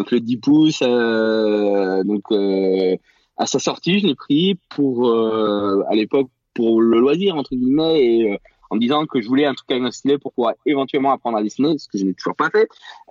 donc 0.00 0.12
le 0.12 0.20
10 0.20 0.36
pouces, 0.38 0.82
euh, 0.82 2.02
donc 2.04 2.22
euh, 2.32 2.96
à 3.36 3.44
sa 3.44 3.58
sortie, 3.58 3.98
je 3.98 4.06
l'ai 4.06 4.14
pris 4.14 4.58
pour 4.70 5.10
euh, 5.10 5.82
à 5.90 5.94
l'époque 5.94 6.30
pour 6.54 6.80
le 6.80 6.98
loisir 6.98 7.36
entre 7.36 7.54
guillemets 7.54 8.02
et 8.02 8.40
en 8.70 8.76
me 8.76 8.80
disant 8.80 9.04
que 9.04 9.20
je 9.20 9.28
voulais 9.28 9.44
un 9.44 9.52
truc 9.52 9.70
avec 9.70 9.82
un 9.82 9.90
stylet 9.90 10.16
pour 10.16 10.32
pouvoir 10.32 10.54
éventuellement 10.64 11.12
apprendre 11.12 11.36
à 11.36 11.42
dessiner, 11.42 11.76
ce 11.76 11.86
que 11.86 11.98
je 11.98 12.06
n'ai 12.06 12.14
toujours 12.14 12.34
pas 12.34 12.48
fait. 12.48 12.66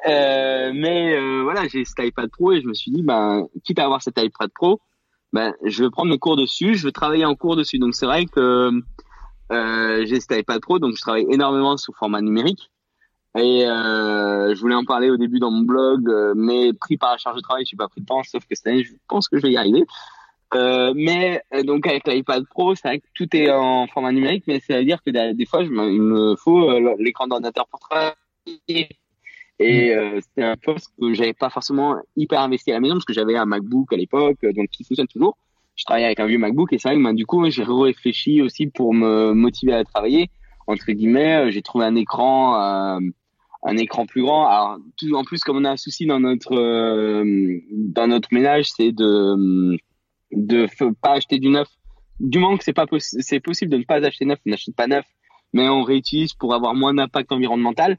Mais 0.08 1.43
voilà, 1.43 1.67
j'ai 1.67 1.86
cet 1.86 2.04
iPad 2.04 2.28
Pro 2.32 2.54
et 2.54 2.62
je 2.62 2.67
me 2.67 2.73
suis 2.73 2.91
dit, 2.91 3.04
ben, 3.04 3.45
quitte 3.63 3.78
à 3.78 3.84
avoir 3.84 4.02
cet 4.02 4.17
iPad 4.17 4.49
Pro, 4.56 4.80
ben, 5.32 5.54
je 5.63 5.84
vais 5.84 5.91
prendre 5.91 6.10
mes 6.10 6.17
cours 6.17 6.38
dessus, 6.38 6.73
je 6.73 6.86
vais 6.86 6.91
travailler 6.91 7.25
en 7.25 7.36
cours 7.36 7.56
dessus. 7.56 7.78
Donc 7.78 7.93
c'est 7.93 8.06
vrai 8.08 8.25
que 8.25 8.71
j'ai 9.52 10.19
cet 10.19 10.32
iPad 10.32 10.60
Pro, 10.60 10.80
donc 10.80 10.95
je 10.95 11.02
travaille 11.02 11.28
énormément 11.30 11.78
sous 11.78 11.93
format 11.93 12.21
numérique. 12.21 12.71
Et 13.39 13.65
euh, 13.65 14.54
je 14.54 14.60
voulais 14.60 14.75
en 14.75 14.84
parler 14.84 15.10
au 15.10 15.17
début 15.17 15.39
dans 15.39 15.52
mon 15.52 15.62
blog, 15.62 16.10
euh, 16.10 16.34
mais 16.36 16.73
pris 16.73 16.97
par 16.97 17.12
la 17.12 17.17
charge 17.17 17.38
de 17.38 17.41
travail, 17.41 17.63
je 17.63 17.69
suis 17.69 17.78
pas 17.78 17.88
pris 17.88 18.02
de 18.02 18.06
temps, 18.06 18.21
sauf 18.23 18.45
que 18.45 18.56
cette 18.56 18.67
année, 18.67 18.84
je 18.84 18.93
pense 19.08 19.30
que 19.30 19.38
je 19.38 19.43
vais 19.43 19.52
y 19.52 19.58
arriver. 19.58 19.86
Euh, 20.56 20.93
mais 20.95 21.41
donc 21.63 21.86
avec 21.88 22.08
l'iPad 22.08 22.43
Pro, 22.49 22.75
c'est 22.75 22.88
vrai 22.88 22.99
que 22.99 23.06
tout 23.13 23.34
est 23.36 23.52
en 23.52 23.88
format 23.88 24.12
numérique, 24.12 24.43
mais 24.47 24.60
ça 24.60 24.78
veut 24.78 24.86
dire 24.86 25.02
que 25.04 25.12
des 25.32 25.45
fois, 25.45 25.63
je 25.63 25.69
me, 25.69 25.91
il 25.91 26.02
me 26.02 26.36
faut 26.36 26.97
l'écran 26.97 27.28
d'ordinateur 27.28 27.67
pour 27.67 27.80
travailler. 27.80 28.89
Et 29.60 29.93
mm. 29.93 29.97
euh, 29.97 30.19
c'était 30.21 30.43
un 30.43 30.56
poste 30.56 30.91
que 30.99 31.13
j'avais 31.13 31.34
pas 31.34 31.49
forcément 31.49 31.97
hyper 32.15 32.41
investi 32.41 32.71
à 32.71 32.75
la 32.75 32.80
maison 32.80 32.95
parce 32.95 33.06
que 33.06 33.13
j'avais 33.13 33.36
un 33.36 33.45
MacBook 33.45 33.91
à 33.93 33.97
l'époque, 33.97 34.38
donc 34.41 34.69
qui 34.69 34.84
fonctionne 34.84 35.08
toujours. 35.08 35.38
Je 35.75 35.86
travaillais 35.86 36.08
avec 36.08 36.19
un 36.19 36.25
vieux 36.25 36.38
MacBook 36.38 36.73
et 36.73 36.78
c'est 36.78 36.89
vrai 36.89 36.97
que 36.97 37.04
ben, 37.04 37.13
du 37.13 37.25
coup 37.25 37.49
j'ai 37.49 37.63
réfléchi 37.63 38.41
aussi 38.41 38.67
pour 38.67 38.93
me 38.93 39.34
motiver 39.34 39.73
à 39.73 39.84
travailler. 39.84 40.30
Entre 40.67 40.91
guillemets, 40.91 41.52
j'ai 41.52 41.62
trouvé 41.62 41.86
un 41.86 41.95
écran, 41.95 42.62
euh, 42.62 42.99
un 43.63 43.78
écran 43.78 44.06
plus 44.06 44.22
grand. 44.22 44.48
Alors 44.48 44.78
tout, 44.98 45.13
en 45.15 45.24
plus 45.24 45.41
comme 45.41 45.58
on 45.58 45.65
a 45.65 45.72
un 45.72 45.78
souci 45.78 46.06
dans 46.06 46.19
notre 46.19 47.24
dans 47.72 48.08
notre 48.08 48.30
ménage, 48.34 48.72
c'est 48.76 48.91
de 48.91 49.78
de 50.32 50.67
pas 51.02 51.13
acheter 51.13 51.39
du 51.39 51.50
neuf. 51.50 51.67
Du 52.19 52.39
moment 52.39 52.58
que 52.58 52.63
c'est 52.63 52.74
pas 52.74 52.86
c'est 52.98 53.39
possible 53.39 53.72
de 53.72 53.78
ne 53.78 53.84
pas 53.84 54.06
acheter 54.06 54.26
neuf, 54.26 54.39
on 54.45 54.50
n'achète 54.50 54.76
pas 54.76 54.88
neuf, 54.88 55.06
mais 55.54 55.69
on 55.69 55.84
réutilise 55.84 56.34
pour 56.34 56.54
avoir 56.54 56.74
moins 56.76 56.93
d'impact 56.93 57.32
environnemental. 57.32 57.98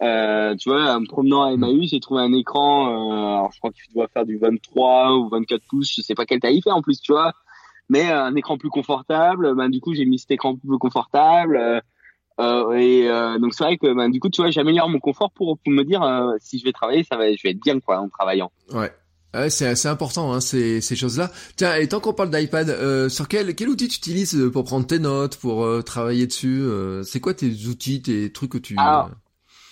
Euh, 0.00 0.54
tu 0.54 0.70
vois, 0.70 0.94
en 0.94 1.00
me 1.00 1.06
promenant 1.06 1.42
à 1.42 1.52
Emmaüs, 1.52 1.90
j'ai 1.90 1.98
trouvé 1.98 2.22
un 2.22 2.32
écran, 2.32 2.86
euh, 2.86 3.36
alors 3.36 3.52
je 3.52 3.58
crois 3.58 3.72
qu'il 3.72 3.92
doit 3.92 4.06
faire 4.08 4.24
du 4.24 4.38
23 4.38 5.16
ou 5.16 5.28
24 5.28 5.62
pouces, 5.68 5.92
je 5.92 6.02
sais 6.02 6.14
pas 6.14 6.24
quelle 6.24 6.38
taille 6.38 6.58
il 6.58 6.62
fait 6.62 6.70
en 6.70 6.82
plus, 6.82 7.00
tu 7.00 7.12
vois, 7.12 7.32
mais 7.88 8.08
euh, 8.10 8.22
un 8.24 8.34
écran 8.36 8.58
plus 8.58 8.70
confortable. 8.70 9.54
Ben 9.56 9.68
du 9.68 9.80
coup, 9.80 9.94
j'ai 9.94 10.04
mis 10.04 10.18
cet 10.18 10.30
écran 10.30 10.56
plus 10.56 10.78
confortable. 10.78 11.82
Euh, 12.40 12.72
euh 12.72 13.34
et 13.36 13.38
donc 13.40 13.54
c'est 13.54 13.64
vrai 13.64 13.78
que 13.78 13.92
ben, 13.94 14.08
du 14.08 14.20
coup, 14.20 14.28
tu 14.28 14.42
vois, 14.42 14.50
j'améliore 14.50 14.88
mon 14.88 15.00
confort 15.00 15.30
pour, 15.32 15.58
pour 15.58 15.72
me 15.72 15.82
dire 15.84 16.02
si 16.40 16.58
je 16.58 16.64
vais 16.64 16.72
travailler, 16.72 17.04
ça 17.04 17.16
va, 17.16 17.30
je 17.32 17.42
vais 17.42 17.50
être 17.50 17.62
bien 17.62 17.80
quoi 17.80 17.98
en 17.98 18.08
travaillant. 18.08 18.50
Ouais. 18.72 18.90
Ouais, 19.34 19.50
c'est 19.50 19.66
assez 19.66 19.88
important 19.88 20.32
hein, 20.32 20.40
ces, 20.40 20.80
ces 20.80 20.96
choses-là. 20.96 21.30
Tiens, 21.56 21.74
et 21.76 21.86
tant 21.86 22.00
qu'on 22.00 22.14
parle 22.14 22.30
d'iPad, 22.30 22.70
euh, 22.70 23.10
sur 23.10 23.28
quel, 23.28 23.54
quel 23.54 23.68
outil 23.68 23.88
tu 23.88 23.98
utilises 23.98 24.34
euh, 24.34 24.50
pour 24.50 24.64
prendre 24.64 24.86
tes 24.86 24.98
notes, 24.98 25.36
pour 25.36 25.64
euh, 25.64 25.82
travailler 25.82 26.26
dessus 26.26 26.62
euh, 26.62 27.02
C'est 27.02 27.20
quoi 27.20 27.34
tes 27.34 27.50
outils, 27.66 28.00
tes 28.00 28.32
trucs 28.32 28.52
que 28.52 28.58
tu... 28.58 28.74
Alors, 28.78 29.10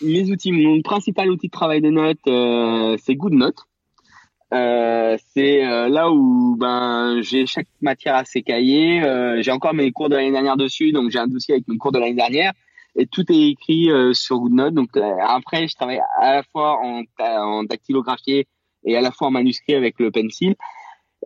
mes 0.02 0.31
outils, 0.31 0.52
mon 0.52 0.83
principal 0.83 1.31
outil 1.31 1.46
de 1.46 1.52
travail 1.52 1.81
de 1.81 1.88
notes, 1.88 2.98
c'est 3.02 3.14
GoodNote. 3.14 3.64
C'est 4.50 5.62
là 5.88 6.11
où 6.11 6.56
ben 6.59 7.20
j'ai 7.20 7.46
chaque 7.46 7.68
matière 7.80 8.14
à 8.14 8.24
ses 8.24 8.42
cahiers. 8.42 9.02
j'ai 9.42 9.50
encore 9.50 9.74
mes 9.74 9.90
cours 9.92 10.09
de 10.09 10.16
l'année 10.16 10.32
dernière 10.32 10.56
dessus, 10.56 10.92
donc 10.92 11.11
j'ai 11.11 11.18
un 11.18 11.26
dossier 11.26 11.54
avec 11.54 11.68
mes 11.68 11.76
cours 11.76 11.92
de 11.92 11.98
l'année 11.98 12.14
dernière 12.14 12.52
et 12.98 13.06
tout 13.06 13.24
est 13.30 13.50
écrit 13.50 13.90
sur 14.12 14.38
GoodNote. 14.38 14.74
Donc 14.74 14.96
après, 14.96 15.68
je 15.68 15.74
travaille 15.74 16.00
à 16.20 16.37
la 16.37 16.42
fois 16.44 16.78
en, 16.82 17.02
en 17.18 17.64
dactylographié 17.64 18.46
et 18.85 18.96
à 18.96 19.00
la 19.00 19.11
fois 19.11 19.28
en 19.28 19.30
manuscrit 19.32 19.74
avec 19.74 19.98
le 19.98 20.11
pencil. 20.11 20.54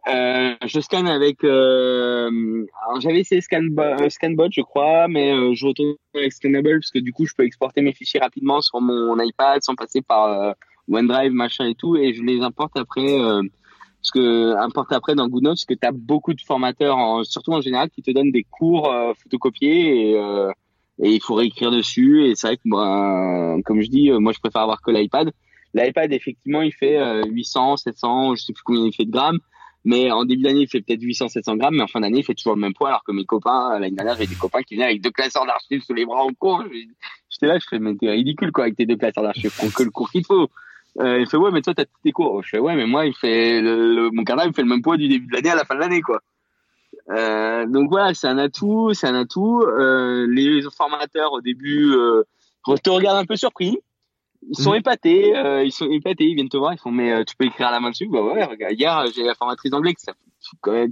Euh, 0.08 0.54
je 0.64 0.80
scanne 0.80 1.08
avec. 1.08 1.44
Euh, 1.44 2.64
j'avais 3.00 3.20
essayé 3.20 3.40
Scanbot, 3.40 3.82
euh, 3.82 4.08
Scanbot, 4.08 4.48
je 4.50 4.62
crois, 4.62 5.08
mais 5.08 5.32
euh, 5.32 5.52
je 5.54 5.66
retourne 5.66 5.94
avec 6.14 6.32
Scannable 6.32 6.80
parce 6.80 6.90
que 6.90 6.98
du 6.98 7.12
coup, 7.12 7.26
je 7.26 7.34
peux 7.34 7.44
exporter 7.44 7.82
mes 7.82 7.92
fichiers 7.92 8.20
rapidement 8.20 8.60
sur 8.60 8.80
mon 8.80 9.18
iPad 9.20 9.62
sans 9.62 9.74
passer 9.74 10.00
par 10.00 10.26
euh, 10.26 10.52
OneDrive, 10.90 11.32
machin 11.32 11.66
et 11.66 11.74
tout, 11.74 11.96
et 11.96 12.12
je 12.14 12.22
les 12.22 12.40
importe 12.40 12.76
après. 12.76 13.18
parce 13.18 14.10
que 14.12 14.56
importe 14.56 14.92
après 14.92 15.14
dans 15.14 15.28
GoodNotes, 15.28 15.52
parce 15.52 15.64
que 15.64 15.74
tu 15.74 15.86
as 15.86 15.92
beaucoup 15.92 16.34
de 16.34 16.40
formateurs, 16.40 17.24
surtout 17.24 17.52
en 17.52 17.60
général, 17.60 17.90
qui 17.90 18.02
te 18.02 18.10
donnent 18.10 18.32
des 18.32 18.44
cours 18.44 18.92
photocopiés 19.22 20.10
et, 20.10 20.16
et 21.02 21.14
il 21.14 21.20
faut 21.22 21.34
réécrire 21.34 21.70
dessus. 21.70 22.26
Et 22.26 22.34
c'est 22.34 22.46
vrai 22.48 22.56
que, 22.56 22.62
moi, 22.64 23.56
comme 23.64 23.80
je 23.80 23.88
dis, 23.88 24.10
moi, 24.10 24.32
je 24.32 24.38
préfère 24.40 24.62
avoir 24.62 24.80
que 24.82 24.90
l'iPad. 24.90 25.30
L'iPad, 25.74 26.12
effectivement, 26.12 26.62
il 26.62 26.72
fait 26.72 26.98
800, 27.26 27.72
euh, 27.72 27.76
700, 27.76 28.34
je 28.34 28.42
sais 28.42 28.52
plus 28.52 28.62
combien 28.62 28.84
il 28.84 28.94
fait 28.94 29.04
de 29.04 29.10
grammes. 29.10 29.38
Mais 29.84 30.10
en 30.10 30.24
début 30.24 30.42
d'année, 30.42 30.62
il 30.62 30.68
fait 30.68 30.82
peut-être 30.82 31.00
800, 31.00 31.28
700 31.28 31.56
grammes, 31.56 31.76
mais 31.76 31.82
en 31.82 31.86
fin 31.86 32.00
d'année, 32.00 32.18
il 32.18 32.24
fait 32.24 32.34
toujours 32.34 32.54
le 32.54 32.60
même 32.60 32.74
poids, 32.74 32.88
alors 32.88 33.02
que 33.02 33.12
mes 33.12 33.24
copains, 33.24 33.78
l'année 33.78 33.96
dernière, 33.96 34.16
j'ai 34.16 34.26
des 34.26 34.34
copains 34.34 34.62
qui 34.62 34.74
venaient 34.74 34.86
avec 34.86 35.00
deux 35.00 35.10
classeurs 35.10 35.46
d'archives 35.46 35.82
sous 35.82 35.94
les 35.94 36.04
bras 36.04 36.22
en 36.22 36.34
cours. 36.34 36.62
J'étais 37.30 37.46
là, 37.46 37.58
je 37.58 37.66
fais, 37.66 37.78
mais 37.78 37.94
t'es 37.96 38.10
ridicule, 38.10 38.52
quoi, 38.52 38.64
avec 38.64 38.76
tes 38.76 38.84
deux 38.84 38.96
classeurs 38.96 39.24
d'archives. 39.24 39.54
Prends 39.56 39.70
que 39.70 39.82
le 39.82 39.90
cours 39.90 40.10
qu'il 40.10 40.26
faut. 40.26 40.48
Euh, 40.98 41.20
il 41.20 41.26
fait, 41.28 41.36
ouais, 41.36 41.50
mais 41.52 41.62
toi, 41.62 41.74
t'as 41.74 41.84
tous 41.84 42.00
tes 42.02 42.12
cours. 42.12 42.42
Je 42.42 42.50
fais, 42.50 42.58
ouais, 42.58 42.74
mais 42.74 42.86
moi, 42.86 43.06
il 43.06 43.14
fait, 43.14 43.60
le, 43.60 44.10
mon 44.10 44.24
carnet, 44.24 44.44
il 44.46 44.54
fait 44.54 44.62
le 44.62 44.68
même 44.68 44.82
poids 44.82 44.96
du 44.96 45.08
début 45.08 45.26
de 45.26 45.32
l'année 45.32 45.50
à 45.50 45.54
la 45.54 45.64
fin 45.64 45.74
de 45.74 45.80
l'année, 45.80 46.02
quoi. 46.02 46.20
Euh, 47.10 47.66
donc 47.66 47.90
voilà, 47.90 48.14
c'est 48.14 48.26
un 48.26 48.38
atout, 48.38 48.92
c'est 48.94 49.06
un 49.06 49.14
atout. 49.14 49.62
Euh, 49.62 50.26
les 50.28 50.62
formateurs, 50.76 51.32
au 51.32 51.40
début, 51.40 51.94
te 52.82 52.90
regardent 52.90 53.18
un 53.18 53.26
peu 53.26 53.36
surpris 53.36 53.78
ils 54.48 54.56
sont 54.56 54.72
mm. 54.72 54.76
épatés, 54.76 55.34
ils 55.66 55.70
sont 55.70 55.90
épatés, 55.90 56.24
ils 56.24 56.34
viennent 56.34 56.48
te 56.48 56.56
voir, 56.56 56.72
ils 56.72 56.78
font 56.78 56.90
mais 56.90 57.26
tu 57.26 57.36
peux 57.36 57.44
écrire 57.44 57.68
à 57.68 57.72
la 57.72 57.78
main 57.78 57.90
dessus? 57.90 58.08
Bah 58.08 58.22
ouais, 58.22 58.42
regarde, 58.42 58.72
hier 58.72 59.04
j'ai 59.14 59.22
la 59.22 59.34
formatrice 59.34 59.70
d'anglais 59.70 59.94
qui, 59.94 60.06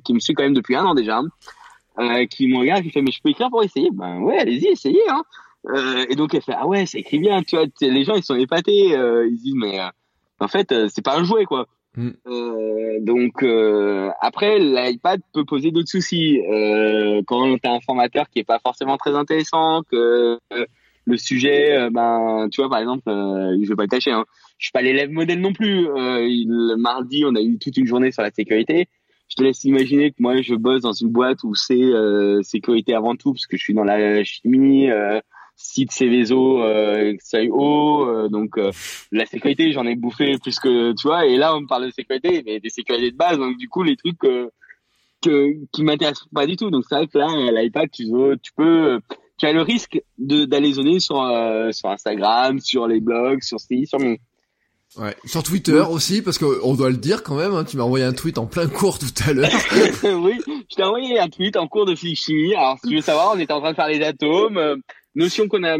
qui 0.04 0.12
me 0.12 0.20
suit 0.20 0.34
quand 0.34 0.42
même 0.42 0.52
depuis 0.52 0.76
un 0.76 0.84
an 0.84 0.94
déjà, 0.94 1.22
hein, 1.96 2.26
qui 2.26 2.46
me 2.48 2.58
regarde, 2.58 2.82
qui 2.82 2.90
fait 2.90 3.00
mais 3.00 3.10
je 3.10 3.22
peux 3.22 3.30
écrire 3.30 3.48
pour 3.48 3.62
essayer? 3.62 3.88
Ben 3.90 4.18
ouais, 4.18 4.38
allez-y, 4.38 4.66
essayez. 4.66 5.00
Hein. 5.08 5.22
Euh, 5.66 6.06
et 6.08 6.14
donc 6.14 6.34
elle 6.34 6.42
fait 6.42 6.54
ah 6.56 6.66
ouais, 6.66 6.86
ça 6.86 6.98
écrit 6.98 7.18
bien, 7.18 7.42
tu 7.42 7.56
vois. 7.56 7.66
Les 7.80 8.04
gens 8.04 8.14
ils 8.14 8.22
sont 8.22 8.36
épatés, 8.36 8.96
euh, 8.96 9.26
ils 9.28 9.36
disent 9.36 9.56
mais 9.56 9.80
en 10.40 10.48
fait 10.48 10.72
c'est 10.88 11.04
pas 11.04 11.18
un 11.18 11.24
jouet 11.24 11.44
quoi. 11.44 11.66
Mm. 11.96 12.10
donc 13.00 13.44
après 14.20 14.58
l'iPad 14.60 15.20
peut 15.32 15.44
poser 15.44 15.72
d'autres 15.72 15.88
soucis 15.88 16.38
quand 17.26 17.58
t'as 17.60 17.72
un 17.72 17.80
formateur 17.80 18.28
qui 18.28 18.38
est 18.38 18.44
pas 18.44 18.60
forcément 18.60 18.96
très 18.98 19.16
intéressant, 19.16 19.82
que 19.90 20.38
le 21.08 21.16
sujet, 21.16 21.76
euh, 21.76 21.90
ben, 21.90 22.48
tu 22.52 22.60
vois, 22.60 22.68
par 22.68 22.78
exemple, 22.78 23.08
euh, 23.08 23.56
je 23.62 23.68
vais 23.68 23.74
pas 23.74 23.84
le 23.84 23.88
cacher, 23.88 24.12
hein, 24.12 24.24
je 24.58 24.66
suis 24.66 24.72
pas 24.72 24.82
l'élève 24.82 25.10
modèle 25.10 25.40
non 25.40 25.52
plus. 25.52 25.88
Euh, 25.88 26.20
le 26.20 26.76
mardi, 26.76 27.24
on 27.24 27.34
a 27.34 27.40
eu 27.40 27.58
toute 27.58 27.76
une 27.76 27.86
journée 27.86 28.12
sur 28.12 28.22
la 28.22 28.30
sécurité. 28.30 28.88
Je 29.28 29.36
te 29.36 29.42
laisse 29.42 29.64
imaginer 29.64 30.10
que 30.10 30.16
moi, 30.20 30.40
je 30.40 30.54
bosse 30.54 30.82
dans 30.82 30.92
une 30.92 31.08
boîte 31.08 31.42
où 31.44 31.54
c'est 31.54 31.74
euh, 31.74 32.42
sécurité 32.42 32.94
avant 32.94 33.16
tout, 33.16 33.32
parce 33.32 33.46
que 33.46 33.56
je 33.56 33.62
suis 33.62 33.74
dans 33.74 33.84
la 33.84 34.22
chimie, 34.24 34.90
euh, 34.90 35.20
site 35.60 35.92
Céveso, 35.92 36.62
euh, 36.62 37.14
haut, 37.50 38.28
donc 38.28 38.58
la 39.12 39.26
sécurité, 39.26 39.72
j'en 39.72 39.86
ai 39.86 39.96
bouffé 39.96 40.38
plus 40.38 40.58
que, 40.58 40.92
tu 40.92 41.08
vois. 41.08 41.26
Et 41.26 41.36
là, 41.36 41.54
on 41.54 41.60
me 41.60 41.66
parle 41.66 41.86
de 41.86 41.90
sécurité, 41.90 42.42
mais 42.46 42.60
des 42.60 42.70
sécurités 42.70 43.10
de 43.10 43.16
base, 43.16 43.38
donc 43.38 43.58
du 43.58 43.68
coup, 43.68 43.82
les 43.82 43.96
trucs 43.96 44.18
que, 44.18 44.50
qui 45.72 45.82
m'intéressent 45.82 46.28
pas 46.34 46.46
du 46.46 46.56
tout. 46.56 46.70
Donc 46.70 46.84
c'est 46.88 46.94
vrai 46.94 47.06
que 47.06 47.18
là, 47.18 47.28
l'iPad, 47.50 47.90
tu, 47.90 48.04
tu 48.42 48.52
peux 48.56 49.00
tu 49.38 49.46
as 49.46 49.52
le 49.52 49.62
risque 49.62 50.02
d'aller 50.18 50.72
zoner 50.72 51.00
sur 51.00 51.22
euh, 51.22 51.70
sur 51.70 51.88
Instagram, 51.88 52.58
sur 52.58 52.86
les 52.86 53.00
blogs, 53.00 53.42
sur 53.42 53.58
ci, 53.60 53.86
sur 53.86 54.00
mon 54.00 54.16
Ouais, 54.96 55.14
sur 55.26 55.42
Twitter 55.42 55.82
aussi, 55.90 56.22
parce 56.22 56.38
qu'on 56.38 56.74
doit 56.74 56.88
le 56.88 56.96
dire 56.96 57.22
quand 57.22 57.36
même, 57.36 57.52
hein, 57.52 57.62
tu 57.62 57.76
m'as 57.76 57.82
envoyé 57.82 58.06
un 58.06 58.14
tweet 58.14 58.38
en 58.38 58.46
plein 58.46 58.66
cours 58.66 58.98
tout 58.98 59.12
à 59.26 59.34
l'heure. 59.34 59.50
oui, 60.02 60.40
je 60.70 60.76
t'ai 60.76 60.82
envoyé 60.82 61.20
un 61.20 61.28
tweet 61.28 61.58
en 61.58 61.68
cours 61.68 61.84
de 61.84 61.94
physique 61.94 62.18
chimie. 62.18 62.54
Alors, 62.54 62.78
si 62.82 62.88
tu 62.88 62.96
veux 62.96 63.02
savoir, 63.02 63.32
on 63.34 63.38
était 63.38 63.52
en 63.52 63.60
train 63.60 63.72
de 63.72 63.76
faire 63.76 63.88
les 63.88 64.02
atomes, 64.02 64.56
euh, 64.56 64.76
notion 65.18 65.48
qu'on 65.48 65.64
a... 65.64 65.76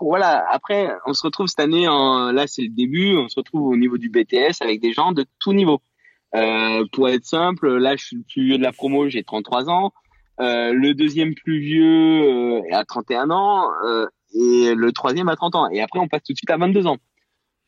voilà, 0.00 0.44
après, 0.50 0.90
on 1.06 1.12
se 1.12 1.22
retrouve 1.22 1.46
cette 1.48 1.60
année, 1.60 1.84
là 1.86 2.44
c'est 2.46 2.62
le 2.62 2.74
début, 2.74 3.16
on 3.16 3.28
se 3.28 3.36
retrouve 3.36 3.66
au 3.66 3.76
niveau 3.76 3.98
du 3.98 4.08
BTS 4.08 4.62
avec 4.62 4.80
des 4.80 4.92
gens 4.92 5.12
de 5.12 5.26
tout 5.40 5.52
niveau. 5.52 5.82
Euh, 6.34 6.84
pour 6.92 7.08
être 7.08 7.24
simple, 7.24 7.76
là 7.78 7.96
je 7.96 8.04
suis 8.04 8.16
le 8.16 8.22
plus 8.22 8.44
vieux 8.44 8.58
de 8.58 8.62
la 8.62 8.72
promo, 8.72 9.08
j'ai 9.08 9.22
33 9.22 9.68
ans. 9.68 9.92
Euh, 10.40 10.72
le 10.72 10.94
deuxième 10.94 11.34
plus 11.34 11.58
vieux 11.58 12.60
euh, 12.60 12.62
à 12.70 12.84
31 12.84 13.30
ans 13.30 13.64
euh, 13.84 14.06
et 14.34 14.74
le 14.74 14.92
troisième 14.92 15.28
à 15.28 15.34
30 15.34 15.56
ans. 15.56 15.68
Et 15.70 15.80
après, 15.80 15.98
on 15.98 16.06
passe 16.06 16.22
tout 16.22 16.32
de 16.32 16.36
suite 16.36 16.50
à 16.50 16.56
22 16.56 16.86
ans. 16.86 16.98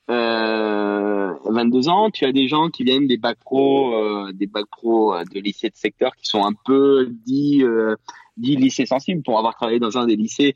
Euh, 0.09 1.33
22 1.47 1.89
ans, 1.89 2.11
tu 2.11 2.25
as 2.25 2.33
des 2.33 2.47
gens 2.47 2.69
qui 2.69 2.85
viennent 2.85 3.09
des 3.09 3.17
bacs 3.17 3.41
pro, 3.41 3.93
des 4.33 4.47
bacs 4.47 4.69
pro 4.71 5.15
de 5.25 5.41
lycées 5.41 5.71
de 5.71 5.77
secteur 5.77 6.15
qui 6.15 6.27
sont 6.27 6.45
un 6.45 6.53
peu 6.65 7.09
dit 7.27 7.65
dit 8.37 8.57
lycée 8.57 8.87
sensibles 8.87 9.23
pour 9.23 9.39
avoir 9.39 9.55
travaillé 9.55 9.79
dans 9.81 9.99
un 9.99 10.07
des 10.07 10.17
lycées. 10.17 10.55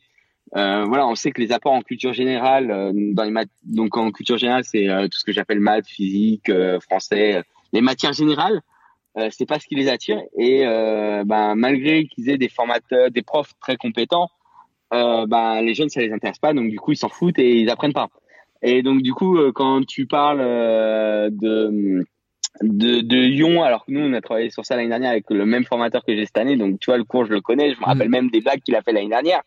Voilà, 0.53 1.07
on 1.07 1.15
sait 1.15 1.33
que 1.33 1.41
les 1.41 1.53
apports 1.53 1.73
en 1.73 1.83
culture 1.83 2.13
générale, 2.13 2.93
dans 3.13 3.25
les 3.25 3.31
maths, 3.31 3.49
donc 3.65 3.97
en 3.97 4.11
culture 4.13 4.39
générale, 4.39 4.65
c'est 4.65 4.87
tout 5.11 5.19
ce 5.19 5.25
que 5.25 5.33
j'appelle 5.33 5.61
maths, 5.61 5.87
physique, 5.87 6.51
français, 6.81 7.43
les 7.73 7.81
matières 7.81 8.13
générales. 8.13 8.63
Euh, 9.17 9.29
c'est 9.31 9.47
pas 9.47 9.61
ce 9.61 9.67
qui 9.69 9.77
les 9.77 9.89
attire 9.89 10.21
et 10.37 10.67
euh, 10.67 11.23
ben 11.25 11.55
malgré 11.55 12.05
qu'ils 12.07 12.29
aient 12.31 12.39
des 12.39 12.49
formateurs, 12.49 13.13
des 13.13 13.23
profs 13.23 13.53
très 13.61 13.77
compétents, 13.77 14.29
euh, 14.93 15.27
ben 15.27 15.61
les 15.63 15.75
jeunes 15.75 15.89
ça 15.89 16.01
les 16.01 16.13
intéresse 16.13 16.41
pas 16.41 16.53
donc 16.53 16.69
du 16.69 16.81
coup 16.81 16.93
ils 16.93 16.97
s'en 16.97 17.09
foutent 17.09 17.39
et 17.39 17.61
ils 17.61 17.71
apprennent 17.71 17.93
pas. 17.93 18.09
Et 18.63 18.83
donc 18.83 19.03
du 19.03 19.13
coup 19.13 19.39
euh, 19.39 19.53
quand 19.53 19.87
tu 19.87 20.07
parles 20.07 20.41
euh, 20.41 21.31
de 21.31 22.05
de, 22.63 23.01
de 23.03 23.17
Lyon, 23.17 23.63
alors 23.63 23.85
que 23.85 23.93
nous 23.93 24.01
on 24.01 24.13
a 24.15 24.21
travaillé 24.21 24.51
sur 24.51 24.65
ça 24.65 24.75
l'année 24.75 24.89
dernière 24.89 25.11
avec 25.11 25.31
le 25.31 25.47
même 25.47 25.65
formateur 25.65 26.05
que 26.05 26.15
j'ai 26.15 26.27
cette 26.27 26.39
année, 26.39 26.57
donc 26.57 26.81
tu 26.81 26.91
vois 26.91 26.99
le 26.99 27.05
cours 27.05 27.25
je 27.25 27.33
le 27.33 27.41
connais, 27.41 27.73
je 27.73 27.79
me 27.79 27.85
rappelle 27.85 28.09
mm. 28.09 28.13
même 28.13 28.31
des 28.31 28.41
blagues 28.41 28.63
qu'il 28.63 28.75
a 28.75 28.83
fait 28.83 28.93
l'année 28.93 29.09
dernière. 29.09 29.43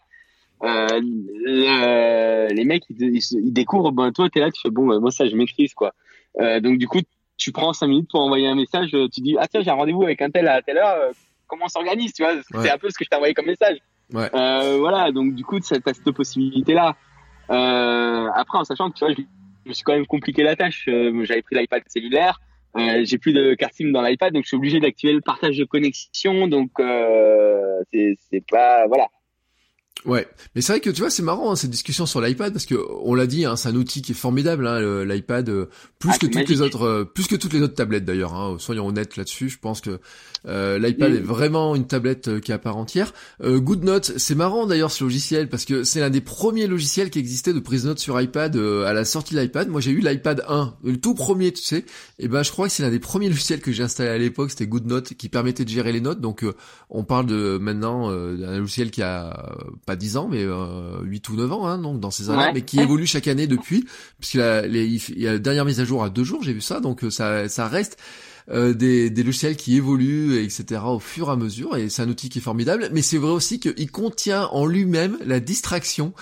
Euh, 0.64 2.48
les 2.50 2.66
mecs 2.66 2.84
ils, 2.90 3.54
découvrent 3.54 3.92
ben 3.92 4.12
toi 4.12 4.30
t'es 4.30 4.40
là 4.40 4.52
tu 4.52 4.62
fais 4.62 4.70
bon 4.70 4.88
ben, 4.88 5.00
moi 5.00 5.12
ça 5.12 5.28
je 5.28 5.36
maîtrise 5.36 5.74
quoi 5.74 5.94
euh, 6.40 6.60
donc 6.60 6.78
du 6.80 6.88
coup 6.88 7.00
tu 7.38 7.52
prends 7.52 7.74
cinq 7.74 7.88
minutes 7.88 8.10
pour 8.10 8.22
envoyer 8.22 8.48
un 8.48 8.56
message 8.56 8.90
tu 9.14 9.22
dis 9.22 9.36
ah 9.40 9.48
tiens 9.48 9.62
j'ai 9.62 9.70
un 9.70 9.76
rendez-vous 9.76 10.04
avec 10.04 10.22
un 10.22 10.32
tel 10.32 10.48
à 10.48 10.62
telle 10.62 10.78
heure 10.78 10.96
euh, 10.96 11.12
comment 11.48 11.66
on 11.66 11.70
s'organise 11.70 12.14
tu 12.14 12.24
vois? 12.24 12.34
C'est 12.52 12.72
un 12.72 12.78
peu 12.78 12.90
ce 12.90 12.98
que 12.98 13.04
je 13.04 13.10
t'ai 13.10 13.16
envoyé 13.16 13.36
comme 13.36 13.46
message 13.46 13.78
ouais. 14.14 14.30
euh, 14.34 14.78
voilà 14.80 15.12
donc 15.12 15.36
du 15.36 15.44
coup 15.44 15.60
t'as 15.60 15.94
cette 15.94 16.12
possibilité 16.12 16.74
là 16.74 16.96
euh, 17.52 18.28
après 18.34 18.58
en 18.58 18.64
sachant 18.64 18.90
que 18.90 18.98
tu 18.98 19.06
vois 19.06 19.14
je, 19.14 19.22
je 19.66 19.70
me 19.70 19.74
suis 19.74 19.84
quand 19.84 19.94
même 19.94 20.08
compliqué 20.08 20.42
la 20.42 20.56
tâche 20.56 20.86
j'avais 20.86 21.44
pris 21.44 21.56
l'iPad 21.56 21.84
cellulaire 21.88 22.40
euh, 22.78 23.02
j'ai 23.04 23.18
plus 23.18 23.34
de 23.34 23.56
carte 23.56 23.74
SIM 23.74 23.92
dans 23.92 24.02
l'iPad, 24.02 24.34
donc 24.34 24.44
je 24.44 24.50
suis 24.50 24.58
obligé 24.58 24.80
d'activer 24.80 25.14
le 25.14 25.22
partage 25.22 25.58
de 25.58 25.66
connexion. 25.66 26.48
Donc 26.48 26.72
euh, 26.80 27.82
c'est 27.92 28.44
pas 28.50 28.86
voilà. 28.88 29.08
Ouais, 30.06 30.28
mais 30.56 30.62
c'est 30.62 30.74
vrai 30.74 30.80
que 30.80 30.90
tu 30.90 31.02
vois, 31.02 31.10
c'est 31.10 31.24
marrant 31.24 31.52
hein, 31.52 31.56
cette 31.56 31.72
discussion 31.72 32.06
sur 32.06 32.22
l'iPad 32.22 32.54
parce 32.54 32.66
que 32.66 32.76
on 33.04 33.16
l'a 33.16 33.26
dit, 33.26 33.46
hein, 33.46 33.56
c'est 33.56 33.70
un 33.70 33.76
outil 33.76 34.02
qui 34.02 34.12
est 34.12 34.16
formidable, 34.16 34.68
hein, 34.68 35.04
l'iPad, 35.04 35.50
euh, 35.50 35.66
plus 36.00 36.12
ah, 36.14 36.18
que 36.18 36.28
toutes 36.28 36.48
les 36.48 36.62
autres, 36.62 36.84
euh, 36.84 37.04
plus 37.04 37.28
que 37.28 37.36
toutes 37.36 37.54
les 37.54 37.62
autres 37.62 37.74
tablettes 37.74 38.06
d'ailleurs. 38.06 38.34
Hein, 38.36 38.58
soyons 38.60 38.88
honnêtes 38.88 39.18
là-dessus. 39.18 39.50
Je 39.50 39.58
pense 39.58 39.82
que 39.82 40.00
euh, 40.48 40.78
l'iPad 40.78 41.14
est 41.14 41.20
vraiment 41.20 41.76
une 41.76 41.88
tablette 41.88 42.40
qui 42.42 42.52
est 42.52 42.56
à 42.56 42.60
part 42.60 42.78
entière. 42.78 43.14
GoodNote, 43.44 44.14
c'est 44.18 44.36
marrant 44.36 44.66
d'ailleurs 44.66 44.92
ce 44.92 45.04
logiciel 45.04 45.50
parce 45.50 45.66
que 45.66 45.84
c'est 45.84 46.00
l'un 46.00 46.10
des 46.10 46.22
premiers 46.22 46.68
logiciels 46.68 47.10
qui 47.10 47.20
existait 47.20 47.54
de 47.54 47.60
prise 47.60 47.84
de 47.84 47.90
notes 47.90 48.00
sur 48.00 48.20
iPad 48.22 48.56
à 48.56 48.94
la 48.94 49.04
sortie 49.04 49.34
de 49.34 49.42
l'iPad. 49.42 49.68
Moi, 49.68 49.82
j'ai 49.82 49.92
eu 49.92 50.00
l'iPad 50.00 50.46
1, 50.48 50.76
le 50.84 50.98
tout 50.98 51.16
premier, 51.16 51.52
tu 51.52 51.64
sais. 51.64 51.86
Et 52.20 52.28
ben, 52.28 52.44
je 52.44 52.52
crois 52.52 52.68
que 52.68 52.74
c'est 52.74 52.84
l'un 52.84 52.92
des 52.92 53.00
premiers 53.00 53.30
logiciels 53.30 53.62
que 53.62 53.72
j'ai 53.72 53.84
installé 53.84 54.10
à 54.10 54.18
l'époque. 54.18 54.52
C'était 54.52 54.68
GoodNote 54.68 55.16
qui 55.16 55.28
permettait 55.28 55.66
de 55.66 55.70
gérer 55.70 55.92
les 55.92 56.02
notes. 56.02 56.22
Donc, 56.22 56.46
on 56.90 57.04
parle 57.04 57.26
de 57.26 57.58
maintenant 57.58 58.10
d'un 58.12 58.60
logiciel 58.60 58.92
qui 58.92 59.02
a 59.02 59.58
pas 59.88 59.96
10 59.96 60.18
ans, 60.18 60.28
mais 60.30 60.44
euh, 60.44 61.02
8 61.02 61.30
ou 61.30 61.36
9 61.38 61.52
ans, 61.54 61.66
hein, 61.66 61.78
donc 61.80 62.00
dans 62.00 62.12
ces 62.12 62.30
années, 62.30 62.52
mais 62.54 62.62
qui 62.62 62.80
évolue 62.80 63.08
chaque 63.08 63.28
année 63.28 63.48
depuis, 63.48 63.88
puisqu'il 64.20 64.42
il 64.76 65.20
y 65.20 65.28
a 65.28 65.32
la 65.32 65.40
dernière 65.40 65.66
mise 65.66 65.80
à 65.80 65.86
jour 65.86 66.04
à 66.04 66.10
deux 66.10 66.26
jours, 66.26 66.44
j'ai 66.44 66.54
vu 66.54 66.62
ça, 66.62 66.82
donc 66.82 67.06
euh, 67.06 67.10
ça, 67.10 67.48
ça 67.48 67.68
reste 67.68 67.98
euh, 68.50 68.74
des, 68.74 69.10
des, 69.10 69.24
logiciels 69.24 69.56
qui 69.56 69.78
évoluent, 69.78 70.44
etc. 70.44 70.82
au 70.86 71.00
fur 71.00 71.30
et 71.30 71.32
à 71.32 71.36
mesure, 71.38 71.78
et 71.78 71.88
c'est 71.88 72.02
un 72.02 72.10
outil 72.10 72.28
qui 72.28 72.40
est 72.40 72.42
formidable, 72.42 72.90
mais 72.92 73.02
c'est 73.02 73.18
vrai 73.18 73.32
aussi 73.32 73.62
qu'il 73.62 73.90
contient 73.90 74.48
en 74.52 74.66
lui-même 74.66 75.18
la 75.26 75.40
distraction 75.40 76.14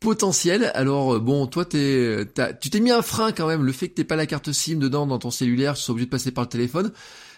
potentielle. 0.00 0.72
Alors 0.74 1.16
euh, 1.16 1.18
bon, 1.20 1.46
toi 1.46 1.66
t'es, 1.66 2.26
tu 2.58 2.70
t'es 2.70 2.80
mis 2.80 2.90
un 2.90 3.02
frein 3.02 3.32
quand 3.32 3.46
même, 3.46 3.64
le 3.64 3.72
fait 3.72 3.88
que 3.88 3.94
t'aies 3.96 4.04
pas 4.04 4.16
la 4.16 4.26
carte 4.26 4.50
SIM 4.50 4.76
dedans 4.76 5.06
dans 5.06 5.18
ton 5.18 5.30
cellulaire, 5.30 5.74
tu 5.74 5.82
sois 5.82 5.92
obligé 5.92 6.06
de 6.06 6.10
passer 6.10 6.30
par 6.30 6.44
le 6.44 6.48
téléphone, 6.48 6.90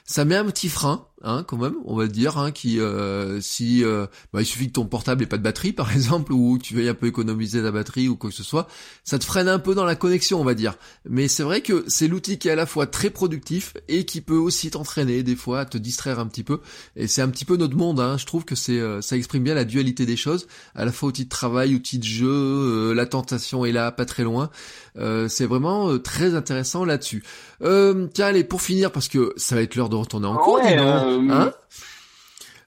ça 0.05 0.25
met 0.25 0.37
un 0.37 0.45
petit 0.45 0.69
frein, 0.69 1.07
hein, 1.23 1.45
quand 1.47 1.57
même, 1.57 1.75
on 1.85 1.97
va 1.97 2.07
dire, 2.07 2.39
hein, 2.39 2.51
qui 2.51 2.81
euh, 2.81 3.41
si 3.41 3.85
euh, 3.85 4.07
bah, 4.33 4.43
il 4.43 4.47
suffit 4.47 4.69
que 4.69 4.73
ton 4.73 4.87
portable 4.87 5.23
ait 5.23 5.27
pas 5.27 5.39
de 5.39 5.43
batterie, 5.43 5.73
par 5.73 5.93
exemple, 5.95 6.33
ou 6.33 6.59
tu 6.59 6.75
veuilles 6.75 6.89
un 6.89 6.95
peu 6.95 7.07
économiser 7.07 7.61
la 7.61 7.71
batterie 7.71 8.09
ou 8.09 8.17
quoi 8.17 8.31
que 8.31 8.37
ce 8.37 8.43
soit, 8.43 8.69
ça 9.05 9.19
te 9.19 9.25
freine 9.25 9.49
un 9.49 9.59
peu 9.59 9.75
dans 9.75 9.85
la 9.85 9.95
connexion, 9.95 10.41
on 10.41 10.45
va 10.45 10.55
dire. 10.55 10.75
Mais 11.09 11.29
c'est 11.29 11.43
vrai 11.43 11.61
que 11.61 11.85
c'est 11.89 12.09
l'outil 12.09 12.39
qui 12.39 12.49
est 12.49 12.53
à 12.53 12.57
la 12.57 12.67
fois 12.67 12.87
très 12.87 13.11
productif 13.11 13.75
et 13.89 14.05
qui 14.05 14.21
peut 14.21 14.37
aussi 14.37 14.71
t'entraîner 14.71 15.23
des 15.23 15.37
fois, 15.37 15.61
à 15.61 15.65
te 15.65 15.79
distraire 15.79 16.19
un 16.19 16.27
petit 16.27 16.45
peu. 16.45 16.61
Et 16.97 17.07
c'est 17.07 17.23
un 17.23 17.29
petit 17.29 17.45
peu 17.45 17.57
notre 17.57 17.77
monde. 17.77 18.01
Hein. 18.01 18.17
Je 18.19 18.27
trouve 18.27 18.45
que 18.45 18.55
c'est 18.55 18.79
euh, 18.79 19.01
ça 19.01 19.17
exprime 19.17 19.45
bien 19.45 19.55
la 19.55 19.65
dualité 19.65 20.07
des 20.07 20.17
choses, 20.17 20.47
à 20.75 20.85
la 20.85 20.93
fois 20.93 21.09
outil 21.09 21.25
de 21.25 21.31
travail, 21.31 21.75
outil 21.75 21.99
de 21.99 22.05
jeu, 22.05 22.93
la 22.93 23.07
tentation 23.07 23.65
est 23.65 23.73
là, 23.73 23.93
pas 23.93 24.05
très 24.05 24.23
loin. 24.23 24.51
c'est 25.29 25.47
vraiment 25.47 25.99
très 25.99 26.35
intéressant 26.35 26.85
là-dessus. 26.85 27.25
tiens, 27.61 28.27
allez, 28.27 28.45
pour 28.45 28.63
finir, 28.63 28.91
parce 28.93 29.09
que 29.09 29.33
ça 29.37 29.55
va 29.55 29.63
être 29.63 29.77
l'heure 29.77 29.89
de 29.89 29.97
retourner 29.97 30.27
en 30.27 30.37
cours, 30.37 30.61
euh, 30.65 31.12
hein 31.31 31.53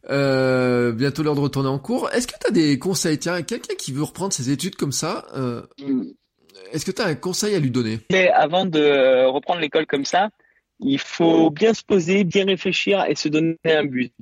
euh, 0.09 0.91
bientôt 0.91 1.23
l'heure 1.23 1.35
de 1.35 1.39
retourner 1.39 1.69
en 1.69 1.79
cours. 1.79 2.11
Est-ce 2.11 2.27
que 2.27 2.33
tu 2.39 2.47
as 2.47 2.51
des 2.51 2.77
conseils? 2.77 3.17
Tiens, 3.17 3.41
quelqu'un 3.41 3.75
qui 3.75 3.91
veut 3.91 4.03
reprendre 4.03 4.33
ses 4.33 4.51
études 4.51 4.75
comme 4.75 4.91
ça, 4.91 5.25
euh, 5.35 5.63
est-ce 6.71 6.85
que 6.85 6.91
tu 6.91 7.01
as 7.01 7.05
un 7.05 7.15
conseil 7.15 7.55
à 7.55 7.59
lui 7.59 7.71
donner? 7.71 7.99
Mais 8.11 8.29
avant 8.29 8.65
de 8.65 9.25
reprendre 9.25 9.61
l'école 9.61 9.87
comme 9.87 10.05
ça, 10.05 10.29
il 10.79 10.99
faut 10.99 11.49
bien 11.49 11.73
se 11.73 11.83
poser, 11.83 12.23
bien 12.23 12.45
réfléchir 12.45 13.05
et 13.07 13.15
se 13.15 13.29
donner 13.29 13.57
un 13.65 13.85
but. 13.85 14.13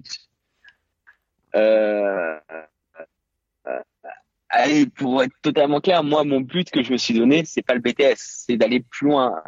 allez, 4.49 4.85
pour 4.85 5.21
être 5.23 5.33
totalement 5.41 5.81
clair, 5.81 6.03
moi, 6.03 6.23
mon 6.23 6.39
but 6.39 6.69
que 6.69 6.83
je 6.83 6.91
me 6.93 6.97
suis 6.97 7.13
donné, 7.15 7.43
c'est 7.45 7.63
pas 7.63 7.73
le 7.73 7.81
BTS, 7.81 8.15
c'est 8.17 8.55
d'aller 8.55 8.79
plus 8.79 9.07
loin. 9.07 9.41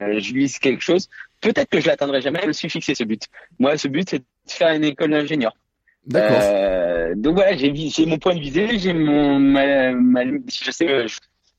je 0.00 0.34
vise 0.34 0.58
quelque 0.58 0.82
chose 0.82 1.08
peut-être 1.52 1.70
que 1.70 1.80
je 1.80 1.86
l'atteindrai 1.86 2.20
jamais. 2.20 2.40
Je 2.42 2.48
me 2.48 2.52
suis 2.52 2.70
fixé 2.70 2.94
ce 2.94 3.04
but. 3.04 3.22
Moi, 3.58 3.76
ce 3.76 3.88
but, 3.88 4.08
c'est 4.08 4.18
de 4.18 4.24
faire 4.48 4.72
une 4.74 4.84
école 4.84 5.10
d'ingénieur. 5.10 5.54
D'accord. 6.06 6.38
Euh, 6.42 7.14
donc 7.16 7.34
voilà, 7.36 7.56
j'ai 7.56 7.74
j'ai 7.74 8.06
mon 8.06 8.18
point 8.18 8.34
de 8.34 8.40
visée, 8.40 8.78
j'ai 8.78 8.92
mon 8.92 9.38
ma, 9.38 9.92
ma, 9.92 10.24
je 10.24 10.70
sais 10.70 10.84
que 10.84 11.06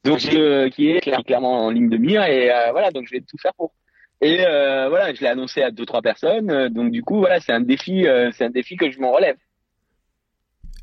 donc 0.04 0.20
j'ai 0.20 0.70
qui 0.70 0.92
est 0.92 1.24
clairement 1.26 1.66
en 1.66 1.72
ligne 1.72 1.90
de 1.90 1.98
mire 1.98 2.24
et 2.26 2.52
euh, 2.52 2.72
voilà, 2.72 2.92
donc 2.92 3.08
je 3.08 3.12
vais 3.12 3.22
tout 3.22 3.38
faire 3.42 3.54
pour. 3.56 3.74
Et 4.22 4.46
euh, 4.46 4.88
voilà, 4.88 5.14
je 5.14 5.22
l'ai 5.22 5.28
annoncé 5.28 5.62
à 5.64 5.72
deux 5.72 5.86
trois 5.86 6.02
personnes, 6.02 6.70
donc 6.70 6.92
du 6.92 7.02
coup 7.02 7.18
voilà, 7.18 7.40
c'est 7.40 7.54
un 7.54 7.60
défi, 7.60 8.08
euh, 8.08 8.32
c'est 8.34 8.46
un 8.46 8.50
défi 8.50 8.78
que 8.78 8.90
je 8.92 9.00
m'en 9.00 9.12
relève. 9.12 9.36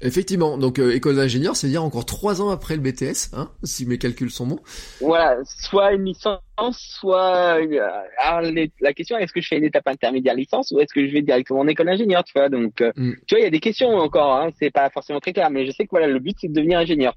Effectivement, 0.05 0.59
donc 0.59 0.81
euh, 0.81 0.95
école 0.95 1.15
d'ingénieur, 1.15 1.55
c'est-à-dire 1.55 1.85
encore 1.85 2.05
trois 2.05 2.43
ans 2.43 2.51
après 2.51 2.75
le 2.75 2.81
BTS, 2.81 3.35
hein, 3.35 3.51
si 3.63 3.87
mes 3.87 3.99
calculs 3.99 4.33
sont 4.33 4.49
bons. 4.49 4.59
Voilà, 5.01 5.37
soit 5.45 5.93
une 5.93 6.07
licence, 6.07 6.41
soit 6.77 7.61
euh, 7.61 7.81
alors, 8.19 8.51
la 8.81 8.93
question 8.95 9.17
est-ce 9.17 9.33
que 9.33 9.41
je 9.41 9.47
fais 9.47 9.59
une 9.59 9.65
étape 9.65 9.87
intermédiaire 9.87 10.35
licence 10.35 10.73
ou 10.73 10.81
est-ce 10.81 10.93
que 10.93 11.07
je 11.07 11.13
vais 11.13 11.23
directement 11.23 11.61
en 11.61 11.69
école 11.69 11.87
d'ingénieur, 11.87 12.25
tu 12.25 12.33
vois 12.35 12.49
Donc, 12.49 12.81
euh, 12.81 12.91
mm. 12.97 13.13
tu 13.29 13.35
vois, 13.35 13.41
il 13.41 13.45
y 13.45 13.47
a 13.47 13.51
des 13.51 13.61
questions 13.61 13.91
encore, 13.91 14.35
hein, 14.35 14.51
c'est 14.59 14.71
pas 14.71 14.91
forcément 14.91 15.21
très 15.21 15.33
clair, 15.33 15.51
mais 15.51 15.67
je 15.67 15.71
sais 15.71 15.85
que 15.85 15.91
voilà, 15.91 16.09
le 16.09 16.19
but 16.19 16.37
c'est 16.41 16.49
de 16.49 16.55
devenir 16.55 16.81
ingénieur. 16.81 17.15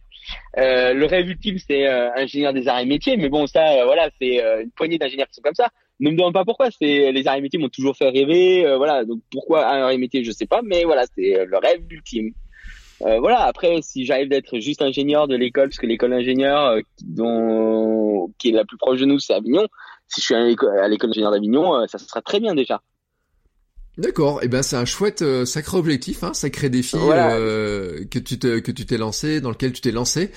le 0.55 1.05
rêve 1.05 1.27
ultime 1.27 1.57
c'est 1.57 1.87
ingénieur 1.87 2.53
des 2.53 2.67
arts 2.67 2.79
et 2.79 2.85
métiers, 2.85 3.17
mais 3.17 3.29
bon, 3.29 3.47
ça, 3.47 3.83
voilà, 3.85 4.11
c'est 4.21 4.39
une 4.61 4.69
poignée 4.75 4.99
d'ingénieurs 4.99 5.27
qui 5.27 5.33
sont 5.33 5.41
comme 5.41 5.55
ça. 5.55 5.69
Ne 6.01 6.11
me 6.11 6.17
demande 6.17 6.33
pas 6.33 6.43
pourquoi. 6.43 6.67
C'est 6.69 7.11
les 7.11 7.27
arts 7.27 7.37
et 7.37 7.41
métiers 7.41 7.57
m'ont 7.57 7.69
toujours 7.69 7.95
fait 7.97 8.09
rêver, 8.09 8.75
voilà. 8.77 9.05
Donc 9.05 9.21
pourquoi 9.31 9.65
un 9.67 9.81
art 9.83 9.91
et 9.91 9.97
métier, 9.97 10.23
je 10.23 10.31
sais 10.31 10.45
pas, 10.45 10.61
mais 10.63 10.83
voilà, 10.83 11.05
c'est 11.15 11.45
le 11.45 11.57
rêve 11.57 11.81
ultime. 11.89 12.31
Euh, 13.01 13.19
voilà. 13.19 13.41
Après, 13.41 13.81
si 13.81 14.05
j'arrive 14.05 14.29
d'être 14.29 14.59
juste 14.59 14.81
ingénieur 14.81 15.27
de 15.27 15.35
l'école, 15.35 15.69
parce 15.69 15.79
que 15.79 15.87
l'école 15.87 16.11
d'ingénieur 16.11 16.65
euh, 16.65 16.81
dont 17.01 18.33
qui 18.37 18.49
est 18.49 18.53
la 18.53 18.65
plus 18.65 18.77
proche 18.77 18.99
de 18.99 19.05
nous, 19.05 19.19
c'est 19.19 19.33
Avignon. 19.33 19.67
Si 20.07 20.21
je 20.21 20.25
suis 20.25 20.35
à 20.35 20.87
l'école 20.87 21.09
d'ingénieur 21.09 21.31
d'Avignon, 21.31 21.75
euh, 21.75 21.87
ça 21.87 21.97
sera 21.97 22.21
très 22.21 22.39
bien 22.39 22.55
déjà. 22.55 22.81
D'accord, 23.97 24.41
et 24.41 24.45
eh 24.45 24.47
ben 24.47 24.61
c'est 24.61 24.75
un 24.75 24.85
chouette 24.85 25.23
sacré 25.45 25.77
objectif, 25.77 26.23
hein, 26.23 26.33
sacré 26.33 26.69
défi 26.69 26.97
que 26.97 28.19
tu 28.19 28.37
te, 28.37 28.59
que 28.59 28.71
tu 28.71 28.85
t'es 28.85 28.97
lancé, 28.97 29.41
dans 29.41 29.49
lequel 29.49 29.71
tu 29.71 29.81
t'es 29.81 29.91
lancé. 29.91 30.31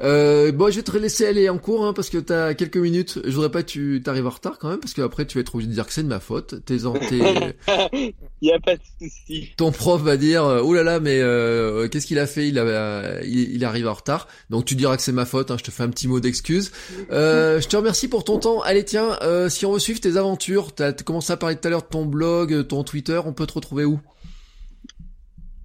Euh, 0.00 0.50
bon, 0.52 0.70
je 0.70 0.76
vais 0.76 0.82
te 0.82 0.96
laisser 0.96 1.26
aller 1.26 1.48
en 1.48 1.58
cours 1.58 1.84
hein, 1.84 1.92
parce 1.92 2.10
que 2.10 2.18
t'as 2.18 2.54
quelques 2.54 2.76
minutes. 2.76 3.20
Je 3.24 3.30
voudrais 3.30 3.50
pas 3.50 3.62
que 3.62 3.68
tu 3.68 4.02
t'arrives 4.04 4.26
en 4.26 4.30
retard 4.30 4.58
quand 4.58 4.68
même 4.68 4.80
parce 4.80 4.94
qu'après 4.94 5.26
tu 5.26 5.38
vas 5.38 5.42
être 5.42 5.54
obligé 5.54 5.68
de 5.68 5.74
dire 5.74 5.86
que 5.86 5.92
c'est 5.92 6.02
de 6.02 6.08
ma 6.08 6.20
faute. 6.20 6.64
T'es 6.64 6.86
en, 6.86 6.94
Il 6.94 7.54
y 8.42 8.52
a 8.52 8.58
pas 8.58 8.74
de 8.74 8.80
souci. 9.00 9.52
Ton 9.56 9.70
prof 9.70 10.02
va 10.02 10.16
dire, 10.16 10.44
euh, 10.44 10.62
oh 10.62 10.74
là 10.74 10.82
là, 10.82 11.00
mais 11.00 11.20
euh, 11.20 11.88
qu'est-ce 11.88 12.06
qu'il 12.06 12.18
a 12.18 12.26
fait? 12.26 12.48
Il 12.48 12.58
a, 12.58 13.22
il, 13.24 13.64
arrive 13.64 13.86
en 13.86 13.94
retard. 13.94 14.28
Donc 14.50 14.64
tu 14.64 14.74
diras 14.74 14.96
que 14.96 15.02
c'est 15.02 15.12
ma 15.12 15.26
faute. 15.26 15.50
Hein, 15.50 15.56
je 15.58 15.64
te 15.64 15.70
fais 15.70 15.84
un 15.84 15.90
petit 15.90 16.08
mot 16.08 16.20
d'excuse. 16.20 16.72
Euh, 17.12 17.60
je 17.60 17.68
te 17.68 17.76
remercie 17.76 18.08
pour 18.08 18.24
ton 18.24 18.38
temps. 18.38 18.60
Allez 18.62 18.84
tiens, 18.84 19.16
euh, 19.22 19.48
si 19.48 19.64
on 19.64 19.72
veut 19.72 19.78
suivre 19.78 20.00
tes 20.00 20.16
aventures, 20.16 20.72
t'as 20.74 20.92
commencé 20.92 21.32
à 21.32 21.36
parler 21.36 21.56
tout 21.56 21.68
à 21.68 21.70
l'heure 21.70 21.82
de 21.82 21.88
ton 21.88 22.04
blog, 22.04 22.66
ton 22.66 22.82
Twitter. 22.82 23.03
On 23.10 23.32
peut 23.32 23.46
te 23.46 23.54
retrouver 23.54 23.84
où? 23.84 24.00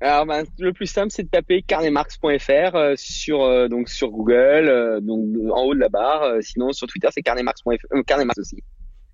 Alors, 0.02 0.26
ben, 0.26 0.46
le 0.60 0.72
plus 0.72 0.86
simple, 0.86 1.12
c'est 1.12 1.24
de 1.24 1.30
taper 1.30 1.62
carnemarx.fr 1.62 2.76
euh, 2.76 2.94
sur 2.96 3.44
euh, 3.44 3.68
donc 3.68 3.90
sur 3.90 4.12
Google, 4.12 4.70
euh, 4.70 5.02
donc 5.02 5.26
en 5.52 5.64
haut 5.64 5.74
de 5.74 5.80
la 5.80 5.90
barre. 5.90 6.42
sinon, 6.42 6.72
sur 6.72 6.88
Twitter, 6.88 7.10
c'est 7.12 7.22
carnemarx.fr, 7.22 8.04
carnemarx 8.06 8.40
aussi. 8.40 8.64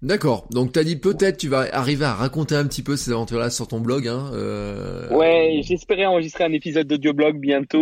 D'accord. 0.04 0.48
Donc, 0.52 0.74
t'as 0.74 0.84
dit 0.84 0.98
peut-être 0.98 1.38
tu 1.38 1.48
vas 1.48 1.66
arriver 1.72 2.06
à 2.06 2.14
raconter 2.14 2.54
un 2.54 2.68
petit 2.68 2.84
peu 2.84 2.96
ces 2.96 3.12
aventures-là 3.12 3.50
sur 3.50 3.68
ton 3.68 3.80
blog. 3.80 4.08
Hein, 4.08 4.30
Ouais, 5.10 5.62
j'espérais 5.64 6.06
enregistrer 6.06 6.44
un 6.44 6.54
épisode 6.54 6.86
d'audioblog 6.86 7.40
bientôt. 7.40 7.80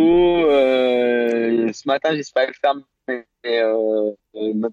ce 0.48 1.86
matin, 1.86 2.14
j'espérais 2.14 2.46
le 2.46 2.54
faire, 2.54 2.74
mais 3.06 3.62
ma, 4.54 4.68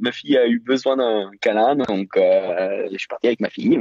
ma, 0.00 0.12
fille 0.12 0.38
a 0.38 0.46
eu 0.46 0.60
besoin 0.60 0.96
d'un 0.96 1.30
câlin, 1.42 1.76
donc 1.76 2.12
je 2.16 2.96
suis 2.96 3.08
parti 3.08 3.26
avec 3.26 3.40
ma 3.40 3.50
fille. 3.50 3.78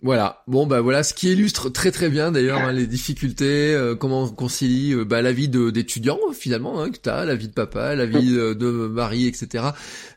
Voilà. 0.00 0.44
Bon 0.46 0.64
bah 0.64 0.80
voilà, 0.80 1.02
ce 1.02 1.12
qui 1.12 1.32
illustre 1.32 1.70
très 1.70 1.90
très 1.90 2.08
bien 2.08 2.30
d'ailleurs 2.30 2.60
hein, 2.60 2.70
les 2.70 2.86
difficultés, 2.86 3.74
euh, 3.74 3.96
comment 3.96 4.22
on 4.22 4.28
concilie 4.28 4.94
euh, 4.94 5.04
bah, 5.04 5.22
la 5.22 5.32
vie 5.32 5.48
d'étudiant 5.48 6.20
finalement 6.32 6.80
hein, 6.80 6.90
que 6.90 6.98
t'as, 6.98 7.24
la 7.24 7.34
vie 7.34 7.48
de 7.48 7.52
papa, 7.52 7.96
la 7.96 8.06
vie 8.06 8.30
de, 8.30 8.54
de 8.54 8.70
mari, 8.70 9.26
etc. 9.26 9.64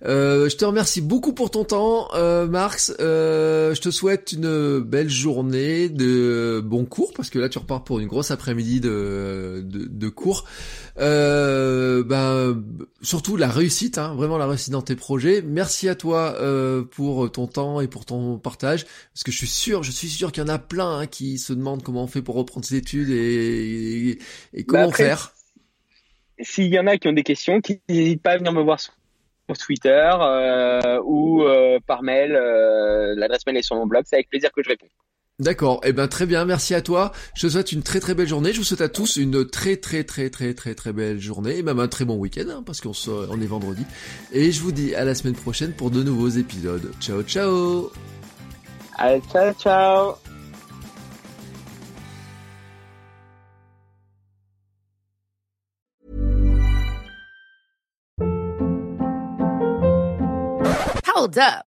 Euh, 0.05 0.49
je 0.49 0.55
te 0.55 0.65
remercie 0.65 1.01
beaucoup 1.01 1.33
pour 1.33 1.49
ton 1.49 1.63
temps, 1.63 2.09
euh, 2.13 2.45
Marx. 2.45 2.93
je 2.99 3.79
te 3.81 3.89
souhaite 3.89 4.33
une 4.33 4.79
belle 4.81 5.09
journée 5.09 5.89
de 5.89 6.61
bons 6.63 6.85
cours 6.85 7.11
parce 7.13 7.31
que 7.31 7.39
là 7.39 7.49
tu 7.49 7.57
repars 7.57 7.83
pour 7.83 7.99
une 7.99 8.07
grosse 8.07 8.29
après-midi 8.29 8.81
de, 8.81 9.63
de, 9.65 9.87
de 9.89 10.09
cours. 10.09 10.45
Euh, 10.99 12.03
ben, 12.03 12.61
surtout 13.01 13.37
la 13.37 13.47
réussite, 13.47 13.97
hein, 13.97 14.13
vraiment 14.15 14.37
la 14.37 14.45
réussite 14.45 14.71
dans 14.71 14.81
tes 14.81 14.95
projets. 14.95 15.41
Merci 15.41 15.89
à 15.89 15.95
toi 15.95 16.35
euh, 16.39 16.83
pour 16.83 17.31
ton 17.31 17.47
temps 17.47 17.81
et 17.81 17.87
pour 17.87 18.05
ton 18.05 18.37
partage, 18.37 18.85
parce 19.13 19.23
que 19.23 19.31
je 19.31 19.37
suis 19.37 19.47
sûr, 19.47 19.70
je 19.81 19.91
suis 19.91 20.07
sûr 20.07 20.31
qu'il 20.31 20.43
y 20.43 20.45
en 20.45 20.49
a 20.49 20.59
plein 20.59 20.99
hein, 20.99 21.07
qui 21.07 21.37
se 21.37 21.53
demandent 21.53 21.83
comment 21.83 22.03
on 22.03 22.07
fait 22.07 22.21
pour 22.21 22.35
reprendre 22.35 22.65
ses 22.65 22.75
études 22.75 23.09
et, 23.09 24.17
et, 24.53 24.63
comment 24.63 24.89
bah, 24.89 24.95
faire. 24.95 25.33
s'il 26.39 26.73
y 26.73 26.79
en 26.79 26.87
a 26.87 26.97
qui 26.97 27.07
ont 27.07 27.13
des 27.13 27.23
questions, 27.23 27.61
qui 27.61 27.81
n'hésitent 27.89 28.21
pas 28.21 28.31
à 28.31 28.37
venir 28.37 28.51
me 28.51 28.61
voir 28.61 28.79
sur 28.79 28.93
Twitter 29.57 30.11
ou 31.03 31.43
par 31.87 32.03
mail. 32.03 32.31
L'adresse 33.17 33.45
mail 33.45 33.57
est 33.57 33.61
sur 33.61 33.75
mon 33.75 33.85
blog. 33.85 34.03
C'est 34.05 34.15
avec 34.15 34.29
plaisir 34.29 34.51
que 34.51 34.63
je 34.63 34.69
réponds. 34.69 34.87
D'accord, 35.41 35.81
eh 35.83 35.91
ben 35.91 36.07
très 36.07 36.27
bien, 36.27 36.45
merci 36.45 36.75
à 36.75 36.81
toi. 36.83 37.11
Je 37.33 37.47
te 37.47 37.51
souhaite 37.51 37.71
une 37.71 37.81
très 37.81 37.99
très 37.99 38.13
belle 38.13 38.27
journée. 38.27 38.53
Je 38.53 38.59
vous 38.59 38.63
souhaite 38.63 38.81
à 38.81 38.89
tous 38.89 39.15
une 39.15 39.49
très 39.49 39.75
très 39.75 40.03
très 40.03 40.29
très 40.29 40.53
très 40.53 40.75
très 40.75 40.93
belle 40.93 41.19
journée 41.19 41.57
et 41.57 41.63
même 41.63 41.79
un 41.79 41.87
très 41.87 42.05
bon 42.05 42.15
week-end 42.17 42.45
hein, 42.47 42.63
parce 42.63 42.79
qu'on 42.79 42.91
on 43.07 43.41
est 43.41 43.47
vendredi. 43.47 43.83
Et 44.31 44.51
je 44.51 44.61
vous 44.61 44.71
dis 44.71 44.93
à 44.93 45.03
la 45.03 45.15
semaine 45.15 45.33
prochaine 45.33 45.73
pour 45.73 45.89
de 45.89 46.03
nouveaux 46.03 46.29
épisodes. 46.29 46.91
Ciao 47.01 47.23
ciao. 47.23 47.91
Allez, 48.97 49.21
ciao 49.31 49.53
ciao. 49.53 50.17
Hold 61.05 61.37
up. 61.37 61.70